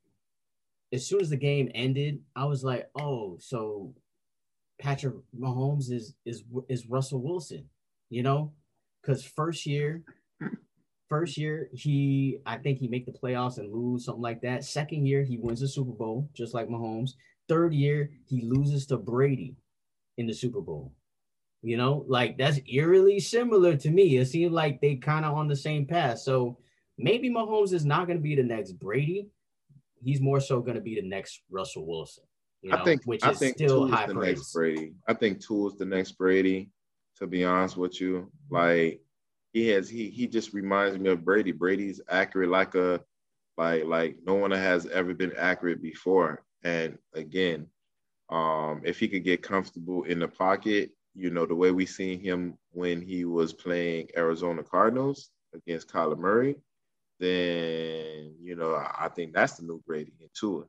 as 0.91 1.05
soon 1.05 1.21
as 1.21 1.29
the 1.29 1.37
game 1.37 1.69
ended, 1.75 2.19
I 2.35 2.45
was 2.45 2.63
like, 2.63 2.89
oh, 2.99 3.37
so 3.39 3.93
Patrick 4.79 5.15
Mahomes 5.37 5.91
is 5.91 6.15
is 6.25 6.43
is 6.67 6.87
Russell 6.87 7.21
Wilson, 7.21 7.69
you 8.09 8.23
know, 8.23 8.53
because 9.01 9.23
first 9.23 9.65
year, 9.65 10.03
first 11.09 11.37
year 11.37 11.69
he 11.73 12.39
I 12.45 12.57
think 12.57 12.79
he 12.79 12.87
make 12.87 13.05
the 13.05 13.11
playoffs 13.11 13.57
and 13.57 13.73
lose 13.73 14.05
something 14.05 14.21
like 14.21 14.41
that. 14.41 14.63
Second 14.63 15.05
year 15.05 15.23
he 15.23 15.37
wins 15.37 15.59
the 15.59 15.67
Super 15.67 15.91
Bowl 15.91 16.29
just 16.33 16.53
like 16.53 16.67
Mahomes. 16.67 17.11
Third 17.47 17.73
year 17.73 18.11
he 18.27 18.41
loses 18.41 18.85
to 18.87 18.97
Brady 18.97 19.55
in 20.17 20.27
the 20.27 20.33
Super 20.33 20.61
Bowl. 20.61 20.91
You 21.61 21.77
know, 21.77 22.05
like 22.07 22.37
that's 22.37 22.59
eerily 22.71 23.19
similar 23.19 23.75
to 23.77 23.89
me. 23.89 24.17
It 24.17 24.27
seems 24.27 24.51
like 24.51 24.81
they 24.81 24.95
kind 24.95 25.25
of 25.25 25.33
on 25.35 25.47
the 25.47 25.55
same 25.55 25.85
path. 25.85 26.19
So 26.19 26.59
maybe 26.97 27.29
Mahomes 27.29 27.73
is 27.73 27.85
not 27.85 28.05
going 28.05 28.17
to 28.17 28.23
be 28.23 28.35
the 28.35 28.43
next 28.43 28.73
Brady. 28.73 29.29
He's 30.03 30.21
more 30.21 30.39
so 30.39 30.59
going 30.61 30.75
to 30.75 30.81
be 30.81 30.95
the 30.95 31.07
next 31.07 31.41
Russell 31.49 31.87
Wilson. 31.87 32.23
You 32.61 32.71
know, 32.71 32.77
I 32.77 32.83
think 32.83 33.01
which 33.05 33.23
I 33.23 33.31
is 33.31 33.39
think 33.39 33.55
still 33.55 33.87
high 33.87 34.05
the 34.05 34.13
praise. 34.13 34.37
next 34.37 34.53
Brady. 34.53 34.93
I 35.07 35.13
think 35.13 35.43
Tua's 35.43 35.75
the 35.77 35.85
next 35.85 36.13
Brady. 36.13 36.69
To 37.17 37.27
be 37.27 37.45
honest 37.45 37.77
with 37.77 38.01
you, 38.01 38.29
like 38.49 38.99
he 39.55 39.69
has, 39.69 39.89
he 39.89 40.09
he 40.09 40.27
just 40.27 40.53
reminds 40.53 40.99
me 40.99 41.09
of 41.09 41.23
Brady. 41.23 41.53
Brady's 41.53 42.01
accurate 42.09 42.49
like 42.49 42.75
a 42.75 42.99
like 43.57 43.85
like 43.85 44.17
no 44.25 44.33
one 44.35 44.51
has 44.51 44.85
ever 44.87 45.13
been 45.13 45.31
accurate 45.37 45.81
before. 45.81 46.43
And 46.65 46.97
again, 47.13 47.67
um, 48.29 48.81
if 48.83 48.99
he 48.99 49.07
could 49.07 49.23
get 49.23 49.41
comfortable 49.41 50.03
in 50.03 50.19
the 50.19 50.27
pocket, 50.27 50.91
you 51.13 51.29
know, 51.29 51.45
the 51.45 51.55
way 51.55 51.71
we 51.71 51.85
seen 51.85 52.19
him 52.19 52.57
when 52.71 53.01
he 53.01 53.23
was 53.23 53.53
playing 53.53 54.09
Arizona 54.17 54.61
Cardinals 54.61 55.29
against 55.53 55.87
Kyler 55.87 56.17
Murray, 56.19 56.57
then 57.21 58.35
you 58.41 58.57
know 58.57 58.75
I 58.75 59.07
think 59.15 59.33
that's 59.33 59.53
the 59.53 59.63
new 59.63 59.81
Brady 59.87 60.11
in 60.19 60.27
Tua. 60.37 60.65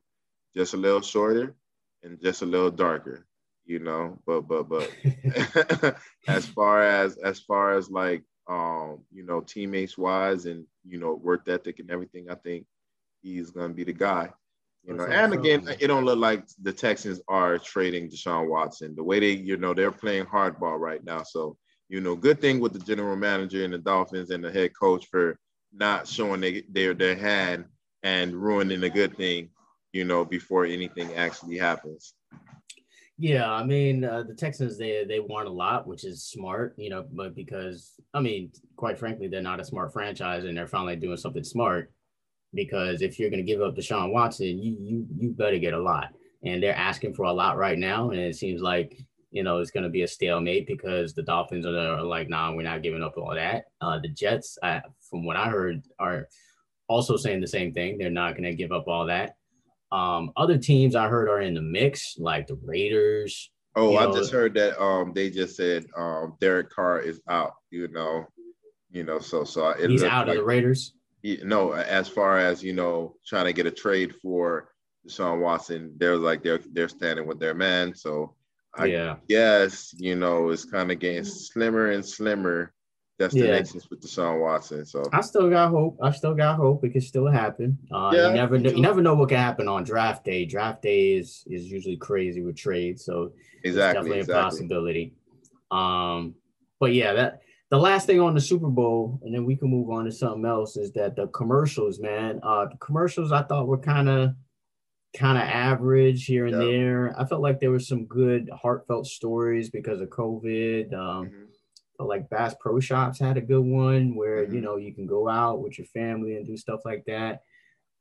Just 0.55 0.75
a 0.75 0.77
little 0.77 1.01
shorter, 1.01 1.57
and 2.03 2.21
just 2.21 2.41
a 2.41 2.45
little 2.45 2.71
darker, 2.71 3.27
you 3.65 3.79
know. 3.79 4.17
But 4.25 4.47
but 4.47 4.69
but 4.69 4.89
as 6.29 6.45
far 6.45 6.83
as 6.83 7.17
as 7.17 7.41
far 7.41 7.77
as 7.77 7.91
like 7.91 8.23
um, 8.47 8.99
you 9.11 9.23
know, 9.23 9.41
teammates 9.41 9.97
wise 9.97 10.45
and 10.45 10.65
you 10.87 10.99
know, 10.99 11.13
work 11.13 11.47
ethic 11.47 11.79
and 11.79 11.91
everything, 11.91 12.29
I 12.29 12.35
think 12.35 12.65
he's 13.21 13.51
gonna 13.51 13.73
be 13.73 13.83
the 13.83 13.93
guy. 13.93 14.31
You 14.83 14.93
know, 14.93 15.03
and 15.03 15.33
again, 15.33 15.67
it 15.81 15.87
don't 15.87 16.05
look 16.05 16.19
like 16.19 16.45
the 16.61 16.71
Texans 16.71 17.21
are 17.27 17.57
trading 17.57 18.09
Deshaun 18.09 18.47
Watson. 18.47 18.95
The 18.95 19.03
way 19.03 19.19
they, 19.19 19.31
you 19.31 19.57
know, 19.57 19.73
they're 19.73 19.91
playing 19.91 20.25
hardball 20.25 20.79
right 20.79 21.03
now. 21.03 21.23
So, 21.23 21.57
you 21.89 21.99
know, 21.99 22.15
good 22.15 22.39
thing 22.39 22.61
with 22.61 22.71
the 22.71 22.79
general 22.79 23.17
manager 23.17 23.65
and 23.65 23.73
the 23.73 23.79
Dolphins 23.79 24.29
and 24.29 24.43
the 24.43 24.51
head 24.51 24.71
coach 24.79 25.07
for 25.07 25.37
not 25.73 26.07
showing 26.07 26.39
they, 26.39 26.63
their 26.69 26.93
their 26.93 27.15
hand 27.15 27.65
and 28.03 28.33
ruining 28.33 28.83
a 28.83 28.89
good 28.89 29.17
thing, 29.17 29.49
you 29.91 30.05
know, 30.05 30.23
before 30.23 30.65
anything 30.65 31.13
actually 31.15 31.57
happens. 31.57 32.13
Yeah, 33.19 33.51
I 33.51 33.63
mean 33.63 34.03
uh, 34.03 34.23
the 34.23 34.35
Texans 34.35 34.77
they 34.77 35.03
they 35.03 35.19
want 35.19 35.47
a 35.47 35.51
lot, 35.51 35.87
which 35.87 36.03
is 36.05 36.23
smart, 36.23 36.75
you 36.77 36.89
know, 36.91 37.05
but 37.11 37.33
because 37.35 37.93
I 38.13 38.19
mean, 38.19 38.51
quite 38.75 38.99
frankly, 38.99 39.27
they're 39.27 39.41
not 39.41 39.59
a 39.59 39.65
smart 39.65 39.91
franchise, 39.91 40.43
and 40.45 40.55
they're 40.55 40.67
finally 40.67 40.95
doing 40.95 41.17
something 41.17 41.43
smart. 41.43 41.91
Because 42.53 43.01
if 43.01 43.19
you're 43.19 43.29
going 43.31 43.45
to 43.45 43.51
give 43.51 43.61
up 43.61 43.75
Deshaun 43.75 44.11
Watson, 44.13 44.59
you 44.61 44.77
you 44.79 45.07
you 45.17 45.31
better 45.31 45.57
get 45.57 45.73
a 45.73 45.81
lot, 45.81 46.09
and 46.43 46.61
they're 46.61 46.75
asking 46.75 47.15
for 47.15 47.23
a 47.23 47.33
lot 47.33 47.57
right 47.57 47.77
now, 47.77 48.11
and 48.11 48.19
it 48.19 48.35
seems 48.35 48.61
like 48.61 48.99
you 49.31 49.43
know 49.43 49.59
it's 49.59 49.71
going 49.71 49.83
to 49.83 49.89
be 49.89 50.03
a 50.03 50.07
stalemate 50.07 50.67
because 50.67 51.13
the 51.15 51.23
Dolphins 51.23 51.65
are, 51.65 52.03
like, 52.03 52.29
nah, 52.29 52.53
we're 52.53 52.61
not 52.61 52.83
giving 52.83 53.03
up 53.03 53.17
all 53.17 53.33
that. 53.33 53.65
Uh, 53.81 53.97
the 53.99 54.09
Jets, 54.09 54.59
I, 54.61 54.81
from 55.09 55.25
what 55.25 55.37
I 55.37 55.49
heard, 55.49 55.81
are 55.97 56.27
also 56.87 57.17
saying 57.17 57.41
the 57.41 57.47
same 57.47 57.73
thing. 57.73 57.97
They're 57.97 58.11
not 58.11 58.33
going 58.33 58.43
to 58.43 58.55
give 58.55 58.71
up 58.71 58.87
all 58.87 59.07
that. 59.07 59.37
Um, 59.91 60.31
other 60.35 60.57
teams 60.57 60.95
I 60.95 61.07
heard 61.07 61.29
are 61.29 61.41
in 61.41 61.53
the 61.53 61.61
mix, 61.61 62.15
like 62.17 62.47
the 62.47 62.59
Raiders. 62.63 63.51
Oh, 63.75 63.95
I 63.95 64.05
know, 64.05 64.13
just 64.13 64.31
heard 64.31 64.55
that 64.55 64.81
um 64.81 65.13
they 65.13 65.29
just 65.29 65.55
said 65.55 65.85
um 65.95 66.35
Derek 66.41 66.69
Carr 66.71 66.99
is 66.99 67.21
out, 67.29 67.53
you 67.69 67.87
know, 67.89 68.25
you 68.91 69.03
know, 69.03 69.19
so 69.19 69.43
so 69.43 69.73
he's 69.73 70.03
out 70.03 70.27
like, 70.27 70.35
of 70.35 70.41
the 70.41 70.47
Raiders. 70.47 70.93
No, 71.43 71.73
as 71.73 72.07
far 72.07 72.39
as 72.39 72.63
you 72.63 72.73
know, 72.73 73.15
trying 73.25 73.45
to 73.45 73.53
get 73.53 73.65
a 73.65 73.71
trade 73.71 74.15
for 74.15 74.69
Sean 75.07 75.41
Watson, 75.41 75.93
they're 75.97 76.17
like 76.17 76.43
they're 76.43 76.59
they're 76.73 76.89
standing 76.89 77.27
with 77.27 77.39
their 77.39 77.53
man. 77.53 77.93
So 77.93 78.33
I 78.75 78.85
yeah. 78.85 79.15
guess 79.29 79.93
you 79.95 80.15
know 80.15 80.49
it's 80.49 80.65
kind 80.65 80.91
of 80.91 80.99
getting 80.99 81.23
slimmer 81.23 81.91
and 81.91 82.05
slimmer 82.05 82.73
destinations 83.17 83.83
yeah. 83.83 83.87
with 83.89 84.01
Deshaun 84.01 84.41
Watson. 84.41 84.85
So 84.85 85.03
I 85.11 85.21
still 85.21 85.49
got 85.49 85.69
hope. 85.69 85.97
I 86.01 86.11
still 86.11 86.33
got 86.33 86.55
hope. 86.55 86.83
It 86.83 86.93
could 86.93 87.03
still 87.03 87.27
happen. 87.27 87.77
Uh, 87.91 88.11
yeah, 88.13 88.27
you 88.29 88.33
never 88.35 88.59
know. 88.59 88.69
You 88.69 88.81
never 88.81 89.01
know 89.01 89.15
what 89.15 89.29
can 89.29 89.37
happen 89.37 89.67
on 89.67 89.83
draft 89.83 90.23
day. 90.23 90.45
Draft 90.45 90.81
day 90.81 91.13
is 91.13 91.43
is 91.47 91.65
usually 91.65 91.97
crazy 91.97 92.41
with 92.41 92.57
trades, 92.57 93.05
so 93.05 93.31
exactly, 93.63 93.69
it's 93.69 93.75
definitely 93.75 94.19
exactly. 94.19 94.39
a 94.39 94.43
possibility. 94.43 95.13
Um, 95.71 96.35
but 96.79 96.93
yeah, 96.93 97.13
that 97.13 97.41
the 97.69 97.77
last 97.77 98.05
thing 98.05 98.19
on 98.19 98.35
the 98.35 98.41
Super 98.41 98.69
Bowl, 98.69 99.19
and 99.23 99.33
then 99.33 99.45
we 99.45 99.55
can 99.55 99.69
move 99.69 99.89
on 99.89 100.05
to 100.05 100.11
something 100.11 100.45
else. 100.45 100.77
Is 100.77 100.91
that 100.93 101.15
the 101.15 101.27
commercials, 101.27 101.99
man? 101.99 102.39
Uh, 102.43 102.65
the 102.65 102.77
commercials 102.77 103.31
I 103.31 103.43
thought 103.43 103.67
were 103.67 103.79
kind 103.79 104.09
of 104.09 104.35
kind 105.15 105.37
of 105.37 105.43
average 105.43 106.25
here 106.25 106.45
and 106.45 106.61
yep. 106.61 106.69
there. 106.69 107.15
I 107.19 107.25
felt 107.25 107.41
like 107.41 107.59
there 107.59 107.71
were 107.71 107.79
some 107.79 108.05
good 108.05 108.49
heartfelt 108.53 109.07
stories 109.07 109.71
because 109.71 110.01
of 110.01 110.09
COVID. 110.09 110.93
Um, 110.93 111.25
mm-hmm 111.25 111.43
like 112.05 112.29
Bass 112.29 112.55
Pro 112.59 112.79
Shops 112.79 113.19
had 113.19 113.37
a 113.37 113.41
good 113.41 113.63
one 113.63 114.15
where 114.15 114.43
mm-hmm. 114.43 114.55
you 114.55 114.61
know 114.61 114.77
you 114.77 114.93
can 114.93 115.07
go 115.07 115.27
out 115.27 115.61
with 115.61 115.77
your 115.77 115.87
family 115.87 116.35
and 116.35 116.45
do 116.45 116.57
stuff 116.57 116.81
like 116.85 117.03
that. 117.05 117.41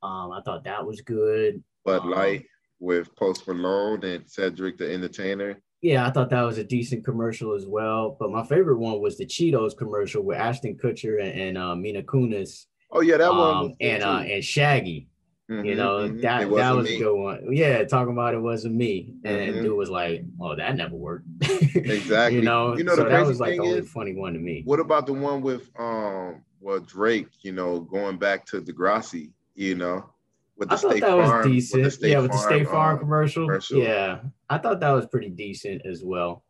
Um, 0.03 0.32
I 0.32 0.40
thought 0.44 0.64
that 0.64 0.86
was 0.86 1.01
good. 1.01 1.62
But 1.84 2.03
um, 2.03 2.11
like 2.11 2.47
with 2.78 3.14
Post 3.16 3.47
Malone 3.49 4.05
and 4.05 4.28
Cedric 4.28 4.78
the 4.78 4.92
Entertainer. 4.92 5.61
Yeah, 5.82 6.07
I 6.07 6.11
thought 6.11 6.30
that 6.30 6.42
was 6.42 6.59
a 6.59 6.64
decent 6.64 7.05
commercial 7.05 7.55
as 7.55 7.66
well. 7.66 8.16
But 8.18 8.30
my 8.30 8.44
favorite 8.44 8.78
one 8.78 9.01
was 9.01 9.16
the 9.16 9.26
Cheetos 9.26 9.76
commercial 9.76 10.22
with 10.22 10.38
Ashton 10.38 10.76
Kutcher 10.76 11.22
and, 11.22 11.40
and 11.40 11.59
uh, 11.59 11.76
Mila 11.76 12.03
Kunis. 12.03 12.66
Oh 12.90 13.01
yeah, 13.01 13.18
that 13.18 13.30
um, 13.30 13.38
one. 13.38 13.76
and 13.80 14.03
uh, 14.03 14.18
and 14.18 14.44
Shaggy. 14.44 15.09
Mm-hmm, 15.51 15.64
you 15.64 15.74
know, 15.76 15.99
mm-hmm. 15.99 16.20
that 16.22 16.51
that 16.51 16.76
was 16.76 16.88
me. 16.88 16.97
a 16.97 16.99
good 16.99 17.14
one. 17.14 17.53
Yeah, 17.53 17.84
talking 17.84 18.12
about 18.12 18.34
it 18.34 18.40
wasn't 18.40 18.74
me. 18.74 19.14
And 19.24 19.53
mm-hmm. 19.53 19.62
dude 19.62 19.76
was 19.76 19.90
like, 19.90 20.24
Oh, 20.40 20.57
that 20.57 20.74
never 20.74 20.97
worked. 20.97 21.26
exactly. 21.40 22.38
you 22.38 22.44
know, 22.44 22.76
you 22.76 22.82
know, 22.82 22.97
so 22.97 23.05
that 23.05 23.24
was 23.24 23.38
like 23.38 23.57
the 23.57 23.62
only 23.62 23.78
is, 23.78 23.88
funny 23.88 24.12
one 24.12 24.32
to 24.32 24.40
me. 24.40 24.62
What 24.64 24.80
about 24.80 25.07
the 25.07 25.12
one 25.12 25.42
with 25.42 25.70
um 25.78 26.42
well 26.61 26.80
Drake, 26.80 27.28
you 27.42 27.53
know, 27.53 27.78
going 27.78 28.18
back 28.18 28.44
to 28.47 28.61
Degrassi, 28.61 29.30
you 29.55 29.76
know, 29.76 30.11
with 30.57 30.68
the 30.68 30.74
I 30.74 30.78
State 30.78 31.01
that 31.03 31.11
Farm, 31.11 31.38
was 31.38 31.47
decent. 31.47 31.84
With 31.84 32.03
yeah, 32.03 32.18
with 32.18 32.32
the 32.32 32.38
State 32.38 32.66
Farm 32.66 32.94
um, 32.94 32.99
commercial. 32.99 33.47
commercial. 33.47 33.78
Yeah. 33.78 34.22
I 34.51 34.59
thought 34.59 34.80
that 34.80 34.90
was 34.90 35.07
pretty 35.07 35.30
decent 35.30 35.82
as 35.86 36.03
well. 36.03 36.42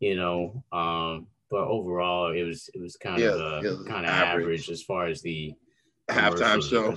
You 0.00 0.16
know, 0.16 0.64
um, 0.72 1.26
but 1.50 1.66
overall 1.68 2.32
it 2.32 2.44
was 2.44 2.70
it 2.72 2.80
was 2.80 2.96
kind 2.96 3.20
yeah, 3.20 3.30
of 3.30 3.64
uh, 3.64 3.84
kind 3.84 4.06
of 4.06 4.10
average. 4.10 4.44
average 4.44 4.70
as 4.70 4.82
far 4.82 5.06
as 5.06 5.20
the 5.20 5.54
halftime 6.08 6.62
show. 6.62 6.96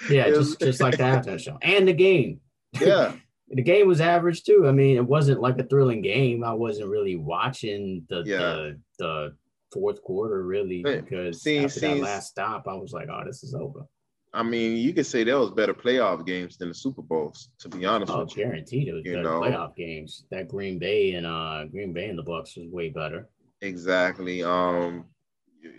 yeah, 0.10 0.28
just 0.28 0.60
just 0.60 0.80
like 0.80 0.96
the 0.96 1.02
halftime 1.02 1.40
show 1.40 1.58
and 1.62 1.88
the 1.88 1.92
game. 1.92 2.40
Yeah. 2.80 3.14
the 3.48 3.62
game 3.62 3.88
was 3.88 4.02
average 4.02 4.44
too. 4.44 4.68
I 4.68 4.72
mean, 4.72 4.98
it 4.98 5.06
wasn't 5.06 5.40
like 5.40 5.58
a 5.58 5.64
thrilling 5.64 6.02
game. 6.02 6.44
I 6.44 6.52
wasn't 6.52 6.90
really 6.90 7.16
watching 7.16 8.04
the 8.10 8.22
yeah. 8.26 8.38
the, 8.38 8.80
the 8.98 9.36
fourth 9.72 10.02
quarter 10.02 10.42
really 10.42 10.82
because 10.82 11.42
see, 11.42 11.58
after 11.58 11.80
see, 11.80 11.86
that 11.86 11.98
last 11.98 12.28
stop, 12.28 12.68
I 12.68 12.74
was 12.74 12.92
like, 12.92 13.08
oh, 13.10 13.22
this 13.24 13.42
is 13.42 13.54
over. 13.54 13.86
I 14.34 14.42
mean, 14.42 14.76
you 14.76 14.92
could 14.92 15.06
say 15.06 15.24
that 15.24 15.38
was 15.38 15.50
better 15.50 15.72
playoff 15.72 16.26
games 16.26 16.58
than 16.58 16.68
the 16.68 16.74
Super 16.74 17.00
Bowls. 17.00 17.48
To 17.60 17.70
be 17.70 17.86
honest 17.86 18.12
oh, 18.12 18.20
with 18.20 18.36
you, 18.36 18.44
guaranteed 18.44 18.88
it 18.88 18.92
was 18.92 19.04
you 19.04 19.12
better 19.12 19.22
know? 19.22 19.40
playoff 19.40 19.74
games. 19.74 20.24
That 20.30 20.48
Green 20.48 20.78
Bay 20.78 21.12
and 21.12 21.26
uh 21.26 21.64
Green 21.64 21.94
Bay 21.94 22.08
and 22.08 22.18
the 22.18 22.22
Bucks 22.22 22.56
was 22.56 22.68
way 22.68 22.90
better. 22.90 23.28
Exactly. 23.62 24.42
Um, 24.42 25.06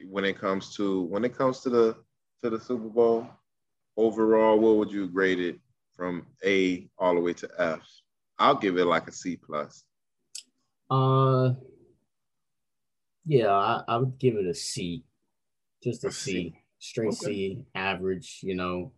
when 0.10 0.26
it 0.26 0.38
comes 0.38 0.76
to 0.76 1.04
when 1.04 1.24
it 1.24 1.38
comes 1.38 1.60
to 1.62 1.70
the 1.70 1.96
to 2.44 2.50
the 2.50 2.60
Super 2.60 2.90
Bowl, 2.90 3.28
overall, 3.98 4.60
what 4.60 4.78
would 4.78 4.92
you 4.92 5.08
grade 5.08 5.40
it 5.40 5.60
from 5.96 6.26
A 6.46 6.88
all 6.98 7.16
the 7.16 7.22
way 7.22 7.34
to 7.34 7.50
F? 7.58 7.82
I'll 8.38 8.56
give 8.56 8.78
it 8.78 8.86
like 8.86 9.08
a 9.08 9.12
C 9.12 9.36
plus. 9.36 9.84
Uh, 10.90 11.52
yeah, 13.26 13.52
I, 13.52 13.84
I 13.88 13.98
would 13.98 14.18
give 14.18 14.36
it 14.36 14.48
a 14.48 14.56
C, 14.56 15.04
just 15.84 16.04
a, 16.04 16.08
a 16.08 16.12
C. 16.12 16.32
C, 16.32 16.56
straight 16.80 17.10
okay. 17.10 17.26
C, 17.26 17.66
average. 17.76 18.40
You 18.42 18.56
know, 18.56 18.94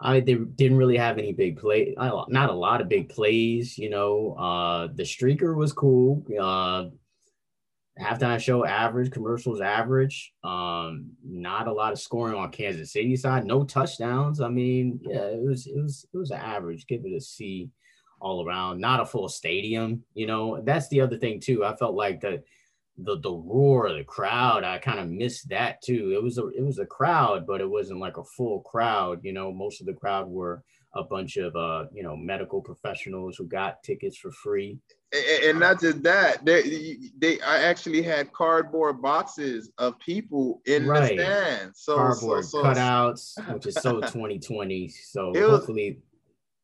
I 0.00 0.20
they 0.20 0.34
didn't 0.34 0.76
really 0.76 0.96
have 0.96 1.18
any 1.18 1.32
big 1.32 1.58
play, 1.58 1.94
not 1.96 2.50
a 2.50 2.54
lot 2.54 2.80
of 2.80 2.88
big 2.88 3.08
plays. 3.08 3.78
You 3.78 3.90
know, 3.90 4.34
uh, 4.34 4.88
the 4.92 5.04
streaker 5.04 5.56
was 5.56 5.72
cool. 5.72 6.24
Uh, 6.38 6.86
halftime 8.00 8.40
show 8.40 8.64
average, 8.64 9.10
commercials 9.10 9.60
average. 9.60 10.32
Um, 10.42 11.10
not 11.24 11.68
a 11.68 11.72
lot 11.72 11.92
of 11.92 12.00
scoring 12.00 12.34
on 12.34 12.50
Kansas 12.50 12.92
City 12.92 13.16
side, 13.16 13.44
no 13.44 13.64
touchdowns. 13.64 14.40
I 14.40 14.48
mean, 14.48 15.00
yeah, 15.02 15.26
it 15.26 15.42
was 15.42 15.66
it 15.66 15.76
was 15.76 16.06
it 16.12 16.16
was 16.16 16.30
an 16.30 16.40
average. 16.40 16.86
Give 16.86 17.04
it 17.04 17.16
a 17.16 17.20
C 17.20 17.70
all 18.20 18.46
around. 18.46 18.80
Not 18.80 19.00
a 19.00 19.06
full 19.06 19.28
stadium, 19.28 20.02
you 20.14 20.26
know. 20.26 20.60
That's 20.62 20.88
the 20.88 21.00
other 21.00 21.18
thing 21.18 21.40
too. 21.40 21.64
I 21.64 21.76
felt 21.76 21.94
like 21.94 22.20
the 22.20 22.42
the 22.98 23.18
the 23.20 23.32
roar, 23.32 23.86
of 23.86 23.96
the 23.96 24.04
crowd, 24.04 24.64
I 24.64 24.78
kind 24.78 25.00
of 25.00 25.08
missed 25.08 25.48
that 25.48 25.82
too. 25.82 26.12
It 26.14 26.22
was 26.22 26.38
a 26.38 26.48
it 26.48 26.64
was 26.64 26.78
a 26.78 26.86
crowd, 26.86 27.46
but 27.46 27.60
it 27.60 27.68
wasn't 27.68 28.00
like 28.00 28.16
a 28.16 28.24
full 28.24 28.60
crowd. 28.60 29.20
You 29.22 29.32
know, 29.32 29.52
most 29.52 29.80
of 29.80 29.86
the 29.86 29.94
crowd 29.94 30.28
were 30.28 30.62
a 30.94 31.02
bunch 31.02 31.36
of 31.36 31.54
uh, 31.56 31.86
you 31.92 32.02
know 32.02 32.16
medical 32.16 32.60
professionals 32.60 33.36
who 33.36 33.46
got 33.46 33.82
tickets 33.82 34.16
for 34.16 34.30
free. 34.30 34.78
And, 35.12 35.44
and 35.44 35.60
not 35.60 35.80
just 35.80 36.02
that, 36.04 36.44
they 36.44 36.96
they 37.18 37.40
I 37.40 37.62
actually 37.62 38.02
had 38.02 38.32
cardboard 38.32 39.02
boxes 39.02 39.70
of 39.78 39.98
people 39.98 40.60
in 40.66 40.86
right. 40.86 41.16
the 41.16 41.22
stands. 41.22 41.80
So 41.80 41.96
cardboard 41.96 42.44
so, 42.44 42.62
so, 42.62 42.64
cutouts, 42.64 43.52
which 43.54 43.66
is 43.66 43.74
so 43.74 44.00
2020. 44.00 44.88
So 44.88 45.30
was, 45.30 45.38
hopefully 45.38 45.98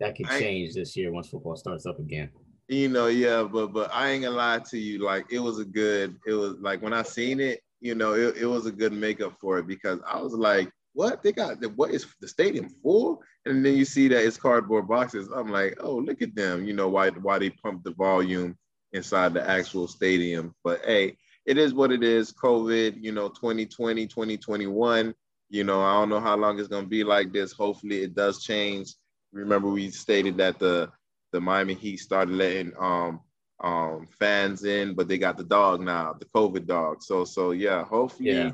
that 0.00 0.16
could 0.16 0.28
change 0.28 0.72
I, 0.76 0.80
this 0.80 0.96
year 0.96 1.12
once 1.12 1.28
football 1.28 1.56
starts 1.56 1.86
up 1.86 1.98
again. 1.98 2.30
You 2.68 2.88
know, 2.88 3.06
yeah, 3.06 3.44
but 3.44 3.72
but 3.72 3.90
I 3.92 4.10
ain't 4.10 4.24
gonna 4.24 4.36
lie 4.36 4.60
to 4.70 4.78
you, 4.78 5.02
like 5.02 5.26
it 5.30 5.38
was 5.38 5.58
a 5.58 5.64
good, 5.64 6.16
it 6.26 6.34
was 6.34 6.56
like 6.60 6.82
when 6.82 6.92
I 6.92 7.02
seen 7.02 7.40
it, 7.40 7.60
you 7.80 7.94
know, 7.94 8.12
it, 8.12 8.36
it 8.36 8.46
was 8.46 8.66
a 8.66 8.72
good 8.72 8.92
makeup 8.92 9.34
for 9.40 9.58
it 9.58 9.66
because 9.66 10.00
I 10.06 10.20
was 10.20 10.34
like, 10.34 10.70
what 10.92 11.22
they 11.22 11.32
got 11.32 11.64
what 11.76 11.92
is 11.92 12.06
the 12.20 12.28
stadium 12.28 12.68
full 12.82 13.22
and 13.48 13.64
then 13.64 13.74
you 13.74 13.84
see 13.84 14.08
that 14.08 14.24
it's 14.24 14.36
cardboard 14.36 14.88
boxes. 14.88 15.28
I'm 15.34 15.50
like 15.50 15.78
oh 15.80 15.96
look 15.96 16.22
at 16.22 16.34
them. 16.34 16.64
You 16.64 16.74
know 16.74 16.88
why 16.88 17.10
why 17.10 17.38
they 17.38 17.50
pump 17.50 17.82
the 17.84 17.92
volume 17.92 18.56
inside 18.92 19.34
the 19.34 19.48
actual 19.48 19.88
stadium. 19.88 20.54
But 20.64 20.82
hey 20.84 21.16
it 21.46 21.58
is 21.58 21.74
what 21.74 21.90
it 21.92 22.02
is. 22.02 22.32
Covid 22.32 23.02
you 23.02 23.12
know 23.12 23.28
2020 23.28 24.06
2021 24.06 25.14
you 25.50 25.64
know 25.64 25.80
i 25.80 25.94
don't 25.94 26.10
know 26.10 26.20
how 26.20 26.36
long 26.36 26.58
it's 26.58 26.68
to 26.68 26.82
be 26.82 27.04
like 27.04 27.32
this. 27.32 27.52
Hopefully 27.52 28.02
it 28.02 28.14
does 28.14 28.42
change. 28.42 28.94
Remember 29.32 29.68
we 29.68 29.90
stated 29.90 30.36
that 30.38 30.58
the 30.58 30.90
the 31.32 31.40
miami 31.40 31.74
heat 31.74 31.98
started 31.98 32.34
letting 32.34 32.72
um 32.78 33.20
um 33.60 34.06
fans 34.18 34.64
in 34.64 34.94
but 34.94 35.08
they 35.08 35.18
got 35.18 35.36
the 35.36 35.44
dog 35.44 35.80
now 35.80 36.14
the 36.18 36.26
covid 36.26 36.66
dog. 36.66 37.02
So 37.02 37.24
so 37.24 37.52
yeah 37.52 37.84
hopefully 37.84 38.30
yeah 38.30 38.50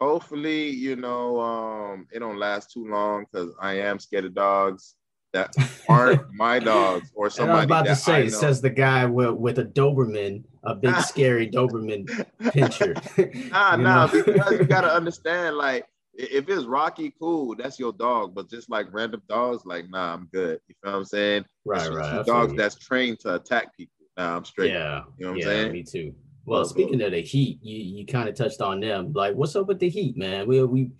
hopefully, 0.00 0.68
you 0.68 0.96
know, 0.96 1.40
um, 1.40 2.06
it 2.12 2.20
don't 2.20 2.38
last 2.38 2.70
too 2.70 2.86
long 2.86 3.26
because 3.30 3.54
I 3.60 3.74
am 3.74 3.98
scared 3.98 4.24
of 4.24 4.34
dogs 4.34 4.94
that 5.32 5.54
aren't 5.88 6.32
my 6.32 6.58
dogs 6.58 7.10
or 7.14 7.28
somebody. 7.28 7.56
I 7.56 7.56
was 7.56 7.64
about 7.64 7.86
to 7.86 7.96
say, 7.96 8.28
says 8.28 8.60
the 8.60 8.70
guy 8.70 9.04
with, 9.04 9.32
with 9.32 9.58
a 9.58 9.64
Doberman, 9.64 10.44
a 10.62 10.74
big 10.74 10.96
scary 11.00 11.48
Doberman 11.48 12.08
pincher. 12.52 12.94
nah, 13.50 13.76
nah, 13.76 14.06
because 14.06 14.52
you 14.52 14.64
gotta 14.64 14.92
understand, 14.92 15.56
like, 15.56 15.86
if 16.16 16.48
it's 16.48 16.64
Rocky, 16.64 17.12
cool, 17.18 17.56
that's 17.56 17.78
your 17.78 17.92
dog. 17.92 18.34
But 18.34 18.48
just 18.48 18.70
like 18.70 18.86
random 18.92 19.22
dogs, 19.28 19.66
like, 19.66 19.90
nah, 19.90 20.14
I'm 20.14 20.28
good. 20.32 20.60
You 20.68 20.74
feel 20.82 20.92
what 20.92 20.98
I'm 20.98 21.04
saying? 21.04 21.44
Right, 21.64 21.90
right. 21.90 22.24
Dogs 22.24 22.54
that's 22.54 22.76
trained 22.76 23.18
to 23.20 23.34
attack 23.34 23.76
people. 23.76 23.92
Nah, 24.16 24.36
I'm 24.36 24.44
straight. 24.44 24.70
Yeah, 24.70 25.02
you 25.18 25.26
know 25.26 25.32
what 25.32 25.40
yeah, 25.40 25.46
I'm 25.46 25.52
saying? 25.52 25.72
Me 25.72 25.82
too. 25.82 26.14
Well, 26.46 26.64
speaking 26.64 27.00
of 27.02 27.12
the 27.12 27.22
Heat, 27.22 27.58
you, 27.62 27.78
you 27.78 28.06
kind 28.06 28.28
of 28.28 28.34
touched 28.34 28.60
on 28.60 28.80
them. 28.80 29.12
Like, 29.12 29.34
what's 29.34 29.56
up 29.56 29.66
with 29.66 29.78
the 29.78 29.88
Heat, 29.88 30.16
man? 30.16 30.46
We 30.46 30.62
we 30.64 30.90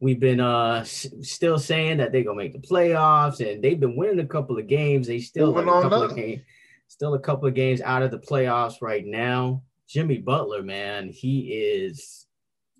we've 0.00 0.20
been 0.20 0.40
uh 0.40 0.80
s- 0.80 1.08
still 1.22 1.58
saying 1.58 1.98
that 1.98 2.12
they're 2.12 2.24
gonna 2.24 2.36
make 2.36 2.52
the 2.52 2.66
playoffs, 2.66 3.40
and 3.40 3.62
they've 3.62 3.78
been 3.80 3.96
winning 3.96 4.20
a 4.20 4.26
couple 4.26 4.58
of 4.58 4.66
games. 4.66 5.06
They 5.06 5.20
still 5.20 5.52
like, 5.52 5.64
a 5.64 5.66
couple 5.66 6.02
up. 6.02 6.10
of 6.10 6.16
games, 6.16 6.42
still 6.88 7.14
a 7.14 7.18
couple 7.18 7.48
of 7.48 7.54
games 7.54 7.80
out 7.82 8.02
of 8.02 8.10
the 8.10 8.18
playoffs 8.18 8.80
right 8.80 9.04
now. 9.04 9.62
Jimmy 9.88 10.18
Butler, 10.18 10.62
man, 10.62 11.10
he 11.10 11.52
is 11.52 12.26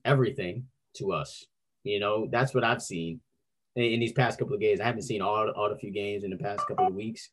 everything 0.05 0.67
to 0.95 1.12
us. 1.12 1.45
You 1.85 2.01
know, 2.01 2.29
that's 2.31 2.55
what 2.55 2.64
I've 2.64 2.83
seen 2.83 3.21
in, 3.77 3.85
in 3.85 4.01
these 4.01 4.12
past 4.12 4.39
couple 4.39 4.55
of 4.55 4.61
games. 4.61 4.81
I 4.81 4.85
haven't 4.85 5.03
seen 5.03 5.21
all 5.21 5.51
all 5.51 5.69
the 5.69 5.77
few 5.77 5.93
games 5.93 6.25
in 6.25 6.31
the 6.31 6.37
past 6.37 6.67
couple 6.67 6.87
of 6.87 6.95
weeks, 6.95 7.29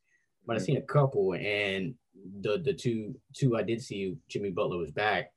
but 0.46 0.58
I've 0.58 0.64
seen 0.64 0.78
a 0.78 0.82
couple, 0.82 1.34
and 1.36 1.96
the 2.42 2.58
the 2.58 2.74
two 2.74 3.16
two 3.36 3.56
I 3.58 3.64
did 3.64 3.82
see 3.82 4.16
Jimmy 4.30 4.52
Butler 4.52 4.78
was 4.78 4.92
back, 4.92 5.32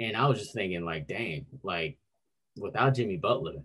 and 0.00 0.16
I 0.16 0.26
was 0.28 0.38
just 0.38 0.54
thinking 0.54 0.84
like, 0.84 1.06
dang, 1.06 1.46
like 1.62 1.98
without 2.56 2.94
Jimmy 2.94 3.16
Butler, 3.16 3.62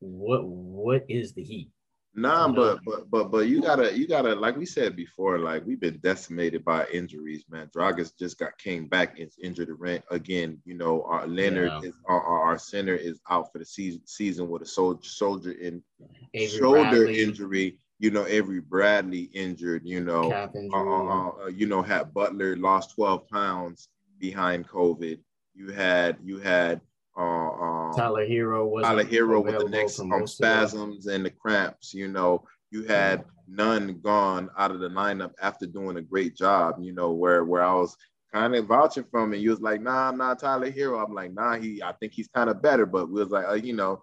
what 0.00 0.44
what 0.44 1.04
is 1.08 1.32
the 1.34 1.42
Heat? 1.42 1.70
Nah, 2.14 2.46
No. 2.48 2.52
but 2.52 2.80
but 2.84 3.10
but 3.10 3.30
but 3.30 3.46
you 3.46 3.62
gotta 3.62 3.96
you 3.96 4.06
gotta 4.06 4.34
like 4.34 4.56
we 4.56 4.66
said 4.66 4.94
before, 4.96 5.38
like 5.38 5.64
we've 5.64 5.80
been 5.80 5.98
decimated 6.02 6.62
by 6.64 6.84
injuries, 6.92 7.44
man. 7.48 7.70
Dragas 7.74 8.12
just 8.18 8.38
got 8.38 8.58
came 8.58 8.86
back 8.86 9.18
and 9.18 9.30
injured 9.42 9.70
rent 9.78 10.04
again. 10.10 10.60
You 10.66 10.74
know, 10.74 11.04
our 11.04 11.26
Leonard 11.26 11.72
Yeah. 11.82 11.88
is 11.88 11.94
our, 12.06 12.20
our 12.20 12.40
our 12.50 12.58
center 12.58 12.94
is 12.94 13.18
out 13.30 13.50
for 13.50 13.58
the 13.60 13.64
season 13.64 14.02
season 14.04 14.50
with 14.50 14.60
a 14.62 14.66
soldier 14.66 15.08
shoulder 15.08 15.52
in 15.52 15.82
Avery 16.34 16.58
shoulder 16.58 16.82
Bradley, 17.04 17.22
injury. 17.22 17.78
You 18.02 18.10
know, 18.10 18.26
Avery 18.26 18.60
Bradley 18.60 19.30
injured. 19.32 19.82
You 19.84 20.00
know, 20.00 20.32
uh, 20.32 20.48
uh, 20.74 21.44
uh, 21.44 21.46
you 21.46 21.66
know, 21.68 21.82
had 21.82 22.12
Butler 22.12 22.56
lost 22.56 22.96
12 22.96 23.28
pounds 23.28 23.90
behind 24.18 24.68
COVID. 24.68 25.20
You 25.54 25.70
had 25.70 26.16
you 26.24 26.38
had 26.38 26.80
uh, 27.16 27.20
uh, 27.20 27.92
Tyler 27.94 28.26
Herro 28.26 28.66
was 28.66 28.84
Tyler 28.84 29.04
Herro 29.04 29.40
with 29.44 29.56
the 29.56 29.68
next 29.68 30.00
um, 30.00 30.08
most 30.08 30.34
of 30.34 30.38
the- 30.40 30.46
spasms 30.46 31.06
and 31.06 31.24
the 31.24 31.30
cramps. 31.30 31.94
You 31.94 32.08
know, 32.08 32.44
you 32.72 32.82
had 32.82 33.24
Nunn 33.46 34.00
gone 34.00 34.50
out 34.58 34.72
of 34.72 34.80
the 34.80 34.88
lineup 34.88 35.34
after 35.40 35.66
doing 35.66 35.96
a 35.96 36.02
great 36.02 36.34
job. 36.34 36.78
You 36.80 36.92
know, 36.92 37.12
where 37.12 37.44
where 37.44 37.62
I 37.62 37.74
was 37.74 37.96
kind 38.32 38.56
of 38.56 38.66
vouching 38.66 39.04
from, 39.12 39.32
and 39.32 39.40
you 39.40 39.50
was 39.50 39.60
like, 39.60 39.80
nah, 39.80 40.10
nah, 40.10 40.34
Tyler 40.34 40.72
Herro. 40.72 41.04
I'm 41.06 41.14
like, 41.14 41.32
nah, 41.34 41.56
he, 41.56 41.80
I 41.80 41.92
think 41.92 42.14
he's 42.14 42.28
kind 42.34 42.50
of 42.50 42.60
better, 42.62 42.84
but 42.84 43.10
we 43.10 43.22
was 43.22 43.30
like, 43.30 43.46
uh, 43.46 43.54
you 43.54 43.74
know, 43.74 44.02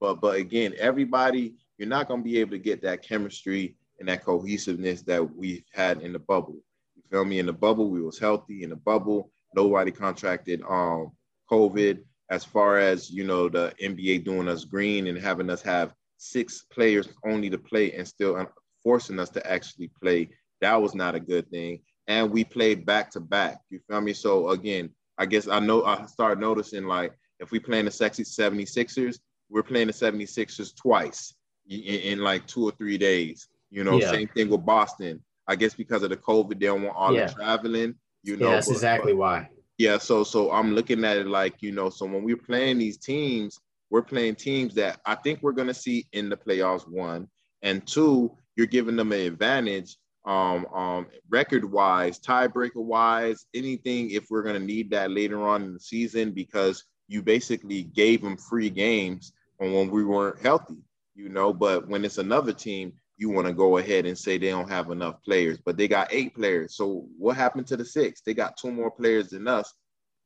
but 0.00 0.20
but 0.20 0.36
again, 0.36 0.74
everybody, 0.78 1.54
you're 1.78 1.88
not 1.88 2.08
gonna 2.08 2.22
be 2.22 2.38
able 2.38 2.52
to 2.52 2.58
get 2.58 2.82
that 2.82 3.02
chemistry 3.02 3.76
and 3.98 4.08
that 4.08 4.24
cohesiveness 4.24 5.02
that 5.02 5.36
we've 5.36 5.64
had 5.72 6.02
in 6.02 6.12
the 6.12 6.18
bubble. 6.18 6.56
You 6.96 7.02
feel 7.10 7.24
me? 7.24 7.38
In 7.38 7.46
the 7.46 7.52
bubble, 7.52 7.90
we 7.90 8.02
was 8.02 8.18
healthy. 8.18 8.62
In 8.62 8.70
the 8.70 8.76
bubble, 8.76 9.30
nobody 9.54 9.90
contracted 9.90 10.62
um 10.68 11.12
COVID. 11.50 12.00
As 12.30 12.44
far 12.44 12.78
as 12.78 13.10
you 13.10 13.24
know, 13.24 13.48
the 13.48 13.74
NBA 13.82 14.24
doing 14.24 14.48
us 14.48 14.64
green 14.64 15.06
and 15.08 15.18
having 15.18 15.50
us 15.50 15.62
have 15.62 15.92
six 16.16 16.64
players 16.72 17.08
only 17.24 17.50
to 17.50 17.58
play 17.58 17.92
and 17.92 18.08
still 18.08 18.36
um, 18.36 18.48
forcing 18.82 19.18
us 19.18 19.28
to 19.30 19.50
actually 19.50 19.90
play, 20.00 20.30
that 20.60 20.80
was 20.80 20.94
not 20.94 21.14
a 21.14 21.20
good 21.20 21.48
thing. 21.50 21.80
And 22.06 22.30
we 22.30 22.44
played 22.44 22.86
back 22.86 23.10
to 23.10 23.20
back. 23.20 23.58
You 23.68 23.80
feel 23.88 24.00
me? 24.00 24.14
So 24.14 24.50
again, 24.50 24.90
I 25.18 25.26
guess 25.26 25.48
I 25.48 25.58
know 25.58 25.84
I 25.84 26.06
started 26.06 26.40
noticing 26.40 26.86
like 26.86 27.12
if 27.40 27.50
we 27.50 27.58
playing 27.58 27.84
the 27.84 27.90
sexy 27.90 28.24
76ers, 28.24 29.18
we're 29.50 29.62
playing 29.62 29.88
the 29.88 29.92
76ers 29.92 30.74
twice 30.74 31.34
in, 31.68 31.80
in 31.80 32.18
like 32.20 32.46
two 32.46 32.64
or 32.64 32.72
three 32.72 32.98
days. 32.98 33.48
You 33.70 33.84
know, 33.84 33.98
Yeah. 33.98 34.10
same 34.10 34.28
thing 34.28 34.48
with 34.50 34.64
Boston. 34.64 35.22
I 35.46 35.56
guess 35.56 35.74
because 35.74 36.02
of 36.02 36.10
the 36.10 36.16
COVID, 36.16 36.58
they 36.60 36.66
don't 36.66 36.82
want 36.82 36.96
all 36.96 37.14
Yeah. 37.14 37.26
the 37.26 37.32
traveling. 37.34 37.94
You 38.22 38.36
know, 38.36 38.48
yeah, 38.48 38.54
that's 38.54 38.68
but- 38.68 38.72
exactly 38.74 39.12
but- 39.12 39.18
why. 39.18 39.50
yeah, 39.78 39.98
so 39.98 40.24
so 40.24 40.50
I'm 40.50 40.74
looking 40.74 41.04
at 41.04 41.16
it 41.18 41.26
like 41.26 41.60
you 41.62 41.72
know, 41.72 41.90
so 41.90 42.06
when 42.06 42.22
we're 42.24 42.36
playing 42.36 42.78
these 42.78 42.96
teams, 42.96 43.58
we're 43.90 44.02
playing 44.02 44.36
teams 44.36 44.74
that 44.74 45.00
I 45.04 45.14
think 45.16 45.42
we're 45.42 45.52
gonna 45.52 45.74
see 45.74 46.06
in 46.12 46.28
the 46.28 46.36
playoffs. 46.36 46.88
One 46.88 47.28
and 47.62 47.86
two, 47.86 48.36
you're 48.56 48.66
giving 48.66 48.96
them 48.96 49.12
an 49.12 49.20
advantage, 49.20 49.96
um, 50.24 50.64
um, 50.72 51.06
record 51.28 51.64
wise, 51.70 52.18
tiebreaker 52.18 52.76
wise, 52.76 53.46
anything. 53.52 54.10
If 54.10 54.30
we're 54.30 54.42
gonna 54.42 54.58
need 54.60 54.90
that 54.90 55.10
later 55.10 55.42
on 55.42 55.62
in 55.64 55.74
the 55.74 55.80
season, 55.80 56.30
because 56.32 56.84
you 57.08 57.20
basically 57.22 57.82
gave 57.82 58.22
them 58.22 58.36
free 58.38 58.70
games 58.70 59.32
on 59.60 59.72
when 59.74 59.90
we 59.90 60.04
weren't 60.04 60.40
healthy, 60.40 60.78
you 61.14 61.28
know. 61.28 61.52
But 61.52 61.88
when 61.88 62.04
it's 62.04 62.18
another 62.18 62.52
team, 62.52 62.92
you 63.16 63.30
want 63.30 63.46
to 63.46 63.52
go 63.52 63.78
ahead 63.78 64.06
and 64.06 64.18
say 64.18 64.38
they 64.38 64.50
don't 64.50 64.68
have 64.70 64.90
enough 64.90 65.22
players, 65.22 65.58
but 65.64 65.76
they 65.76 65.86
got 65.88 66.08
eight 66.12 66.34
players. 66.34 66.76
So 66.76 67.06
what 67.18 67.36
happened 67.36 67.66
to 67.68 67.76
the 67.76 67.84
six? 67.84 68.20
They 68.22 68.34
got 68.34 68.56
two 68.56 68.72
more 68.72 68.90
players 68.90 69.28
than 69.28 69.46
us. 69.46 69.72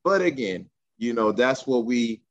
But 0.05 0.23
again, 0.23 0.69
you 0.97 1.13
know, 1.13 1.33
that's 1.33 1.67
what 1.67 1.85
we 1.85 2.23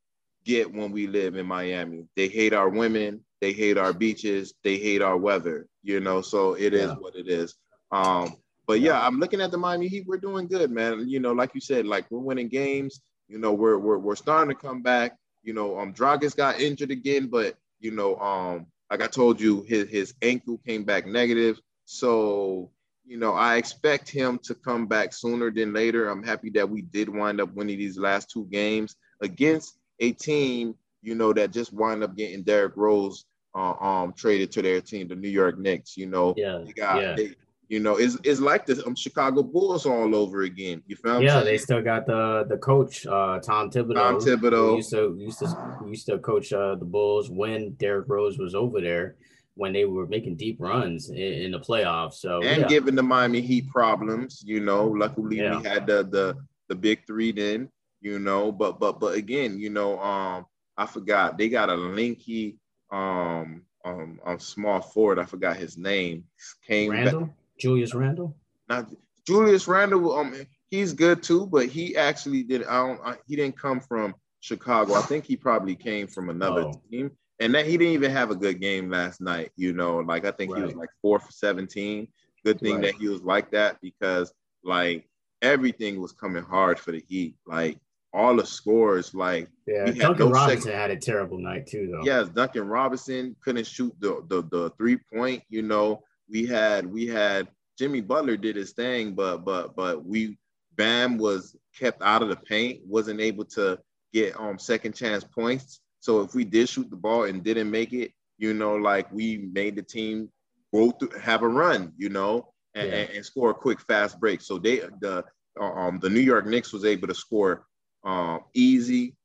get 0.45 0.71
when 0.73 0.91
we 0.91 1.07
live 1.07 1.35
in 1.35 1.45
Miami. 1.45 2.05
They 2.15 2.27
hate 2.27 2.53
our 2.53 2.69
women, 2.69 3.23
they 3.41 3.53
hate 3.53 3.77
our 3.77 3.93
beaches, 3.93 4.53
they 4.63 4.77
hate 4.77 5.01
our 5.01 5.17
weather, 5.17 5.67
you 5.83 5.99
know, 5.99 6.21
so 6.21 6.53
it 6.53 6.73
is 6.73 6.87
Yeah. 6.87 6.95
what 6.95 7.15
it 7.15 7.27
is. 7.27 7.55
Um, 7.91 8.35
but 8.65 8.79
yeah, 8.81 9.05
I'm 9.05 9.19
looking 9.19 9.41
at 9.41 9.51
the 9.51 9.57
Miami 9.57 9.87
Heat. 9.87 10.05
We're 10.07 10.17
doing 10.17 10.47
good, 10.47 10.71
man. 10.71 11.07
You 11.07 11.19
know, 11.19 11.31
like 11.33 11.51
you 11.53 11.61
said, 11.61 11.85
like 11.85 12.09
we're 12.09 12.19
winning 12.19 12.49
games. 12.49 13.01
You 13.27 13.37
know, 13.37 13.53
we're 13.53 13.77
we're, 13.77 13.97
we're 13.97 14.15
starting 14.15 14.53
to 14.53 14.59
come 14.61 14.81
back. 14.81 15.17
You 15.43 15.53
know, 15.53 15.77
um, 15.79 15.93
Dragas 15.93 16.35
got 16.35 16.59
injured 16.59 16.91
again, 16.91 17.27
but 17.27 17.55
you 17.79 17.91
know, 17.91 18.17
um, 18.17 18.67
like 18.89 19.01
I 19.01 19.07
told 19.07 19.39
you, 19.41 19.63
his 19.63 19.89
his 19.89 20.13
ankle 20.21 20.59
came 20.65 20.83
back 20.83 21.05
negative. 21.05 21.59
So 21.85 22.71
you 23.05 23.17
know, 23.17 23.33
I 23.33 23.55
expect 23.55 24.09
him 24.09 24.37
to 24.43 24.53
come 24.53 24.85
back 24.85 25.13
sooner 25.13 25.49
than 25.49 25.73
later. 25.73 26.09
I'm 26.09 26.23
happy 26.23 26.49
that 26.51 26.69
we 26.69 26.81
did 26.81 27.07
wind 27.07 27.39
up 27.39 27.53
winning 27.53 27.77
these 27.77 27.97
last 27.97 28.29
two 28.29 28.45
games 28.51 28.97
against 29.21 29.77
a 29.99 30.11
team, 30.11 30.75
you 31.01 31.15
know, 31.15 31.31
that 31.31 31.51
just 31.51 31.71
wind 31.71 32.03
up 32.03 32.17
getting 32.17 32.43
Derrick 32.43 32.75
Rose 32.75 33.25
uh, 33.55 33.73
um 33.79 34.13
traded 34.13 34.51
to 34.51 34.61
their 34.61 34.81
team, 34.81 35.07
the 35.07 35.15
New 35.15 35.29
York 35.29 35.57
Knicks. 35.57 35.95
You 35.97 36.07
know, 36.07 36.33
Yeah, 36.37 36.59
they 36.65 36.73
got 36.73 37.01
yeah. 37.01 37.15
they, 37.15 37.35
you 37.69 37.79
know, 37.79 37.97
it's, 37.97 38.17
it's 38.23 38.39
like 38.39 38.65
the 38.65 38.85
um, 38.85 38.95
Chicago 38.95 39.43
Bulls 39.43 39.85
all 39.85 40.15
over 40.15 40.43
again. 40.43 40.81
You 40.87 40.95
feel 40.95 41.15
what 41.15 41.23
Yeah, 41.23 41.41
they 41.41 41.57
still 41.57 41.81
got 41.81 42.05
the 42.05 42.45
the 42.47 42.57
coach, 42.57 43.05
uh, 43.05 43.39
Tom 43.39 43.69
Thibodeau. 43.69 43.93
Tom 43.93 44.19
Thibodeau. 44.19 44.77
used 44.77 44.91
to 44.91 45.15
used 45.19 45.39
to 45.39 45.47
used 45.85 46.05
to 46.07 46.17
coach 46.19 46.53
uh, 46.53 46.75
the 46.75 46.85
Bulls 46.85 47.29
when 47.29 47.73
Derrick 47.73 48.07
Rose 48.07 48.37
was 48.37 48.55
over 48.55 48.79
there 48.79 49.15
when 49.55 49.73
they 49.73 49.85
were 49.85 50.05
making 50.07 50.35
deep 50.37 50.57
runs 50.59 51.09
in, 51.09 51.17
in 51.17 51.51
the 51.51 51.59
playoffs. 51.59 52.15
So 52.15 52.41
and 52.41 52.61
yeah, 52.61 52.67
giving 52.67 52.95
the 52.95 53.03
Miami 53.03 53.41
Heat 53.41 53.69
problems. 53.69 54.43
You 54.45 54.61
know, 54.61 54.85
luckily 54.87 55.37
Yeah. 55.37 55.57
we 55.57 55.63
had 55.67 55.87
the 55.87 56.03
the 56.03 56.37
the 56.69 56.75
big 56.75 57.05
three 57.05 57.31
then. 57.31 57.69
You 57.99 58.19
know, 58.19 58.51
but 58.51 58.79
but 58.79 58.99
but 58.99 59.15
again, 59.15 59.59
you 59.59 59.71
know, 59.71 59.99
um, 59.99 60.45
I 60.77 60.85
forgot 60.85 61.37
they 61.37 61.49
got 61.49 61.69
a 61.69 61.73
linky 61.73 62.57
um 62.91 63.63
um 63.83 64.19
um 64.23 64.39
small 64.39 64.79
forward. 64.79 65.19
I 65.19 65.25
forgot 65.25 65.57
his 65.57 65.77
name. 65.77 66.23
Came 66.65 66.91
back. 66.91 67.15
Julius 67.59 67.93
Randle. 67.93 68.35
Not 68.69 68.89
Julius 69.25 69.67
Randle. 69.67 70.15
Um, 70.17 70.35
he's 70.69 70.93
good 70.93 71.23
too, 71.23 71.45
but 71.47 71.67
he 71.67 71.95
actually 71.95 72.43
did. 72.43 72.63
I 72.65 72.85
don't. 72.87 72.99
I, 73.03 73.15
he 73.27 73.35
didn't 73.35 73.57
come 73.59 73.79
from 73.79 74.15
Chicago. 74.39 74.93
I 74.93 75.01
think 75.01 75.25
he 75.25 75.35
probably 75.35 75.75
came 75.75 76.07
from 76.07 76.29
another 76.29 76.61
Oh. 76.65 76.81
team, 76.89 77.11
and 77.39 77.53
that 77.55 77.65
he 77.65 77.77
didn't 77.77 77.93
even 77.93 78.11
have 78.11 78.31
a 78.31 78.35
good 78.35 78.59
game 78.61 78.89
last 78.89 79.21
night. 79.21 79.51
You 79.55 79.73
know, 79.73 79.97
like 79.97 80.25
I 80.25 80.31
think 80.31 80.55
he 80.55 80.61
was 80.61 80.75
like 80.75 80.89
four 81.01 81.19
for 81.19 81.31
seventeen. 81.31 82.07
Good 82.45 82.59
thing 82.59 82.75
Right. 82.75 82.83
that 82.83 82.95
he 82.95 83.07
was 83.07 83.21
like 83.21 83.51
that 83.51 83.77
because 83.81 84.33
like 84.63 85.07
everything 85.41 85.99
was 86.01 86.11
coming 86.11 86.43
hard 86.43 86.79
for 86.79 86.91
the 86.91 87.03
Heat. 87.07 87.35
Like 87.45 87.79
all 88.13 88.35
the 88.35 88.45
scores, 88.45 89.13
like 89.13 89.49
Yeah, 89.67 89.85
Duncan 89.91 90.27
no 90.27 90.31
Robinson 90.31 90.71
had 90.71 90.91
a 90.91 90.95
terrible 90.95 91.37
night 91.37 91.67
too, 91.67 91.89
though. 91.91 92.03
Yes, 92.03 92.29
Duncan 92.29 92.67
Robinson 92.67 93.35
couldn't 93.43 93.67
shoot 93.67 93.93
the 93.99 94.23
the, 94.27 94.43
the 94.43 94.69
three 94.77 94.97
point. 95.13 95.43
You 95.49 95.61
know, 95.63 96.03
we 96.29 96.45
had 96.45 96.85
we 96.85 97.07
had 97.07 97.47
Jimmy 97.77 98.01
Butler 98.01 98.37
did 98.37 98.55
his 98.55 98.71
thing, 98.73 99.13
but 99.13 99.39
but 99.45 99.75
but 99.75 100.05
we 100.05 100.37
Bam 100.75 101.17
was 101.17 101.55
kept 101.77 102.01
out 102.03 102.21
of 102.21 102.29
the 102.29 102.35
paint, 102.35 102.81
wasn't 102.85 103.19
able 103.19 103.45
to 103.45 103.79
get 104.13 104.39
um 104.39 104.59
second 104.59 104.93
chance 104.93 105.23
points. 105.23 105.81
So 105.99 106.21
if 106.21 106.35
we 106.35 106.45
did 106.45 106.69
shoot 106.69 106.89
the 106.89 106.95
ball 106.95 107.23
and 107.25 107.43
didn't 107.43 107.71
make 107.71 107.93
it, 107.93 108.11
you 108.37 108.53
know, 108.53 108.75
like 108.75 109.11
we 109.11 109.37
made 109.51 109.75
the 109.75 109.83
team 109.83 110.29
go 110.73 110.91
through 110.91 111.17
have 111.19 111.41
a 111.43 111.47
run, 111.47 111.93
you 111.97 112.09
know, 112.09 112.53
and, 112.75 112.89
Yeah. 112.89 112.95
and, 112.95 113.09
and 113.11 113.25
score 113.25 113.51
a 113.51 113.55
quick 113.55 113.79
fast 113.81 114.19
break. 114.19 114.41
So 114.41 114.57
they 114.57 114.79
the 115.01 115.23
um 115.59 115.99
the 115.99 116.09
New 116.09 116.19
York 116.21 116.45
Knicks 116.45 116.73
was 116.73 116.85
able 116.85 117.07
to 117.07 117.15
score 117.15 117.65
um 118.03 118.41
easy 118.53 119.15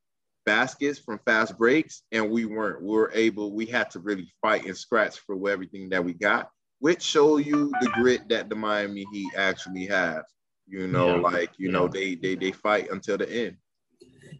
baskets 0.44 0.98
from 0.98 1.20
fast 1.24 1.56
breaks, 1.58 2.02
and 2.12 2.30
we 2.30 2.44
weren't. 2.46 2.82
We 2.82 2.90
were 2.90 3.10
able. 3.14 3.52
We 3.52 3.66
had 3.66 3.90
to 3.90 4.00
really 4.00 4.32
fight 4.40 4.64
and 4.66 4.76
scratch 4.76 5.18
for 5.20 5.48
everything 5.50 5.90
that 5.90 6.04
we 6.04 6.14
got, 6.14 6.50
which 6.82 7.00
show 7.00 7.36
you 7.36 7.70
the 7.80 7.88
grit 7.94 8.28
that 8.28 8.48
the 8.48 8.56
Miami 8.56 9.06
Heat 9.12 9.30
actually 9.36 9.86
have. 9.86 10.24
You 10.66 10.88
know, 10.88 11.14
Yeah. 11.14 11.20
like 11.20 11.50
you 11.56 11.70
know, 11.70 11.86
they 11.86 12.16
they 12.16 12.34
they 12.34 12.50
fight 12.50 12.90
until 12.90 13.16
the 13.18 13.30
end. 13.30 13.56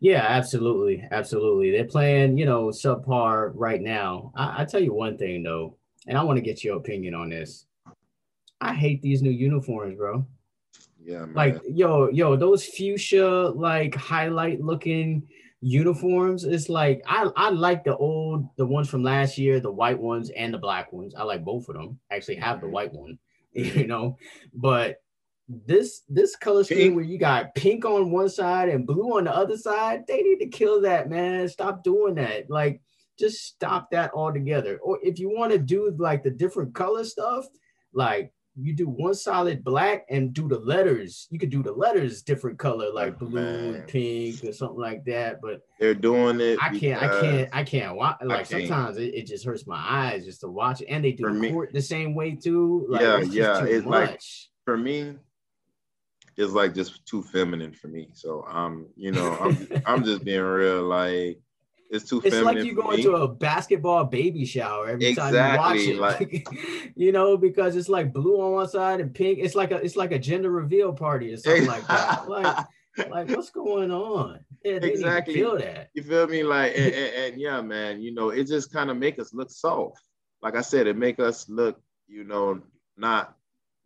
Yeah, 0.00 0.24
absolutely, 0.28 1.06
absolutely. 1.12 1.70
They're 1.70 1.84
playing, 1.84 2.36
you 2.36 2.44
know, 2.44 2.66
subpar 2.68 3.52
right 3.54 3.80
now. 3.80 4.32
I, 4.34 4.62
I 4.62 4.64
tell 4.64 4.82
you 4.82 4.92
one 4.92 5.16
thing 5.16 5.44
though, 5.44 5.76
and 6.08 6.18
I 6.18 6.24
want 6.24 6.36
to 6.36 6.42
get 6.42 6.64
your 6.64 6.76
opinion 6.78 7.14
on 7.14 7.30
this. 7.30 7.66
I 8.60 8.74
hate 8.74 9.02
these 9.02 9.22
new 9.22 9.30
uniforms, 9.30 9.96
bro. 9.96 10.26
Yeah, 11.04 11.26
man. 11.26 11.34
Like, 11.34 11.60
yo, 11.68 12.08
yo, 12.08 12.34
those 12.34 12.64
fuchsia, 12.64 13.50
like 13.54 13.94
highlight 13.94 14.60
looking 14.60 15.28
uniforms, 15.62 16.44
it's 16.44 16.68
like 16.68 17.02
I 17.06 17.30
I 17.36 17.50
like 17.50 17.84
the 17.84 17.96
old 17.96 18.48
the 18.56 18.66
ones 18.66 18.90
from 18.90 19.02
last 19.02 19.38
year, 19.38 19.60
the 19.60 19.70
white 19.70 19.98
ones 19.98 20.30
and 20.30 20.52
the 20.52 20.58
black 20.58 20.92
ones. 20.92 21.14
I 21.14 21.22
like 21.22 21.44
both 21.44 21.68
of 21.68 21.76
them. 21.76 21.98
I 22.10 22.16
actually 22.16 22.36
have 22.36 22.60
the 22.60 22.68
white 22.68 22.92
one, 22.92 23.18
you 23.52 23.64
mm-hmm. 23.64 23.88
know, 23.88 24.18
but 24.52 24.98
this 25.48 26.02
this 26.08 26.36
color 26.36 26.64
scheme 26.64 26.78
pink. 26.78 26.94
where 26.96 27.04
you 27.04 27.18
got 27.18 27.54
pink 27.54 27.84
on 27.84 28.10
one 28.10 28.28
side 28.28 28.68
and 28.68 28.86
blue 28.86 29.16
on 29.16 29.24
the 29.24 29.34
other 29.34 29.56
side, 29.56 30.04
they 30.06 30.22
need 30.22 30.38
to 30.40 30.48
kill 30.48 30.80
that, 30.82 31.08
man. 31.08 31.48
Stop 31.48 31.84
doing 31.84 32.16
that. 32.16 32.50
Like 32.50 32.80
just 33.18 33.44
stop 33.44 33.90
that 33.92 34.12
altogether. 34.14 34.78
Or 34.82 34.98
if 35.02 35.18
you 35.18 35.30
want 35.30 35.52
to 35.52 35.58
do 35.58 35.94
like 35.98 36.22
the 36.22 36.30
different 36.30 36.74
color 36.74 37.04
stuff, 37.04 37.46
like 37.94 38.32
you 38.54 38.74
do 38.74 38.86
one 38.86 39.14
solid 39.14 39.64
black 39.64 40.04
and 40.10 40.34
do 40.34 40.46
the 40.46 40.58
letters. 40.58 41.26
You 41.30 41.38
could 41.38 41.50
do 41.50 41.62
the 41.62 41.72
letters 41.72 42.22
different 42.22 42.58
color, 42.58 42.92
like 42.92 43.18
blue 43.18 43.40
Man. 43.40 43.74
and 43.74 43.88
pink 43.88 44.44
or 44.44 44.52
something 44.52 44.78
like 44.78 45.04
that. 45.06 45.40
But 45.40 45.62
they're 45.80 45.94
doing 45.94 46.40
it. 46.40 46.58
I 46.60 46.76
can't. 46.76 47.02
I 47.02 47.20
can't. 47.20 47.48
I 47.52 47.64
can't 47.64 47.96
watch. 47.96 48.18
Like 48.22 48.48
can't. 48.48 48.68
sometimes 48.68 48.98
it, 48.98 49.14
it, 49.14 49.26
just 49.26 49.44
hurts 49.44 49.66
my 49.66 49.82
eyes 49.82 50.26
just 50.26 50.40
to 50.42 50.48
watch 50.48 50.82
it. 50.82 50.88
And 50.88 51.04
they 51.04 51.12
do 51.12 51.32
the 51.32 51.50
court 51.50 51.72
the 51.72 51.80
same 51.80 52.14
way 52.14 52.34
too. 52.34 52.86
Like, 52.88 53.00
yeah, 53.00 53.18
it's 53.18 53.34
yeah. 53.34 53.64
It's 53.64 53.86
much. 53.86 54.10
like 54.10 54.20
for 54.66 54.76
me, 54.76 55.14
it's 56.36 56.52
like 56.52 56.74
just 56.74 57.06
too 57.06 57.22
feminine 57.22 57.72
for 57.72 57.88
me. 57.88 58.10
So 58.12 58.44
I'm, 58.46 58.64
um, 58.64 58.86
you 58.96 59.12
know, 59.12 59.36
I'm 59.40 59.68
I'm 59.86 60.04
just 60.04 60.24
being 60.24 60.42
real. 60.42 60.82
Like 60.82 61.40
it's 61.92 62.08
too. 62.08 62.22
It's 62.24 62.40
like 62.40 62.64
you 62.64 62.74
going 62.74 63.02
to 63.02 63.16
a 63.16 63.28
basketball 63.28 64.04
baby 64.04 64.46
shower 64.46 64.88
every 64.88 65.08
exactly, 65.08 65.38
time 65.38 65.76
you 65.76 66.00
watch 66.00 66.20
it. 66.20 66.22
Like, 66.22 66.48
you 66.96 67.12
know, 67.12 67.36
because 67.36 67.76
it's 67.76 67.90
like 67.90 68.14
blue 68.14 68.40
on 68.40 68.52
one 68.52 68.68
side 68.68 69.00
and 69.00 69.14
pink. 69.14 69.38
It's 69.42 69.54
like 69.54 69.72
a 69.72 69.76
it's 69.76 69.94
like 69.94 70.10
a 70.10 70.18
gender 70.18 70.50
reveal 70.50 70.94
party 70.94 71.34
or 71.34 71.36
something 71.36 71.66
like 71.66 71.86
that. 71.86 72.26
Like, 72.28 72.66
like 73.10 73.28
what's 73.30 73.50
going 73.50 73.90
on? 73.90 74.40
Yeah, 74.64 74.76
exactly. 74.76 75.34
feel 75.34 75.58
that. 75.58 75.90
You 75.92 76.02
feel 76.02 76.26
me? 76.26 76.42
Like, 76.42 76.72
and, 76.76 76.94
and, 76.94 77.14
and 77.14 77.40
yeah, 77.40 77.60
man. 77.60 78.00
You 78.00 78.14
know, 78.14 78.30
it 78.30 78.44
just 78.44 78.72
kind 78.72 78.90
of 78.90 78.96
make 78.96 79.18
us 79.18 79.34
look 79.34 79.50
soft. 79.50 80.00
Like 80.42 80.56
I 80.56 80.62
said, 80.62 80.86
it 80.86 80.96
make 80.96 81.20
us 81.20 81.48
look, 81.48 81.78
you 82.08 82.24
know, 82.24 82.62
not 82.96 83.36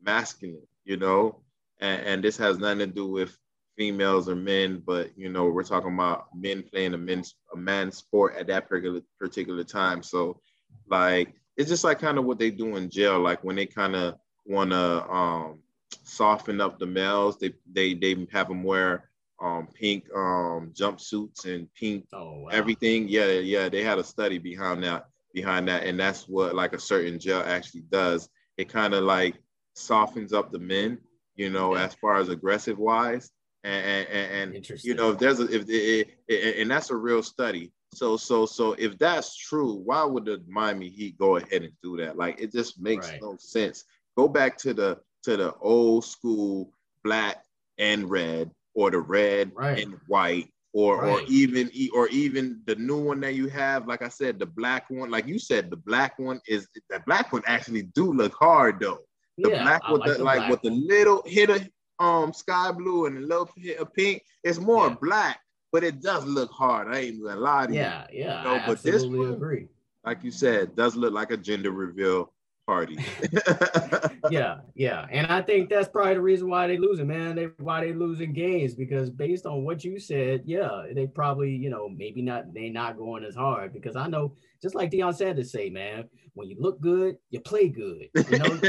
masculine. 0.00 0.66
You 0.84 0.96
know, 0.96 1.40
and, 1.80 2.02
and 2.02 2.24
this 2.24 2.36
has 2.36 2.58
nothing 2.58 2.78
to 2.78 2.86
do 2.86 3.08
with 3.08 3.36
females 3.76 4.28
or 4.28 4.34
men, 4.34 4.82
but 4.84 5.10
you 5.16 5.28
know, 5.28 5.46
we're 5.46 5.62
talking 5.62 5.94
about 5.94 6.26
men 6.34 6.62
playing 6.62 6.94
a 6.94 6.98
men's 6.98 7.34
a 7.52 7.56
man's 7.56 7.98
sport 7.98 8.36
at 8.36 8.46
that 8.48 8.68
particular 8.68 9.00
particular 9.18 9.64
time. 9.64 10.02
So 10.02 10.40
like 10.88 11.34
it's 11.56 11.70
just 11.70 11.84
like 11.84 11.98
kind 11.98 12.18
of 12.18 12.24
what 12.24 12.38
they 12.38 12.50
do 12.50 12.76
in 12.76 12.90
jail, 12.90 13.20
like 13.20 13.42
when 13.44 13.56
they 13.56 13.66
kind 13.66 13.94
of 13.94 14.16
want 14.44 14.70
to 14.70 15.10
um, 15.10 15.60
soften 16.04 16.60
up 16.60 16.78
the 16.78 16.86
males, 16.86 17.38
they 17.38 17.52
they 17.70 17.94
they 17.94 18.26
have 18.32 18.48
them 18.48 18.62
wear 18.62 19.10
um, 19.40 19.68
pink 19.74 20.06
um, 20.14 20.72
jumpsuits 20.74 21.44
and 21.44 21.72
pink 21.74 22.06
oh, 22.12 22.40
wow. 22.40 22.48
everything. 22.48 23.08
Yeah, 23.08 23.26
yeah, 23.26 23.68
they 23.68 23.82
had 23.82 23.98
a 23.98 24.04
study 24.04 24.38
behind 24.38 24.84
that 24.84 25.06
behind 25.34 25.68
that, 25.68 25.84
and 25.84 25.98
that's 25.98 26.28
what 26.28 26.54
like 26.54 26.72
a 26.72 26.80
certain 26.80 27.18
jail 27.18 27.42
actually 27.44 27.82
does. 27.82 28.28
It 28.56 28.68
kind 28.68 28.94
of 28.94 29.04
like 29.04 29.36
softens 29.74 30.32
up 30.32 30.50
the 30.50 30.58
men, 30.58 30.98
you 31.34 31.50
know, 31.50 31.74
yeah. 31.74 31.84
as 31.84 31.94
far 31.94 32.16
as 32.16 32.30
aggressive 32.30 32.78
wise 32.78 33.30
and 33.66 34.08
and, 34.08 34.54
and 34.54 34.84
you 34.84 34.94
know 34.94 35.10
if 35.10 35.18
there's 35.18 35.40
a 35.40 35.44
if 35.44 35.68
it, 35.68 36.08
it, 36.28 36.58
and 36.60 36.70
that's 36.70 36.90
a 36.90 36.96
real 36.96 37.22
study 37.22 37.72
so 37.92 38.16
so 38.16 38.46
so 38.46 38.72
if 38.74 38.96
that's 38.98 39.36
true 39.36 39.74
why 39.84 40.04
would 40.04 40.24
the 40.24 40.42
miami 40.48 40.88
heat 40.88 41.18
go 41.18 41.36
ahead 41.36 41.62
and 41.62 41.72
do 41.82 41.96
that 41.96 42.16
like 42.16 42.40
it 42.40 42.52
just 42.52 42.80
makes 42.80 43.08
right. 43.10 43.20
no 43.20 43.36
sense 43.38 43.84
go 44.16 44.28
back 44.28 44.56
to 44.56 44.72
the 44.72 44.98
to 45.22 45.36
the 45.36 45.52
old 45.60 46.04
school 46.04 46.70
black 47.02 47.44
and 47.78 48.08
red 48.08 48.50
or 48.74 48.90
the 48.90 48.98
red 48.98 49.50
right. 49.54 49.82
and 49.82 49.98
white 50.06 50.48
or 50.72 51.02
right. 51.02 51.10
or 51.10 51.20
even 51.28 51.70
or 51.94 52.08
even 52.08 52.60
the 52.66 52.74
new 52.76 52.98
one 52.98 53.20
that 53.20 53.34
you 53.34 53.48
have 53.48 53.88
like 53.88 54.02
i 54.02 54.08
said 54.08 54.38
the 54.38 54.46
black 54.46 54.88
one 54.90 55.10
like 55.10 55.26
you 55.26 55.38
said 55.38 55.70
the 55.70 55.76
black 55.76 56.18
one 56.18 56.40
is 56.46 56.68
the 56.90 57.00
black 57.06 57.32
one 57.32 57.42
actually 57.46 57.82
do 57.82 58.12
look 58.12 58.34
hard 58.34 58.78
though 58.80 59.00
the 59.38 59.50
yeah, 59.50 59.62
black 59.62 59.88
with 59.88 60.00
like 60.00 60.10
the, 60.10 60.18
the 60.18 60.24
like 60.24 60.50
with 60.50 60.62
the 60.62 60.70
little 60.70 61.22
hit 61.26 61.50
of 61.50 61.68
um 61.98 62.32
sky 62.32 62.72
blue 62.72 63.06
and 63.06 63.18
a 63.18 63.20
little 63.20 63.50
bit 63.56 63.78
of 63.78 63.92
pink. 63.92 64.22
It's 64.44 64.58
more 64.58 64.88
yeah. 64.88 64.96
black, 65.00 65.40
but 65.72 65.84
it 65.84 66.00
does 66.00 66.24
look 66.24 66.50
hard. 66.50 66.88
I 66.88 67.00
ain't 67.00 67.22
gonna 67.22 67.40
lie 67.40 67.66
to 67.66 67.74
yeah, 67.74 68.06
you. 68.10 68.20
Yeah, 68.20 68.26
yeah. 68.26 68.38
You 68.38 68.58
know, 68.58 68.64
but 68.66 68.82
this 68.82 69.04
one, 69.04 69.32
agree. 69.32 69.68
Like 70.04 70.22
you 70.22 70.30
said, 70.30 70.76
does 70.76 70.94
look 70.94 71.12
like 71.12 71.32
a 71.32 71.36
gender 71.36 71.72
reveal 71.72 72.32
party. 72.66 72.98
yeah, 74.30 74.58
yeah, 74.74 75.06
and 75.10 75.26
I 75.28 75.40
think 75.42 75.70
that's 75.70 75.88
probably 75.88 76.14
the 76.14 76.20
reason 76.20 76.48
why 76.48 76.66
they 76.66 76.76
losing, 76.76 77.06
man. 77.06 77.36
They 77.36 77.44
why 77.58 77.80
they 77.84 77.92
losing 77.92 78.32
games 78.32 78.74
because 78.74 79.10
based 79.10 79.46
on 79.46 79.64
what 79.64 79.84
you 79.84 79.98
said, 79.98 80.42
yeah, 80.44 80.82
they 80.92 81.06
probably 81.06 81.50
you 81.50 81.70
know 81.70 81.88
maybe 81.88 82.22
not 82.22 82.52
they 82.52 82.68
not 82.68 82.98
going 82.98 83.24
as 83.24 83.34
hard 83.34 83.72
because 83.72 83.96
I 83.96 84.08
know 84.08 84.34
just 84.62 84.74
like 84.74 84.90
Deion 84.90 85.14
Sanders 85.14 85.52
say, 85.52 85.70
man, 85.70 86.08
when 86.34 86.48
you 86.48 86.56
look 86.58 86.80
good, 86.80 87.16
you 87.30 87.40
play 87.40 87.68
good. 87.68 88.08
You 88.30 88.38
know, 88.38 88.60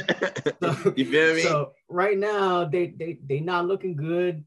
so, 0.61 0.93
you 0.95 1.05
feel 1.05 1.33
me? 1.33 1.41
So 1.41 1.73
right 1.89 2.17
now 2.17 2.65
they 2.65 2.93
they 2.97 3.17
they 3.27 3.39
not 3.39 3.67
looking 3.67 3.95
good 3.95 4.43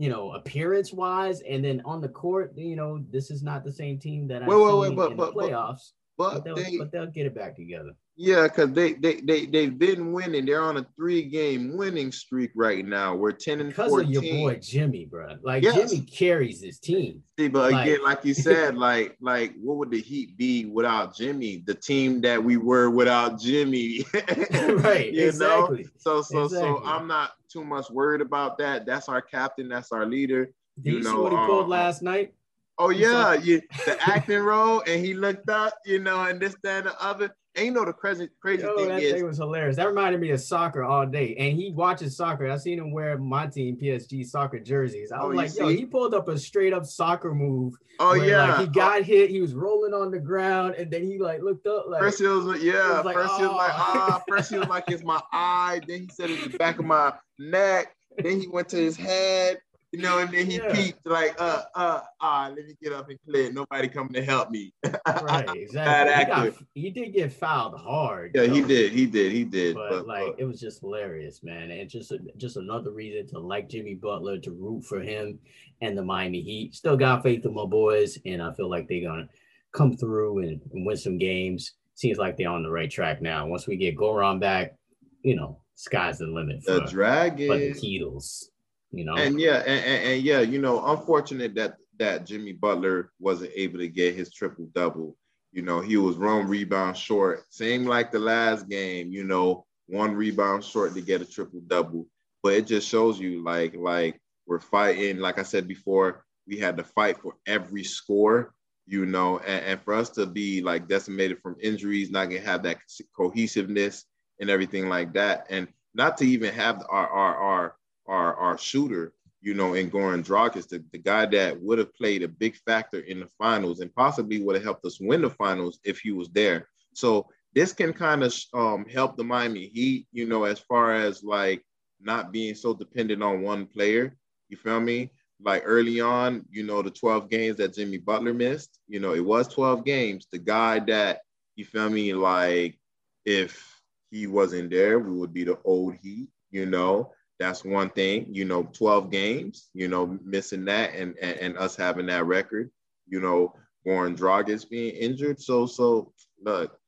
you 0.00 0.08
know, 0.08 0.32
appearance 0.32 0.94
wise, 0.94 1.42
and 1.42 1.62
then 1.62 1.82
on 1.84 2.00
the 2.00 2.08
court, 2.08 2.54
you 2.56 2.74
know, 2.74 3.04
this 3.10 3.30
is 3.30 3.42
not 3.42 3.64
the 3.64 3.72
same 3.72 3.98
team 3.98 4.26
that 4.28 4.42
I 4.42 4.46
wait, 4.46 4.56
wait, 4.56 4.78
wait, 4.78 4.96
but, 4.96 5.10
in 5.10 5.16
but, 5.18 5.34
the 5.34 5.38
playoffs. 5.38 5.90
But, 6.16 6.32
but, 6.32 6.44
they'll, 6.44 6.54
they, 6.56 6.78
but 6.78 6.90
they'll 6.90 7.06
get 7.06 7.26
it 7.26 7.34
back 7.34 7.54
together. 7.54 7.90
Yeah, 8.22 8.42
because 8.42 8.72
they, 8.72 8.92
they 8.92 9.22
they 9.22 9.46
they've 9.46 9.78
been 9.78 10.12
winning. 10.12 10.44
They're 10.44 10.60
on 10.60 10.76
a 10.76 10.86
three 10.94 11.22
game 11.22 11.74
winning 11.74 12.12
streak 12.12 12.50
right 12.54 12.84
now. 12.84 13.14
We're 13.14 13.32
10 13.32 13.60
and 13.60 13.70
because 13.70 13.88
14. 13.88 14.06
of 14.06 14.12
your 14.12 14.34
boy 14.34 14.56
Jimmy, 14.56 15.06
bro. 15.06 15.38
Like 15.42 15.62
yes. 15.62 15.90
Jimmy 15.90 16.04
carries 16.04 16.62
his 16.62 16.78
team. 16.78 17.22
See, 17.38 17.48
but 17.48 17.72
like, 17.72 17.86
again, 17.86 18.04
like 18.04 18.22
you 18.26 18.34
said, 18.48 18.76
like 18.76 19.16
like 19.22 19.54
what 19.58 19.78
would 19.78 19.90
the 19.90 20.02
Heat 20.02 20.36
be 20.36 20.66
without 20.66 21.16
Jimmy? 21.16 21.62
The 21.64 21.72
team 21.72 22.20
that 22.20 22.44
we 22.44 22.58
were 22.58 22.90
without 22.90 23.40
Jimmy. 23.40 24.04
right. 24.12 25.10
you 25.14 25.26
exactly. 25.26 25.84
know? 25.84 25.88
So 25.96 26.20
so 26.20 26.44
exactly. 26.44 26.68
so 26.68 26.84
I'm 26.84 27.06
not 27.06 27.30
too 27.50 27.64
much 27.64 27.88
worried 27.88 28.20
about 28.20 28.58
that. 28.58 28.84
That's 28.84 29.08
our 29.08 29.22
captain, 29.22 29.66
that's 29.70 29.92
our 29.92 30.04
leader. 30.04 30.50
Did 30.82 30.92
you, 30.92 30.98
you 30.98 31.04
know, 31.04 31.10
see 31.12 31.16
what 31.16 31.32
he 31.32 31.38
um, 31.38 31.46
pulled 31.46 31.68
last 31.70 32.02
night? 32.02 32.34
Oh 32.76 32.90
yeah, 32.90 33.34
you, 33.34 33.60
the 33.84 33.96
acting 34.00 34.38
role, 34.38 34.82
and 34.86 35.04
he 35.04 35.12
looked 35.12 35.50
up, 35.50 35.74
you 35.84 35.98
know, 35.98 36.24
and 36.24 36.40
this, 36.40 36.54
that, 36.62 36.78
and 36.78 36.86
the 36.86 37.02
other. 37.02 37.34
You 37.56 37.72
know 37.72 37.84
the 37.84 37.92
crazy, 37.92 38.28
crazy 38.40 38.62
Yo, 38.62 38.76
thing 38.76 38.88
that 38.88 39.02
is, 39.02 39.12
thing 39.12 39.26
was 39.26 39.38
hilarious. 39.38 39.76
That 39.76 39.88
reminded 39.88 40.20
me 40.20 40.30
of 40.30 40.40
soccer 40.40 40.84
all 40.84 41.04
day. 41.04 41.34
And 41.36 41.56
he 41.56 41.72
watches 41.72 42.16
soccer. 42.16 42.48
I 42.48 42.56
seen 42.56 42.78
him 42.78 42.92
wear 42.92 43.18
my 43.18 43.48
team 43.48 43.76
PSG 43.76 44.24
soccer 44.24 44.60
jerseys. 44.60 45.10
I 45.10 45.24
was 45.24 45.34
oh, 45.34 45.36
like, 45.36 45.56
yo, 45.56 45.68
he 45.68 45.84
pulled 45.84 46.14
up 46.14 46.28
a 46.28 46.38
straight 46.38 46.72
up 46.72 46.86
soccer 46.86 47.34
move. 47.34 47.74
Oh 47.98 48.10
where, 48.10 48.24
yeah, 48.24 48.56
like, 48.56 48.60
he 48.60 48.66
got 48.68 49.00
oh. 49.00 49.02
hit. 49.02 49.30
He 49.30 49.40
was 49.40 49.54
rolling 49.54 49.92
on 49.92 50.10
the 50.12 50.20
ground, 50.20 50.76
and 50.76 50.90
then 50.90 51.02
he 51.02 51.18
like 51.18 51.42
looked 51.42 51.66
up. 51.66 51.86
Like 51.88 52.00
first 52.00 52.20
he 52.20 52.26
was 52.26 52.44
like, 52.44 52.62
yeah. 52.62 52.98
Was 52.98 53.04
like, 53.04 53.16
first 53.16 53.32
oh. 53.34 53.38
he 53.38 53.46
was 53.46 53.56
like, 53.56 53.72
ah. 53.74 54.22
First 54.28 54.50
he 54.50 54.58
was 54.58 54.68
like, 54.68 54.84
it's 54.88 55.02
my 55.02 55.20
eye. 55.32 55.80
Then 55.86 56.02
he 56.02 56.08
said 56.12 56.30
it's 56.30 56.44
the 56.44 56.56
back 56.56 56.78
of 56.78 56.84
my 56.84 57.12
neck. 57.38 57.94
Then 58.16 58.40
he 58.40 58.46
went 58.46 58.68
to 58.70 58.76
his 58.76 58.96
head 58.96 59.58
you 59.92 60.00
know, 60.00 60.18
and 60.18 60.30
then 60.30 60.46
he 60.46 60.58
yeah. 60.58 60.72
peeped 60.72 61.04
like, 61.04 61.34
uh, 61.40 61.62
uh, 61.74 62.00
ah, 62.20 62.52
let 62.54 62.64
me 62.64 62.76
get 62.80 62.92
up 62.92 63.08
and 63.08 63.18
play. 63.28 63.50
Nobody 63.50 63.88
coming 63.88 64.12
to 64.12 64.24
help 64.24 64.50
me. 64.50 64.72
right, 64.84 65.48
exactly. 65.56 66.14
he, 66.14 66.24
got, 66.24 66.54
he, 66.74 66.90
did 66.90 67.12
get 67.12 67.32
fouled 67.32 67.78
hard. 67.80 68.30
Yeah, 68.34 68.44
he 68.44 68.60
did. 68.60 68.92
He 68.92 69.06
did. 69.06 69.32
He 69.32 69.42
did. 69.42 69.74
But, 69.74 69.90
but 69.90 70.06
like, 70.06 70.26
but. 70.26 70.40
it 70.40 70.44
was 70.44 70.60
just 70.60 70.80
hilarious, 70.80 71.42
man, 71.42 71.72
and 71.72 71.90
just 71.90 72.12
just 72.36 72.56
another 72.56 72.92
reason 72.92 73.26
to 73.28 73.40
like 73.40 73.68
Jimmy 73.68 73.94
Butler, 73.94 74.38
to 74.38 74.52
root 74.52 74.84
for 74.84 75.00
him 75.00 75.40
and 75.82 75.98
the 75.98 76.02
Miami 76.02 76.40
Heat. 76.40 76.74
Still 76.76 76.96
got 76.96 77.24
faith 77.24 77.44
in 77.44 77.54
my 77.54 77.66
boys, 77.66 78.16
and 78.24 78.40
I 78.40 78.52
feel 78.52 78.70
like 78.70 78.86
they're 78.88 79.08
gonna 79.08 79.28
come 79.72 79.96
through 79.96 80.42
and, 80.42 80.60
and 80.72 80.86
win 80.86 80.96
some 80.96 81.18
games. 81.18 81.72
Seems 81.96 82.16
like 82.16 82.36
they're 82.36 82.48
on 82.48 82.62
the 82.62 82.70
right 82.70 82.90
track 82.90 83.20
now. 83.20 83.46
Once 83.46 83.66
we 83.66 83.76
get 83.76 83.96
Goran 83.96 84.40
back, 84.40 84.76
you 85.22 85.34
know, 85.34 85.62
sky's 85.74 86.18
the 86.18 86.26
limit. 86.26 86.62
For, 86.64 86.74
the 86.74 86.80
Dragon. 86.82 87.48
For 87.48 87.58
the 87.58 87.72
Heatles 87.72 88.49
you 88.92 89.04
know. 89.04 89.14
And 89.14 89.40
yeah, 89.40 89.58
and, 89.58 89.84
and, 89.84 90.04
and, 90.04 90.22
yeah, 90.22 90.40
you 90.40 90.60
know, 90.60 90.84
unfortunate 90.86 91.54
that 91.54 91.76
that 91.98 92.26
Jimmy 92.26 92.52
Butler 92.52 93.12
wasn't 93.18 93.52
able 93.54 93.78
to 93.78 93.88
get 93.88 94.14
his 94.14 94.32
triple 94.32 94.68
double. 94.74 95.16
You 95.52 95.62
know, 95.62 95.80
he 95.80 95.96
was 95.96 96.16
one 96.16 96.46
rebound 96.46 96.96
short, 96.96 97.44
same 97.50 97.84
like 97.84 98.12
the 98.12 98.18
last 98.18 98.68
game. 98.68 99.12
You 99.12 99.24
know, 99.24 99.66
one 99.86 100.14
rebound 100.14 100.64
short 100.64 100.94
to 100.94 101.00
get 101.00 101.20
a 101.20 101.24
triple 101.24 101.60
double. 101.66 102.06
But 102.42 102.54
it 102.54 102.66
just 102.66 102.88
shows 102.88 103.20
you, 103.20 103.44
like, 103.44 103.74
like 103.76 104.20
we're 104.46 104.60
fighting. 104.60 105.18
Like 105.18 105.38
I 105.38 105.42
said 105.42 105.68
before, 105.68 106.24
we 106.46 106.58
had 106.58 106.76
to 106.78 106.84
fight 106.84 107.18
for 107.20 107.34
every 107.46 107.84
score. 107.84 108.54
You 108.86 109.06
know, 109.06 109.38
and, 109.38 109.64
and 109.66 109.80
for 109.82 109.94
us 109.94 110.10
to 110.10 110.26
be 110.26 110.62
like 110.62 110.88
decimated 110.88 111.38
from 111.42 111.56
injuries, 111.60 112.10
not 112.10 112.24
gonna 112.24 112.40
have 112.40 112.64
that 112.64 112.78
cohesiveness 113.16 114.04
and 114.40 114.50
everything 114.50 114.88
like 114.88 115.12
that, 115.12 115.46
and 115.48 115.68
not 115.94 116.16
to 116.18 116.26
even 116.26 116.52
have 116.54 116.84
our 116.88 117.08
our 117.08 117.36
our 117.36 117.76
our, 118.06 118.34
our 118.34 118.58
shooter, 118.58 119.12
you 119.40 119.54
know, 119.54 119.74
in 119.74 119.90
Goran 119.90 120.24
Dragic, 120.24 120.68
the, 120.68 120.84
the 120.92 120.98
guy 120.98 121.26
that 121.26 121.60
would 121.60 121.78
have 121.78 121.94
played 121.94 122.22
a 122.22 122.28
big 122.28 122.56
factor 122.56 123.00
in 123.00 123.20
the 123.20 123.28
finals 123.38 123.80
and 123.80 123.94
possibly 123.94 124.40
would 124.40 124.56
have 124.56 124.64
helped 124.64 124.84
us 124.84 125.00
win 125.00 125.22
the 125.22 125.30
finals 125.30 125.80
if 125.84 126.00
he 126.00 126.12
was 126.12 126.28
there. 126.30 126.68
So 126.92 127.26
this 127.54 127.72
can 127.72 127.92
kind 127.92 128.22
of 128.22 128.34
um, 128.54 128.84
help 128.84 129.16
the 129.16 129.24
Miami 129.24 129.66
Heat, 129.68 130.06
you 130.12 130.26
know, 130.26 130.44
as 130.44 130.58
far 130.58 130.94
as 130.94 131.24
like 131.24 131.64
not 132.00 132.32
being 132.32 132.54
so 132.54 132.74
dependent 132.74 133.22
on 133.22 133.42
one 133.42 133.66
player. 133.66 134.16
You 134.48 134.56
feel 134.56 134.80
me? 134.80 135.10
like 135.42 135.62
early 135.64 136.00
on, 136.00 136.44
you 136.50 136.62
know, 136.62 136.82
the 136.82 136.90
12 136.90 137.28
games 137.28 137.56
that 137.56 137.74
Jimmy 137.74 137.98
Butler 137.98 138.34
missed, 138.34 138.78
you 138.88 139.00
know, 139.00 139.14
it 139.14 139.24
was 139.24 139.48
12 139.48 139.84
games. 139.84 140.26
The 140.30 140.38
guy 140.38 140.80
that, 140.80 141.20
you 141.56 141.64
feel 141.64 141.90
me, 141.90 142.12
like 142.12 142.78
if 143.24 143.80
he 144.10 144.26
wasn't 144.26 144.70
there, 144.70 144.98
we 144.98 145.12
would 145.12 145.32
be 145.32 145.44
the 145.44 145.58
old 145.64 145.94
Heat, 146.02 146.28
you 146.50 146.66
know. 146.66 147.12
That's 147.40 147.64
one 147.64 147.88
thing, 147.88 148.26
you 148.30 148.44
know, 148.44 148.64
12 148.74 149.10
games, 149.10 149.70
you 149.72 149.88
know, 149.88 150.18
missing 150.22 150.66
that 150.66 150.94
and, 150.94 151.16
and, 151.22 151.38
and 151.38 151.56
us 151.56 151.74
having 151.74 152.04
that 152.06 152.26
record, 152.26 152.70
you 153.08 153.18
know, 153.18 153.54
Goran 153.86 154.14
Dragic 154.14 154.68
being 154.68 154.94
injured. 154.94 155.40
So, 155.40 155.64
so 155.64 156.12
look, 156.44 156.78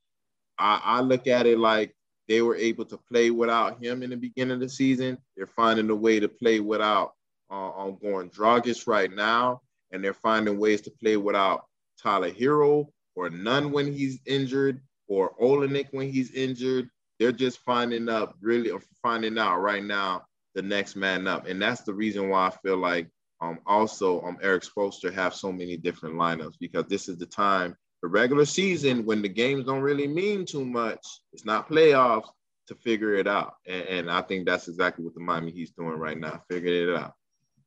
I, 0.59 0.79
I 0.85 1.01
look 1.01 1.27
at 1.27 1.47
it 1.47 1.59
like 1.59 1.97
they 2.29 2.43
were 2.43 2.55
able 2.55 2.85
to 2.85 2.99
play 2.99 3.31
without 3.31 3.83
him 3.83 4.03
in 4.03 4.11
the 4.11 4.17
beginning 4.17 4.53
of 4.53 4.61
the 4.61 4.69
season. 4.69 5.17
They're 5.39 5.47
finding 5.47 5.89
a 5.89 5.95
way 5.95 6.21
to 6.21 6.29
play 6.29 6.61
without 6.61 7.15
uh, 7.51 7.55
on 7.55 7.97
Goran 7.97 8.31
Dragic 8.31 8.87
right 8.87 9.11
now, 9.11 9.63
and 9.91 10.05
they're 10.05 10.13
finding 10.13 10.59
ways 10.59 10.83
to 10.83 10.91
play 10.91 11.17
without 11.17 11.65
Tyler 11.99 12.31
Herro 12.31 12.89
or 13.15 13.31
Nunn 13.31 13.73
when 13.73 13.91
he's 13.91 14.21
injured 14.27 14.83
or 15.09 15.35
Olynyk 15.41 15.89
when 15.93 16.13
he's 16.13 16.31
injured. 16.33 16.91
They're 17.19 17.33
just 17.33 17.59
finding 17.61 18.11
up 18.11 18.37
really 18.43 18.71
finding 19.03 19.39
out 19.39 19.59
right 19.59 19.83
now 19.83 20.27
the 20.55 20.63
next 20.63 20.97
man 20.97 21.27
up. 21.27 21.47
And 21.47 21.61
that's 21.61 21.83
the 21.83 21.95
reason 21.95 22.29
why 22.29 22.49
I 22.49 22.51
feel 22.51 22.77
like 22.77 23.09
um, 23.41 23.59
also 23.67 24.23
um, 24.23 24.39
Erik 24.43 24.63
Spoelstra 24.63 25.13
have 25.13 25.35
so 25.35 25.51
many 25.51 25.77
different 25.77 26.15
lineups 26.15 26.55
because 26.61 26.87
this 26.87 27.09
is 27.09 27.19
the 27.19 27.27
time, 27.27 27.77
the 28.03 28.09
regular 28.09 28.45
season, 28.45 29.05
when 29.05 29.23
the 29.23 29.29
games 29.29 29.67
don't 29.67 29.81
really 29.81 30.07
mean 30.07 30.47
too 30.47 30.65
much. 30.65 31.05
It's 31.33 31.45
not 31.45 31.69
playoffs 31.69 32.29
to 32.69 32.75
figure 32.77 33.15
it 33.15 33.27
out. 33.27 33.55
And, 33.67 33.83
and 33.83 34.11
I 34.11 34.23
think 34.23 34.47
that's 34.47 34.69
exactly 34.69 35.05
what 35.05 35.15
the 35.15 35.21
Miami 35.21 35.51
Heat's 35.51 35.73
doing 35.73 35.99
right 35.99 36.19
now, 36.19 36.43
figuring 36.49 36.89
it 36.89 36.97
out. 36.97 37.15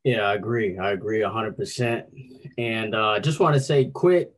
Yeah, 0.04 0.22
I 0.22 0.34
agree. 0.34 0.78
I 0.78 0.92
agree 0.92 1.20
100%. 1.20 2.04
And 2.58 2.94
I 2.94 3.16
uh, 3.16 3.20
just 3.20 3.40
want 3.40 3.54
to 3.54 3.60
say 3.60 3.86
quick 3.86 4.30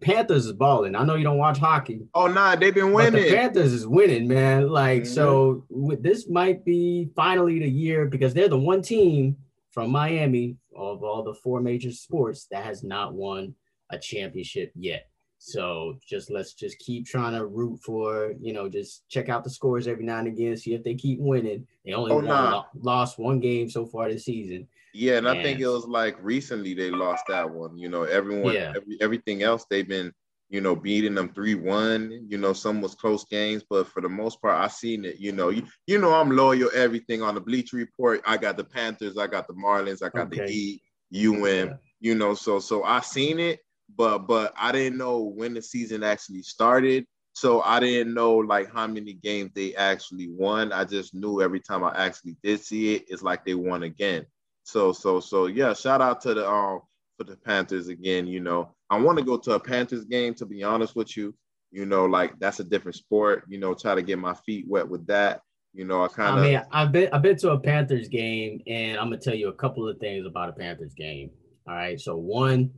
Panthers 0.00 0.46
is 0.46 0.52
balling. 0.52 0.94
I 0.94 1.04
know 1.04 1.14
you 1.14 1.24
don't 1.24 1.38
watch 1.38 1.58
hockey. 1.58 2.06
Oh 2.14 2.26
nah, 2.26 2.56
they've 2.56 2.74
been 2.74 2.92
winning. 2.92 3.22
the 3.22 3.34
Panthers 3.34 3.72
is 3.72 3.86
winning, 3.86 4.28
man. 4.28 4.68
Like 4.68 5.02
mm-hmm. 5.02 5.12
so, 5.12 5.64
this 6.00 6.28
might 6.28 6.64
be 6.64 7.08
finally 7.14 7.58
the 7.58 7.68
year 7.68 8.06
because 8.06 8.34
they're 8.34 8.48
the 8.48 8.58
one 8.58 8.82
team 8.82 9.36
from 9.70 9.90
Miami 9.90 10.56
of 10.74 11.02
all 11.02 11.22
the 11.22 11.34
four 11.34 11.60
major 11.60 11.92
sports 11.92 12.46
that 12.50 12.64
has 12.64 12.82
not 12.82 13.14
won 13.14 13.54
a 13.90 13.98
championship 13.98 14.72
yet. 14.74 15.08
So 15.38 15.98
just 16.06 16.30
let's 16.30 16.54
just 16.54 16.78
keep 16.78 17.06
trying 17.06 17.34
to 17.34 17.46
root 17.46 17.78
for, 17.84 18.32
you 18.40 18.52
know, 18.52 18.68
just 18.68 19.08
check 19.08 19.28
out 19.28 19.44
the 19.44 19.50
scores 19.50 19.86
every 19.86 20.04
now 20.04 20.18
and 20.18 20.28
again, 20.28 20.56
see 20.56 20.74
if 20.74 20.82
they 20.82 20.94
keep 20.94 21.20
winning. 21.20 21.66
They 21.84 21.92
only 21.92 22.12
oh, 22.12 22.20
nah. 22.20 22.64
lost 22.74 23.18
one 23.18 23.38
game 23.38 23.68
so 23.68 23.86
far 23.86 24.10
this 24.10 24.24
season. 24.24 24.66
Yeah, 24.96 25.18
and, 25.18 25.26
and, 25.26 25.38
I 25.38 25.42
think 25.42 25.60
it 25.60 25.68
was 25.68 25.84
like 25.84 26.16
recently 26.22 26.72
they 26.72 26.90
lost 26.90 27.24
that 27.28 27.50
one. 27.50 27.76
You 27.76 27.90
know, 27.90 28.04
everyone, 28.04 28.54
yeah. 28.54 28.72
every, 28.74 28.96
everything 29.02 29.42
else 29.42 29.66
they've 29.68 29.86
been, 29.86 30.10
you 30.48 30.62
know, 30.62 30.74
beating 30.74 31.14
them 31.14 31.34
three 31.34 31.54
one. 31.54 32.26
You 32.28 32.38
know, 32.38 32.54
some 32.54 32.80
was 32.80 32.94
close 32.94 33.26
games, 33.26 33.62
but 33.68 33.88
for 33.88 34.00
the 34.00 34.08
most 34.08 34.40
part, 34.40 34.54
I 34.54 34.68
seen 34.68 35.04
it. 35.04 35.16
You 35.18 35.32
know, 35.32 35.50
you, 35.50 35.64
you 35.86 35.98
know, 35.98 36.14
I'm 36.14 36.30
loyal 36.30 36.70
everything 36.74 37.22
on 37.22 37.34
the 37.34 37.42
Bleacher 37.42 37.76
Report. 37.76 38.22
I 38.26 38.38
got 38.38 38.56
the 38.56 38.64
Panthers, 38.64 39.18
I 39.18 39.26
got 39.26 39.46
the 39.46 39.52
Marlins, 39.52 40.02
I 40.02 40.08
got 40.08 40.28
okay. 40.28 40.46
the 40.46 40.50
Heat, 40.50 40.82
UM. 41.14 41.44
Yeah. 41.44 41.74
You 42.00 42.14
know, 42.14 42.32
so 42.32 42.58
so 42.58 42.82
I 42.82 43.00
seen 43.00 43.38
it, 43.38 43.60
but 43.94 44.20
but 44.20 44.54
I 44.58 44.72
didn't 44.72 44.96
know 44.96 45.20
when 45.20 45.52
the 45.52 45.60
season 45.60 46.04
actually 46.04 46.42
started. 46.42 47.04
So 47.34 47.60
I 47.60 47.80
didn't 47.80 48.14
know 48.14 48.36
like 48.36 48.72
how 48.72 48.86
many 48.86 49.12
games 49.12 49.50
they 49.54 49.74
actually 49.74 50.28
won. 50.30 50.72
I 50.72 50.84
just 50.84 51.14
knew 51.14 51.42
every 51.42 51.60
time 51.60 51.84
I 51.84 51.92
actually 51.94 52.38
did 52.42 52.60
see 52.62 52.94
it, 52.94 53.04
it's 53.08 53.22
like 53.22 53.44
they 53.44 53.52
won 53.52 53.82
again. 53.82 54.24
So 54.66 54.90
so 54.92 55.20
so 55.20 55.46
yeah, 55.46 55.72
shout 55.74 56.00
out 56.02 56.20
to 56.22 56.34
the 56.34 56.50
um 56.50 56.80
for 57.16 57.22
the 57.22 57.36
Panthers 57.36 57.86
again. 57.86 58.26
You 58.26 58.40
know, 58.40 58.74
I 58.90 58.98
want 58.98 59.16
to 59.16 59.24
go 59.24 59.36
to 59.38 59.52
a 59.52 59.60
Panthers 59.60 60.04
game 60.04 60.34
to 60.34 60.44
be 60.44 60.64
honest 60.64 60.96
with 60.96 61.16
you. 61.16 61.36
You 61.70 61.86
know, 61.86 62.04
like 62.04 62.36
that's 62.40 62.58
a 62.58 62.64
different 62.64 62.96
sport. 62.96 63.44
You 63.46 63.60
know, 63.60 63.74
try 63.74 63.94
to 63.94 64.02
get 64.02 64.18
my 64.18 64.34
feet 64.34 64.66
wet 64.66 64.88
with 64.88 65.06
that. 65.06 65.42
You 65.72 65.84
know, 65.84 66.02
I 66.02 66.08
kind 66.08 66.36
of. 66.36 66.44
I 66.44 66.48
mean, 66.48 66.62
I've 66.72 66.90
been 66.90 67.08
I've 67.12 67.22
been 67.22 67.36
to 67.36 67.52
a 67.52 67.60
Panthers 67.60 68.08
game, 68.08 68.60
and 68.66 68.98
I'm 68.98 69.06
gonna 69.06 69.18
tell 69.18 69.36
you 69.36 69.50
a 69.50 69.54
couple 69.54 69.88
of 69.88 69.98
things 69.98 70.26
about 70.26 70.48
a 70.48 70.52
Panthers 70.52 70.94
game. 70.94 71.30
All 71.68 71.74
right, 71.74 72.00
so 72.00 72.16
one 72.16 72.72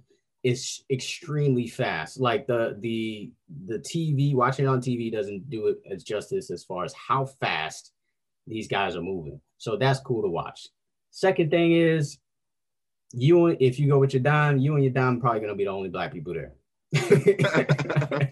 is 0.44 0.84
extremely 0.90 1.68
fast. 1.68 2.20
Like 2.20 2.46
the 2.46 2.76
the 2.80 3.32
the 3.66 3.78
TV 3.78 4.34
watching 4.34 4.68
on 4.68 4.82
TV 4.82 5.10
doesn't 5.10 5.48
do 5.48 5.68
it 5.68 5.78
as 5.90 6.04
justice 6.04 6.50
as 6.50 6.64
far 6.64 6.84
as 6.84 6.92
how 6.92 7.24
fast 7.24 7.92
these 8.46 8.68
guys 8.68 8.94
are 8.94 9.00
moving. 9.00 9.40
So 9.56 9.78
that's 9.78 10.00
cool 10.00 10.20
to 10.20 10.28
watch. 10.28 10.68
Second 11.10 11.50
thing 11.50 11.72
is, 11.72 12.18
you 13.12 13.46
if 13.46 13.78
you 13.78 13.88
go 13.88 13.98
with 13.98 14.12
your 14.12 14.22
dime, 14.22 14.58
you 14.58 14.74
and 14.74 14.84
your 14.84 14.92
dime 14.92 15.20
probably 15.20 15.40
gonna 15.40 15.54
be 15.54 15.64
the 15.64 15.70
only 15.70 15.88
black 15.88 16.12
people 16.12 16.34
there. 16.34 16.52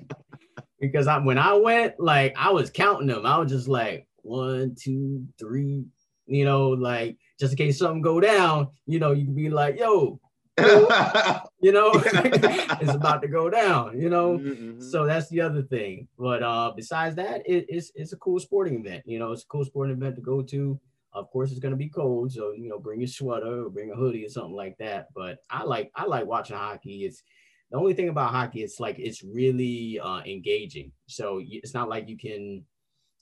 because 0.80 1.06
I 1.06 1.18
when 1.18 1.38
I 1.38 1.54
went, 1.54 1.98
like 1.98 2.34
I 2.36 2.50
was 2.50 2.70
counting 2.70 3.08
them. 3.08 3.26
I 3.26 3.38
was 3.38 3.50
just 3.50 3.68
like 3.68 4.06
one, 4.22 4.74
two, 4.78 5.26
three, 5.38 5.84
you 6.26 6.44
know, 6.44 6.70
like 6.70 7.16
just 7.38 7.52
in 7.52 7.56
case 7.58 7.78
something 7.78 8.02
go 8.02 8.20
down, 8.20 8.68
you 8.86 8.98
know, 8.98 9.12
you 9.12 9.24
can 9.24 9.34
be 9.34 9.48
like, 9.48 9.78
yo, 9.78 10.20
you 10.58 11.72
know, 11.72 11.92
it's 11.94 12.94
about 12.94 13.22
to 13.22 13.28
go 13.28 13.50
down, 13.50 14.00
you 14.00 14.08
know. 14.08 14.38
Mm-hmm. 14.38 14.80
So 14.80 15.06
that's 15.06 15.28
the 15.28 15.40
other 15.40 15.62
thing. 15.62 16.08
But 16.18 16.42
uh 16.42 16.72
besides 16.74 17.16
that, 17.16 17.42
it, 17.46 17.66
it's 17.68 17.92
it's 17.94 18.12
a 18.12 18.16
cool 18.16 18.40
sporting 18.40 18.80
event. 18.80 19.04
You 19.06 19.18
know, 19.18 19.32
it's 19.32 19.42
a 19.42 19.46
cool 19.46 19.64
sporting 19.64 19.96
event 19.96 20.16
to 20.16 20.22
go 20.22 20.42
to. 20.42 20.78
Of 21.16 21.30
course, 21.30 21.50
it's 21.50 21.60
gonna 21.60 21.76
be 21.76 21.88
cold, 21.88 22.30
so 22.30 22.52
you 22.52 22.68
know, 22.68 22.78
bring 22.78 23.00
your 23.00 23.08
sweater 23.08 23.66
or 23.66 23.70
bring 23.70 23.90
a 23.90 23.96
hoodie 23.96 24.24
or 24.24 24.28
something 24.28 24.54
like 24.54 24.76
that. 24.78 25.08
But 25.14 25.38
I 25.50 25.64
like 25.64 25.90
I 25.94 26.04
like 26.04 26.26
watching 26.26 26.56
hockey. 26.56 27.04
It's 27.04 27.22
the 27.70 27.78
only 27.78 27.94
thing 27.94 28.10
about 28.10 28.32
hockey. 28.32 28.62
It's 28.62 28.78
like 28.78 28.98
it's 28.98 29.24
really 29.24 29.98
uh, 29.98 30.20
engaging. 30.20 30.92
So 31.06 31.40
it's 31.42 31.74
not 31.74 31.88
like 31.88 32.08
you 32.08 32.18
can 32.18 32.64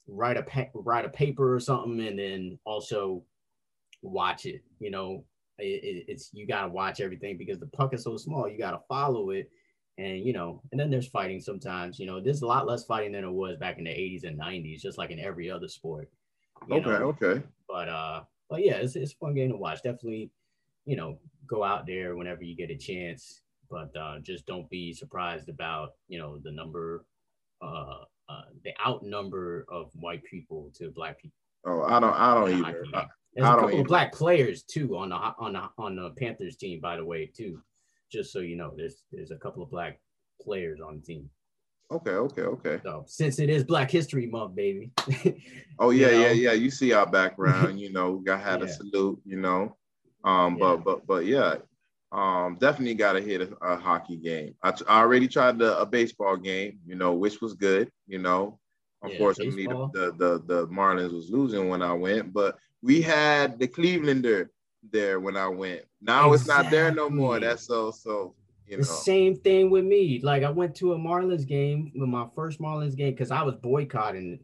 write 0.09 0.37
a 0.37 0.43
pa- 0.43 0.71
write 0.75 1.05
a 1.05 1.11
paper 1.11 1.55
or 1.55 1.61
something 1.61 2.05
and 2.07 2.19
then 2.19 2.59
also 2.65 3.25
watch 4.03 4.45
it. 4.45 4.63
You 4.81 4.91
know, 4.91 5.25
it, 5.59 6.05
it's 6.09 6.31
you 6.33 6.47
gotta 6.47 6.69
watch 6.69 7.01
everything 7.01 7.39
because 7.39 7.59
the 7.59 7.69
puck 7.69 7.95
is 7.95 8.05
so 8.05 8.17
small. 8.17 8.49
You 8.49 8.59
gotta 8.59 8.81
follow 8.89 9.31
it, 9.31 9.51
and 9.99 10.19
you 10.21 10.33
know, 10.33 10.63
and 10.73 10.81
then 10.81 10.91
there's 10.91 11.09
fighting 11.09 11.41
sometimes. 11.41 11.99
You 11.99 12.07
know, 12.07 12.21
there's 12.21 12.43
a 12.43 12.47
lot 12.47 12.67
less 12.67 12.85
fighting 12.85 13.13
than 13.13 13.25
it 13.25 13.31
was 13.31 13.57
back 13.59 13.79
in 13.79 13.85
the 13.85 13.91
80s 13.91 14.25
and 14.25 14.39
90s, 14.39 14.81
just 14.81 14.99
like 14.99 15.11
in 15.11 15.21
every 15.21 15.51
other 15.51 15.69
sport. 15.69 16.11
okay, 16.71 16.81
know? 16.81 17.15
okay. 17.23 17.43
But 17.75 17.89
uh, 17.89 18.23
but 18.49 18.65
yeah, 18.65 18.75
it's 18.75 18.95
it's 18.95 19.15
a 19.15 19.17
fun 19.17 19.35
game 19.35 19.51
to 19.51 19.57
watch. 19.57 19.83
Definitely, 19.83 20.31
you 20.85 20.95
know, 20.95 21.19
go 21.49 21.65
out 21.65 21.89
there 21.89 22.15
whenever 22.15 22.45
you 22.45 22.55
get 22.55 22.71
a 22.71 22.77
chance. 22.77 23.41
But 23.69 23.91
uh, 23.97 24.21
just 24.21 24.47
don't 24.47 24.71
be 24.71 24.93
surprised 24.93 25.49
about 25.49 25.95
you 26.07 26.21
know 26.21 26.39
the 26.39 26.53
number, 26.53 27.05
uh, 27.61 28.05
uh 28.29 28.43
the 28.63 28.71
outnumber 28.87 29.67
of 29.69 29.91
white 29.95 30.23
people 30.23 30.71
to 30.79 30.93
black 30.93 31.21
people. 31.21 31.35
Oh, 31.67 31.83
I 31.83 31.99
don't, 31.99 32.15
I 32.15 32.35
don't 32.35 32.65
either. 32.65 32.85
I, 32.95 33.07
There's 33.35 33.49
I 33.49 33.55
a 33.55 33.61
couple 33.61 33.81
of 33.81 33.87
black 33.89 34.13
players 34.13 34.63
too 34.63 34.97
on 34.97 35.09
the 35.09 35.17
on 35.17 35.55
the 35.55 35.69
on 35.77 35.97
the 35.97 36.11
Panthers 36.11 36.55
team, 36.55 36.79
by 36.79 36.97
the 36.97 37.05
way, 37.05 37.27
too. 37.27 37.61
Just 38.09 38.33
so 38.33 38.39
you 38.39 38.55
know, 38.55 38.73
there's 38.77 39.03
there's 39.11 39.33
a 39.33 39.39
couple 39.39 39.65
of 39.65 39.71
black 39.73 39.99
players 40.41 40.79
on 40.81 41.01
the 41.01 41.03
team. 41.03 41.29
Okay, 41.91 42.11
okay, 42.11 42.43
okay. 42.43 42.81
So 42.83 43.05
since 43.07 43.39
it 43.39 43.51
is 43.51 43.65
Black 43.65 43.91
History 43.91 44.27
Month, 44.27 44.57
baby. 44.57 44.91
oh 45.79 45.91
yeah, 45.91 46.07
know? 46.09 46.21
yeah, 46.21 46.31
yeah. 46.31 46.53
You 46.53 46.71
see 46.71 46.93
our 46.93 47.07
background, 47.07 47.79
you 47.81 47.93
know, 47.93 48.17
got 48.17 48.41
had 48.41 48.61
yeah. 48.61 48.67
a 48.67 48.69
salute, 48.69 49.21
you 49.25 49.39
know. 49.39 49.77
Um, 50.25 50.55
yeah. 50.55 50.61
but 50.61 50.77
but 50.85 51.07
but 51.07 51.27
yeah, 51.27 51.57
um, 52.11 52.57
definitely 52.59 52.95
got 52.95 53.13
to 53.13 53.21
hit 53.21 53.43
a, 53.43 53.55
a, 53.61 53.77
hockey 53.77 54.17
game. 54.17 54.55
I, 54.63 54.71
t- 54.71 54.85
I 54.89 55.01
already 55.01 55.29
tried 55.29 55.59
the, 55.59 55.79
a 55.79 55.85
baseball 55.85 56.37
game, 56.37 56.79
you 56.87 56.95
know, 56.95 57.13
which 57.13 57.41
was 57.41 57.55
good, 57.55 57.91
you 58.07 58.19
know. 58.19 58.59
Unfortunately, 59.03 59.65
yeah, 59.65 59.89
the, 59.93 60.15
the 60.17 60.43
the 60.47 60.67
Marlins 60.69 61.13
was 61.13 61.29
losing 61.29 61.69
when 61.69 61.83
I 61.83 61.93
went, 61.93 62.33
but 62.33 62.57
we 62.83 63.03
had 63.03 63.59
the 63.59 63.69
Clevelander 63.69 64.49
there 64.91 65.21
when 65.21 65.37
I 65.37 65.49
went. 65.49 65.83
Now 66.01 66.33
exactly. 66.33 66.35
it's 66.35 66.47
not 66.47 66.71
there 66.71 66.91
no 66.91 67.11
more. 67.11 67.39
That's 67.39 67.67
so 67.67 67.91
so 67.91 68.35
you 68.67 68.77
the 68.77 68.85
same 68.85 69.37
thing 69.37 69.71
with 69.71 69.85
me. 69.85 70.21
Like 70.23 70.43
I 70.43 70.51
went 70.51 70.75
to 70.77 70.93
a 70.93 70.99
Marlins 70.99 71.47
game, 71.47 71.93
with 71.95 72.09
my 72.09 72.27
first 72.35 72.61
Marlins 72.61 72.97
game, 72.97 73.13
because 73.13 73.31
I 73.31 73.43
was 73.43 73.57
boycotting 73.57 74.39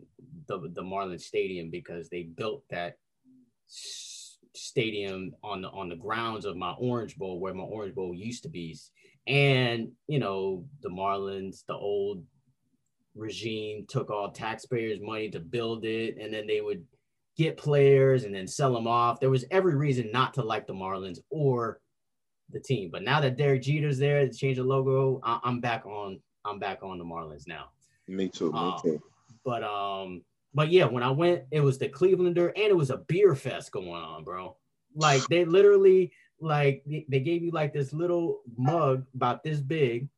the 0.46 0.58
the 0.72 0.82
Marlins 0.82 1.22
stadium 1.22 1.70
because 1.70 2.08
they 2.08 2.24
built 2.24 2.64
that 2.70 2.98
stadium 3.66 5.32
on 5.42 5.62
the 5.62 5.68
on 5.68 5.88
the 5.88 5.96
grounds 5.96 6.44
of 6.44 6.56
my 6.56 6.72
Orange 6.72 7.16
Bowl, 7.16 7.40
where 7.40 7.54
my 7.54 7.62
Orange 7.62 7.94
Bowl 7.94 8.14
used 8.14 8.42
to 8.42 8.48
be, 8.48 8.76
and 9.26 9.90
you 10.06 10.18
know 10.18 10.64
the 10.82 10.90
Marlins, 10.90 11.64
the 11.66 11.74
old 11.74 12.24
regime 13.14 13.86
took 13.88 14.10
all 14.10 14.30
taxpayers' 14.30 15.00
money 15.00 15.30
to 15.30 15.40
build 15.40 15.84
it, 15.84 16.16
and 16.18 16.32
then 16.32 16.46
they 16.46 16.60
would 16.60 16.84
get 17.36 17.56
players 17.56 18.24
and 18.24 18.34
then 18.34 18.46
sell 18.46 18.74
them 18.74 18.86
off. 18.86 19.20
There 19.20 19.30
was 19.30 19.44
every 19.50 19.74
reason 19.74 20.10
not 20.12 20.34
to 20.34 20.42
like 20.42 20.66
the 20.66 20.74
Marlins 20.74 21.20
or 21.30 21.80
the 22.52 22.60
team. 22.60 22.90
But 22.90 23.02
now 23.02 23.20
that 23.20 23.36
Derek 23.36 23.62
Jeter's 23.62 23.98
there, 23.98 24.26
to 24.26 24.32
change 24.32 24.56
the 24.56 24.64
logo, 24.64 25.20
I- 25.22 25.40
am 25.44 25.60
back 25.60 25.86
on. 25.86 26.20
I'm 26.44 26.58
back 26.58 26.82
on 26.82 26.98
the 26.98 27.04
Marlins 27.04 27.46
now. 27.46 27.66
Me 28.08 28.28
too. 28.28 28.50
Me 28.52 28.58
um, 28.58 28.80
too. 28.82 29.02
But 29.44 29.62
um, 29.62 30.22
but 30.54 30.70
yeah, 30.70 30.86
when 30.86 31.02
I 31.02 31.10
went, 31.10 31.44
it 31.50 31.60
was 31.60 31.78
the 31.78 31.88
Clevelander, 31.88 32.48
and 32.48 32.66
it 32.66 32.76
was 32.76 32.90
a 32.90 32.98
beer 32.98 33.34
fest 33.34 33.72
going 33.72 33.88
on, 33.88 34.24
bro. 34.24 34.56
Like 34.94 35.22
they 35.28 35.44
literally 35.44 36.12
like 36.40 36.82
they 36.86 37.20
gave 37.20 37.42
you 37.42 37.50
like 37.50 37.72
this 37.72 37.92
little 37.92 38.40
mug 38.56 39.04
about 39.14 39.44
this 39.44 39.60
big, 39.60 40.08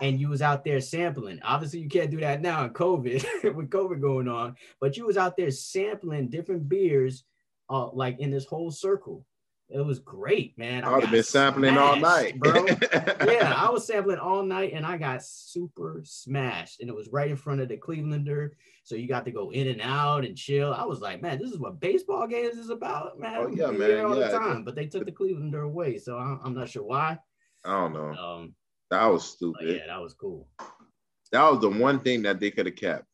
and 0.00 0.20
you 0.20 0.28
was 0.28 0.42
out 0.42 0.64
there 0.64 0.80
sampling. 0.80 1.40
Obviously, 1.42 1.80
you 1.80 1.88
can't 1.88 2.10
do 2.10 2.20
that 2.20 2.40
now 2.40 2.64
in 2.64 2.70
COVID 2.70 3.54
with 3.54 3.70
COVID 3.70 4.00
going 4.00 4.28
on, 4.28 4.56
but 4.80 4.96
you 4.96 5.06
was 5.06 5.16
out 5.16 5.36
there 5.36 5.50
sampling 5.50 6.28
different 6.28 6.68
beers, 6.68 7.24
uh, 7.68 7.90
like 7.90 8.18
in 8.20 8.30
this 8.30 8.46
whole 8.46 8.70
circle. 8.70 9.26
It 9.68 9.84
was 9.84 10.00
great, 10.00 10.58
man. 10.58 10.84
I 10.84 10.92
would 10.92 11.04
have 11.04 11.12
been 11.12 11.22
sampling 11.22 11.78
all 11.78 11.96
night, 11.96 12.38
bro. 12.38 12.66
yeah, 13.26 13.54
I 13.56 13.70
was 13.70 13.86
sampling 13.86 14.18
all 14.18 14.42
night 14.42 14.72
and 14.74 14.84
I 14.84 14.98
got 14.98 15.24
super 15.24 16.02
smashed. 16.04 16.80
And 16.80 16.90
it 16.90 16.94
was 16.94 17.08
right 17.10 17.30
in 17.30 17.36
front 17.36 17.60
of 17.62 17.68
the 17.68 17.78
Clevelander. 17.78 18.50
So 18.84 18.96
you 18.96 19.08
got 19.08 19.24
to 19.24 19.30
go 19.30 19.50
in 19.50 19.68
and 19.68 19.80
out 19.80 20.26
and 20.26 20.36
chill. 20.36 20.74
I 20.74 20.84
was 20.84 21.00
like, 21.00 21.22
man, 21.22 21.38
this 21.38 21.50
is 21.50 21.58
what 21.58 21.80
baseball 21.80 22.26
games 22.26 22.58
is 22.58 22.68
about, 22.68 23.18
man. 23.18 23.36
Oh, 23.38 23.46
yeah, 23.48 23.70
man. 23.70 24.04
All 24.04 24.18
yeah. 24.18 24.28
the 24.28 24.38
time. 24.38 24.64
But 24.64 24.74
they 24.74 24.86
took 24.86 25.06
the 25.06 25.12
Clevelander 25.12 25.64
away. 25.64 25.96
So 25.96 26.18
I'm 26.18 26.54
not 26.54 26.68
sure 26.68 26.84
why. 26.84 27.18
I 27.64 27.70
don't 27.70 27.94
know. 27.94 28.12
Um, 28.12 28.54
that 28.90 29.06
was 29.06 29.24
stupid. 29.24 29.80
yeah, 29.80 29.86
that 29.86 30.02
was 30.02 30.12
cool. 30.12 30.48
That 31.30 31.50
was 31.50 31.60
the 31.60 31.70
one 31.70 32.00
thing 32.00 32.22
that 32.22 32.40
they 32.40 32.50
could 32.50 32.66
have 32.66 32.76
kept. 32.76 33.06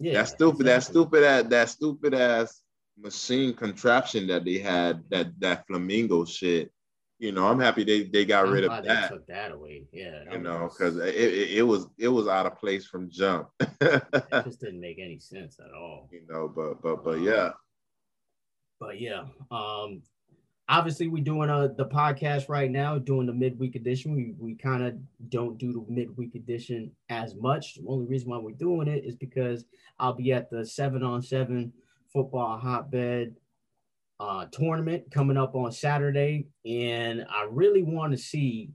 Yeah, 0.00 0.14
that 0.14 0.28
stupid, 0.28 0.62
exactly. 0.62 0.64
that 0.64 0.82
stupid 0.82 1.24
ass, 1.24 1.44
that 1.50 1.68
stupid 1.68 2.14
ass 2.14 2.62
machine 2.96 3.54
contraption 3.54 4.26
that 4.28 4.44
they 4.44 4.58
had 4.58 5.02
that 5.10 5.38
that 5.40 5.66
flamingo 5.66 6.24
shit. 6.24 6.70
You 7.20 7.32
know 7.32 7.46
i'm 7.46 7.60
happy 7.60 7.84
they 7.84 8.02
they 8.04 8.24
got 8.24 8.46
I'm 8.46 8.52
rid 8.52 8.64
of 8.64 8.84
that 8.84 9.10
took 9.10 9.26
that 9.28 9.52
away. 9.52 9.84
Yeah 9.92 10.24
you 10.32 10.38
know 10.38 10.68
because 10.68 10.96
it, 10.98 11.14
it, 11.14 11.50
it, 11.58 11.62
was 11.62 11.86
it 11.96 12.08
was 12.08 12.26
out 12.28 12.46
of 12.46 12.58
place 12.58 12.86
from 12.86 13.08
jump. 13.10 13.48
It 13.80 14.44
just 14.44 14.60
didn't 14.60 14.80
make 14.80 14.98
any 14.98 15.18
sense 15.20 15.58
at 15.60 15.72
all. 15.72 16.08
You 16.10 16.22
know 16.28 16.48
but 16.48 16.82
but 16.82 17.04
but 17.04 17.18
um, 17.18 17.22
yeah. 17.22 17.50
but 18.80 19.00
yeah 19.00 19.24
um 19.50 20.02
obviously 20.68 21.06
we're 21.06 21.22
doing 21.22 21.50
a 21.50 21.58
uh, 21.60 21.68
the 21.76 21.86
podcast 21.86 22.48
right 22.48 22.70
now 22.70 22.98
doing 22.98 23.26
the 23.26 23.32
midweek 23.32 23.76
edition. 23.76 24.14
We 24.14 24.34
we 24.38 24.56
kind 24.56 24.82
of 24.82 24.94
don't 25.30 25.56
do 25.56 25.72
the 25.72 25.84
midweek 25.88 26.34
edition 26.34 26.90
as 27.10 27.36
much. 27.36 27.76
The 27.76 27.86
only 27.86 28.06
reason 28.06 28.28
why 28.28 28.38
we're 28.38 28.52
doing 28.52 28.88
it 28.88 29.04
is 29.04 29.14
because 29.14 29.64
i'll 30.00 30.14
be 30.14 30.32
at 30.32 30.50
the 30.50 30.66
seven 30.66 31.04
on 31.04 31.22
seven 31.22 31.72
football 32.14 32.56
hotbed 32.58 33.34
uh, 34.20 34.46
tournament 34.52 35.04
coming 35.10 35.36
up 35.36 35.54
on 35.54 35.72
Saturday, 35.72 36.46
and 36.64 37.26
I 37.28 37.46
really 37.50 37.82
want 37.82 38.12
to 38.12 38.18
see 38.18 38.70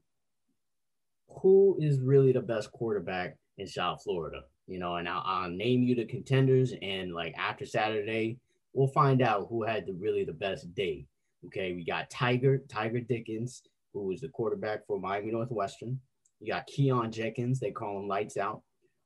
who 1.42 1.78
is 1.80 2.00
really 2.00 2.34
the 2.34 2.42
best 2.42 2.72
quarterback 2.72 3.38
in 3.58 3.66
South 3.66 4.04
Florida. 4.04 4.42
You 4.68 4.78
know, 4.78 4.98
and 4.98 5.10
I'll, 5.10 5.24
I'll 5.26 5.50
name 5.50 5.82
you 5.82 5.96
the 5.96 6.06
contenders, 6.06 6.74
and 6.82 7.14
like 7.14 7.34
after 7.38 7.66
Saturday, 7.66 8.38
we'll 8.74 8.90
find 8.90 9.22
out 9.22 9.48
who 9.50 9.64
had 9.64 9.88
the 9.88 9.94
really 9.94 10.24
the 10.24 10.34
best 10.34 10.74
day. 10.76 11.08
Okay, 11.48 11.74
we 11.74 11.84
got 11.86 12.10
Tiger 12.10 12.62
Tiger 12.70 13.00
Dickens, 13.00 13.64
who 13.94 14.12
is 14.12 14.22
the 14.22 14.28
quarterback 14.28 14.86
for 14.86 15.00
Miami 15.00 15.32
Northwestern. 15.32 16.00
You 16.40 16.54
got 16.54 16.68
Keon 16.68 17.12
Jenkins, 17.12 17.60
they 17.60 17.72
call 17.72 18.00
him 18.00 18.08
Lights 18.08 18.38
Out, 18.38 18.62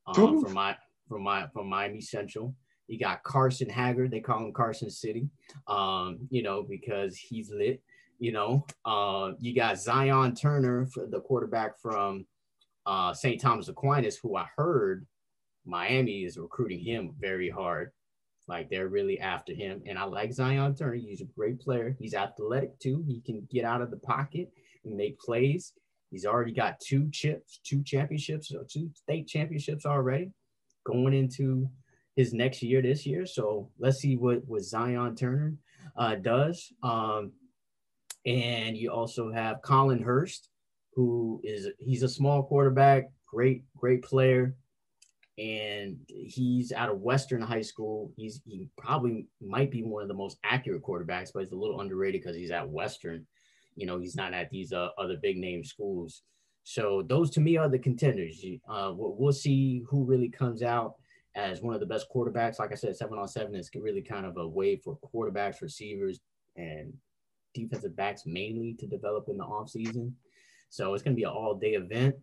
um, 0.07 0.41
from 0.41 0.53
my 0.53 0.75
from 1.07 1.23
my 1.23 1.47
from 1.53 1.69
Miami 1.69 2.01
Central. 2.01 2.55
You 2.87 2.99
got 2.99 3.23
Carson 3.23 3.69
Haggard. 3.69 4.11
They 4.11 4.19
call 4.19 4.39
him 4.39 4.53
Carson 4.53 4.89
City, 4.89 5.29
um, 5.67 6.19
you 6.29 6.43
know, 6.43 6.63
because 6.63 7.17
he's 7.17 7.51
lit. 7.51 7.81
You 8.19 8.31
know, 8.31 8.65
uh, 8.85 9.31
you 9.39 9.55
got 9.55 9.79
Zion 9.79 10.35
Turner, 10.35 10.87
the 10.95 11.19
quarterback 11.19 11.79
from 11.79 12.25
uh, 12.85 13.13
St. 13.13 13.39
Thomas 13.39 13.67
Aquinas, 13.67 14.17
who 14.17 14.37
I 14.37 14.47
heard 14.55 15.05
Miami 15.65 16.23
is 16.23 16.37
recruiting 16.37 16.79
him 16.79 17.15
very 17.19 17.49
hard. 17.49 17.91
Like 18.47 18.69
they're 18.69 18.89
really 18.89 19.19
after 19.19 19.53
him. 19.53 19.81
And 19.87 19.97
I 19.97 20.03
like 20.03 20.33
Zion 20.33 20.75
Turner. 20.75 20.95
He's 20.95 21.21
a 21.21 21.25
great 21.25 21.59
player. 21.59 21.95
He's 21.99 22.13
athletic 22.13 22.77
too. 22.79 23.03
He 23.07 23.21
can 23.21 23.47
get 23.51 23.63
out 23.65 23.81
of 23.81 23.89
the 23.89 23.97
pocket 23.97 24.51
and 24.83 24.95
make 24.95 25.19
plays. 25.19 25.73
He's 26.11 26.25
already 26.25 26.51
got 26.51 26.79
two 26.79 27.09
chips, 27.11 27.59
two 27.63 27.81
championships, 27.83 28.53
two 28.69 28.91
state 28.93 29.27
championships 29.27 29.85
already 29.85 30.31
going 30.85 31.13
into 31.13 31.69
his 32.15 32.33
next 32.33 32.61
year 32.61 32.81
this 32.81 33.05
year. 33.05 33.25
So 33.25 33.69
let's 33.79 33.99
see 33.99 34.15
what, 34.15 34.45
what 34.47 34.61
Zion 34.61 35.15
Turner 35.15 35.55
uh, 35.97 36.15
does. 36.15 36.71
Um, 36.81 37.31
and 38.25 38.77
you 38.77 38.91
also 38.91 39.31
have 39.31 39.61
Colin 39.61 40.01
Hurst, 40.01 40.49
who 40.95 41.41
is 41.43 41.69
he's 41.79 42.03
a 42.03 42.09
small 42.09 42.43
quarterback, 42.43 43.09
great, 43.25 43.63
great 43.75 44.03
player. 44.03 44.55
And 45.39 45.97
he's 46.07 46.71
out 46.71 46.89
of 46.89 47.01
Western 47.01 47.41
High 47.41 47.63
School. 47.63 48.11
He's 48.15 48.41
he 48.45 48.69
probably 48.77 49.27
might 49.41 49.71
be 49.71 49.81
one 49.81 50.03
of 50.03 50.07
the 50.07 50.13
most 50.13 50.37
accurate 50.43 50.83
quarterbacks, 50.83 51.31
but 51.33 51.39
he's 51.39 51.51
a 51.51 51.55
little 51.55 51.81
underrated 51.81 52.21
because 52.21 52.35
he's 52.35 52.51
at 52.51 52.69
Western. 52.69 53.25
You 53.75 53.87
know, 53.87 53.99
he's 53.99 54.15
not 54.15 54.35
at 54.35 54.51
these 54.51 54.71
uh, 54.71 54.89
other 54.99 55.17
big 55.17 55.37
name 55.37 55.63
schools. 55.63 56.21
So 56.63 57.01
those 57.01 57.31
to 57.31 57.41
me 57.41 57.57
are 57.57 57.67
the 57.67 57.79
contenders. 57.79 58.45
Uh, 58.69 58.93
we'll, 58.95 59.15
we'll 59.17 59.33
see 59.33 59.83
who 59.89 60.05
really 60.05 60.29
comes 60.29 60.61
out 60.61 60.95
as 61.35 61.61
one 61.61 61.73
of 61.73 61.79
the 61.79 61.85
best 61.85 62.07
quarterbacks. 62.13 62.59
Like 62.59 62.71
I 62.71 62.75
said, 62.75 62.95
seven 62.95 63.17
on 63.17 63.27
seven 63.27 63.55
is 63.55 63.69
really 63.75 64.01
kind 64.01 64.25
of 64.25 64.37
a 64.37 64.47
way 64.47 64.75
for 64.75 64.97
quarterbacks, 65.13 65.61
receivers, 65.61 66.19
and 66.55 66.93
defensive 67.53 67.95
backs 67.95 68.23
mainly 68.25 68.75
to 68.79 68.87
develop 68.87 69.25
in 69.29 69.37
the 69.37 69.43
offseason. 69.43 70.13
So 70.69 70.93
it's 70.93 71.03
going 71.03 71.15
to 71.15 71.19
be 71.19 71.23
an 71.23 71.31
all 71.31 71.55
day 71.55 71.73
event. 71.73 72.15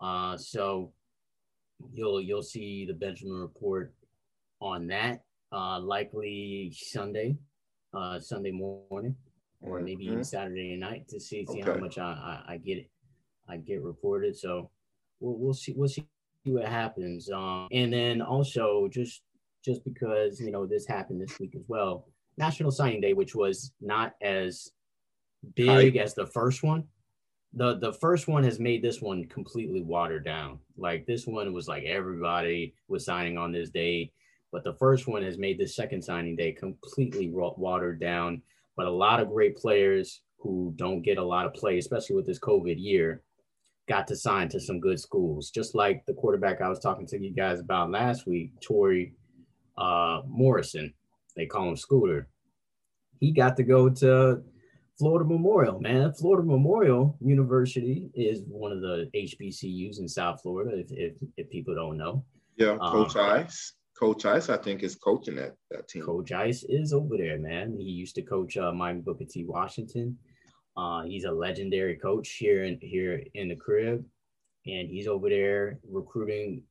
Uh, 0.00 0.36
so 0.36 0.92
you'll 1.92 2.20
you'll 2.20 2.42
see 2.42 2.86
the 2.86 2.94
Benjamin 2.94 3.40
report 3.40 3.94
on 4.60 4.86
that 4.88 5.22
uh, 5.52 5.80
likely 5.80 6.72
Sunday, 6.74 7.36
uh, 7.94 8.18
Sunday 8.20 8.52
morning, 8.52 9.16
or 9.60 9.80
maybe 9.80 10.04
mm-hmm. 10.04 10.12
even 10.12 10.24
Saturday 10.24 10.76
night 10.76 11.08
to 11.08 11.20
see 11.20 11.44
see 11.46 11.62
okay. 11.62 11.72
how 11.72 11.76
much 11.76 11.98
I, 11.98 12.42
I, 12.48 12.54
I 12.54 12.56
get 12.58 12.78
it 12.78 12.90
I 13.48 13.56
get 13.56 13.82
reported. 13.82 14.36
So 14.36 14.70
we'll 15.18 15.36
we'll 15.38 15.54
see 15.54 15.74
we'll 15.76 15.88
see 15.88 16.06
see 16.50 16.54
what 16.54 16.68
happens. 16.68 17.30
Um, 17.30 17.68
and 17.72 17.92
then 17.92 18.22
also 18.22 18.88
just 18.88 19.22
just 19.64 19.84
because 19.84 20.40
you 20.40 20.50
know 20.50 20.66
this 20.66 20.86
happened 20.86 21.20
this 21.20 21.38
week 21.38 21.54
as 21.54 21.64
well, 21.68 22.06
National 22.36 22.70
Signing 22.70 23.00
Day, 23.00 23.12
which 23.12 23.34
was 23.34 23.72
not 23.80 24.14
as 24.22 24.70
big 25.54 25.96
as 25.96 26.14
the 26.14 26.26
first 26.26 26.62
one. 26.62 26.84
The 27.54 27.78
the 27.78 27.92
first 27.94 28.28
one 28.28 28.44
has 28.44 28.60
made 28.60 28.82
this 28.82 29.00
one 29.00 29.26
completely 29.26 29.82
watered 29.82 30.24
down. 30.24 30.60
Like 30.76 31.06
this 31.06 31.26
one 31.26 31.52
was 31.52 31.68
like 31.68 31.84
everybody 31.84 32.74
was 32.88 33.04
signing 33.04 33.38
on 33.38 33.52
this 33.52 33.70
day, 33.70 34.12
but 34.52 34.64
the 34.64 34.74
first 34.74 35.06
one 35.06 35.22
has 35.22 35.38
made 35.38 35.58
the 35.58 35.66
second 35.66 36.02
signing 36.02 36.36
day 36.36 36.52
completely 36.52 37.30
watered 37.32 38.00
down. 38.00 38.42
But 38.76 38.86
a 38.86 38.90
lot 38.90 39.20
of 39.20 39.28
great 39.28 39.56
players 39.56 40.22
who 40.38 40.72
don't 40.76 41.02
get 41.02 41.18
a 41.18 41.24
lot 41.24 41.44
of 41.44 41.52
play, 41.52 41.76
especially 41.76 42.16
with 42.16 42.26
this 42.26 42.38
COVID 42.38 42.76
year, 42.78 43.22
got 43.90 44.06
to 44.06 44.14
sign 44.14 44.48
to 44.48 44.60
some 44.60 44.78
good 44.78 45.00
schools, 45.00 45.50
just 45.50 45.74
like 45.74 46.06
the 46.06 46.14
quarterback 46.14 46.60
I 46.60 46.68
was 46.68 46.78
talking 46.78 47.08
to 47.08 47.20
you 47.20 47.34
guys 47.34 47.58
about 47.58 47.90
last 47.90 48.24
week, 48.24 48.52
Tori 48.60 49.14
uh, 49.76 50.20
Morrison. 50.28 50.94
They 51.36 51.46
call 51.46 51.68
him 51.68 51.76
Scooter. 51.76 52.28
He 53.18 53.32
got 53.32 53.56
to 53.56 53.64
go 53.64 53.90
to 53.90 54.42
Florida 54.96 55.28
Memorial, 55.28 55.80
man. 55.80 56.12
Florida 56.12 56.46
Memorial 56.46 57.18
University 57.20 58.10
is 58.14 58.42
one 58.46 58.70
of 58.70 58.80
the 58.80 59.10
HBCUs 59.12 59.98
in 59.98 60.06
South 60.06 60.40
Florida, 60.40 60.70
if, 60.78 60.86
if, 60.92 61.16
if 61.36 61.50
people 61.50 61.74
don't 61.74 61.96
know. 61.96 62.24
Yeah, 62.56 62.76
Coach 62.80 63.16
um, 63.16 63.30
Ice. 63.42 63.72
Coach 63.98 64.24
Ice, 64.24 64.48
I 64.48 64.56
think, 64.56 64.84
is 64.84 64.94
coaching 64.94 65.34
that, 65.34 65.56
that 65.72 65.88
team. 65.88 66.04
Coach 66.04 66.30
Ice 66.30 66.64
is 66.68 66.92
over 66.92 67.16
there, 67.16 67.40
man. 67.40 67.74
He 67.76 67.90
used 67.90 68.14
to 68.14 68.22
coach 68.22 68.56
uh, 68.56 68.72
Miami 68.72 69.00
Booker 69.00 69.24
T. 69.28 69.44
Washington. 69.44 70.16
Uh, 70.80 71.02
he's 71.02 71.24
a 71.24 71.30
legendary 71.30 71.94
coach 71.94 72.30
here 72.30 72.64
in 72.64 72.78
here 72.80 73.22
in 73.34 73.48
the 73.48 73.54
crib, 73.54 74.02
and 74.66 74.88
he's 74.88 75.06
over 75.06 75.28
there 75.28 75.78
recruiting 75.86 76.62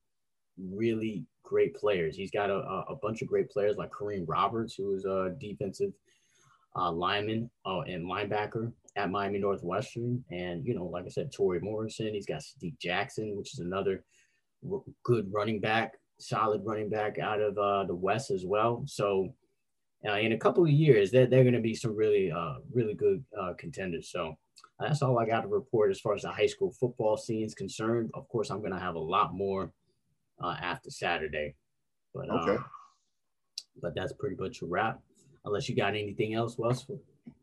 really 0.57 1.23
great 1.43 1.75
players. 1.75 2.15
He's 2.15 2.31
got 2.31 2.49
a, 2.49 2.55
a 2.89 2.95
bunch 2.95 3.21
of 3.21 3.27
great 3.27 3.51
players 3.51 3.77
like 3.77 3.91
Kareem 3.91 4.25
Roberts, 4.27 4.73
who 4.73 4.95
is 4.95 5.05
a 5.05 5.35
defensive 5.39 5.91
uh, 6.75 6.91
lineman 6.91 7.51
uh, 7.67 7.81
and 7.81 8.03
linebacker 8.03 8.71
at 8.95 9.11
Miami 9.11 9.37
Northwestern, 9.37 10.23
and 10.31 10.65
you 10.65 10.73
know, 10.73 10.85
like 10.85 11.05
I 11.05 11.09
said, 11.09 11.31
Tori 11.31 11.59
Morrison. 11.59 12.11
He's 12.11 12.25
got 12.25 12.41
Steve 12.41 12.79
Jackson, 12.81 13.37
which 13.37 13.53
is 13.53 13.59
another 13.59 14.03
r- 14.71 14.81
good 15.03 15.31
running 15.31 15.59
back, 15.59 15.99
solid 16.17 16.65
running 16.65 16.89
back 16.89 17.19
out 17.19 17.41
of 17.41 17.59
uh, 17.59 17.83
the 17.83 17.95
West 17.95 18.31
as 18.31 18.43
well. 18.43 18.81
So 18.87 19.35
uh, 20.07 20.13
in 20.13 20.31
a 20.31 20.37
couple 20.37 20.63
of 20.63 20.69
years, 20.69 21.11
they're, 21.11 21.27
they're 21.27 21.43
going 21.43 21.53
to 21.53 21.59
be 21.59 21.75
some 21.75 21.95
really, 21.95 22.31
uh, 22.31 22.55
really 22.71 22.93
good 22.93 23.23
uh, 23.39 23.53
contenders. 23.57 24.09
So 24.11 24.37
that's 24.79 25.01
all 25.01 25.19
I 25.19 25.25
got 25.25 25.41
to 25.41 25.47
report 25.47 25.91
as 25.91 25.99
far 25.99 26.13
as 26.15 26.21
the 26.21 26.31
high 26.31 26.45
school 26.45 26.71
football 26.79 27.17
scene 27.17 27.43
is 27.43 27.53
concerned. 27.53 28.11
Of 28.13 28.27
course, 28.29 28.49
I'm 28.49 28.59
going 28.59 28.71
to 28.71 28.79
have 28.79 28.95
a 28.95 28.99
lot 28.99 29.33
more 29.33 29.71
uh, 30.41 30.55
after 30.61 30.89
Saturday, 30.89 31.55
but 32.13 32.29
uh, 32.29 32.33
okay. 32.33 32.63
but 33.81 33.93
that's 33.93 34.13
pretty 34.13 34.37
much 34.37 34.61
a 34.61 34.65
wrap. 34.65 34.99
Unless 35.45 35.67
you 35.67 35.75
got 35.75 35.89
anything 35.89 36.33
else, 36.33 36.57
Wes? 36.57 36.85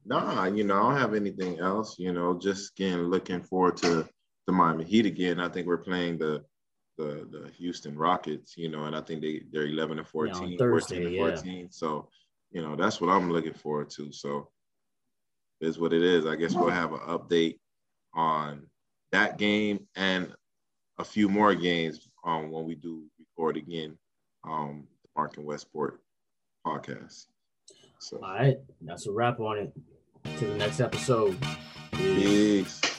Nah, 0.05 0.45
you 0.47 0.65
know, 0.65 0.77
I 0.77 0.91
don't 0.91 1.01
have 1.01 1.15
anything 1.15 1.59
else. 1.61 1.99
You 1.99 2.13
know, 2.13 2.39
just 2.39 2.73
again 2.79 3.11
looking 3.11 3.43
forward 3.43 3.77
to 3.79 4.09
the 4.47 4.53
Miami 4.53 4.85
Heat 4.85 5.07
again. 5.07 5.41
I 5.41 5.49
think 5.49 5.67
we're 5.67 5.79
playing 5.79 6.19
the 6.19 6.43
the 6.97 7.29
the 7.31 7.51
Houston 7.59 7.97
Rockets. 7.97 8.57
You 8.57 8.71
know, 8.71 8.85
and 8.85 8.97
I 8.97 9.03
think 9.03 9.21
they 9.21 9.43
they're 9.53 9.67
11 9.67 9.99
and 9.99 10.09
14, 10.09 10.53
yeah, 10.53 10.57
Thursday, 10.59 11.03
14 11.03 11.07
and 11.07 11.35
14. 11.35 11.53
Yeah. 11.53 11.67
So 11.71 12.09
you 12.57 12.63
know, 12.63 12.75
that's 12.75 13.03
what 13.03 13.11
I'm 13.11 13.31
looking 13.31 13.53
forward 13.53 13.91
to. 13.91 14.11
So 14.11 14.49
is 15.61 15.79
what 15.79 15.93
it 15.93 16.03
is. 16.03 16.25
I 16.25 16.37
guess 16.37 16.55
we'll 16.55 16.71
have 16.71 16.95
an 16.95 17.01
update 17.01 17.59
on 18.15 18.63
that 19.13 19.37
game 19.37 19.87
and 19.95 20.33
a 20.99 21.05
few 21.05 21.29
more 21.29 21.55
games 21.55 22.09
um, 22.25 22.51
when 22.51 22.65
we 22.65 22.75
do 22.75 23.05
record 23.19 23.59
again 23.59 23.99
um, 24.45 24.87
the 25.03 25.09
Mark 25.15 25.37
and 25.37 25.45
Westport 25.45 26.01
podcast. 26.67 27.27
So. 27.99 28.17
All 28.23 28.33
right, 28.33 28.57
that's 28.81 29.07
a 29.07 29.13
wrap 29.13 29.39
on 29.39 29.59
it. 29.59 29.73
To 30.39 30.47
the 30.47 30.57
next 30.57 30.81
episode. 30.81 31.37
Peace. 31.93 32.81
Peace. 32.81 32.96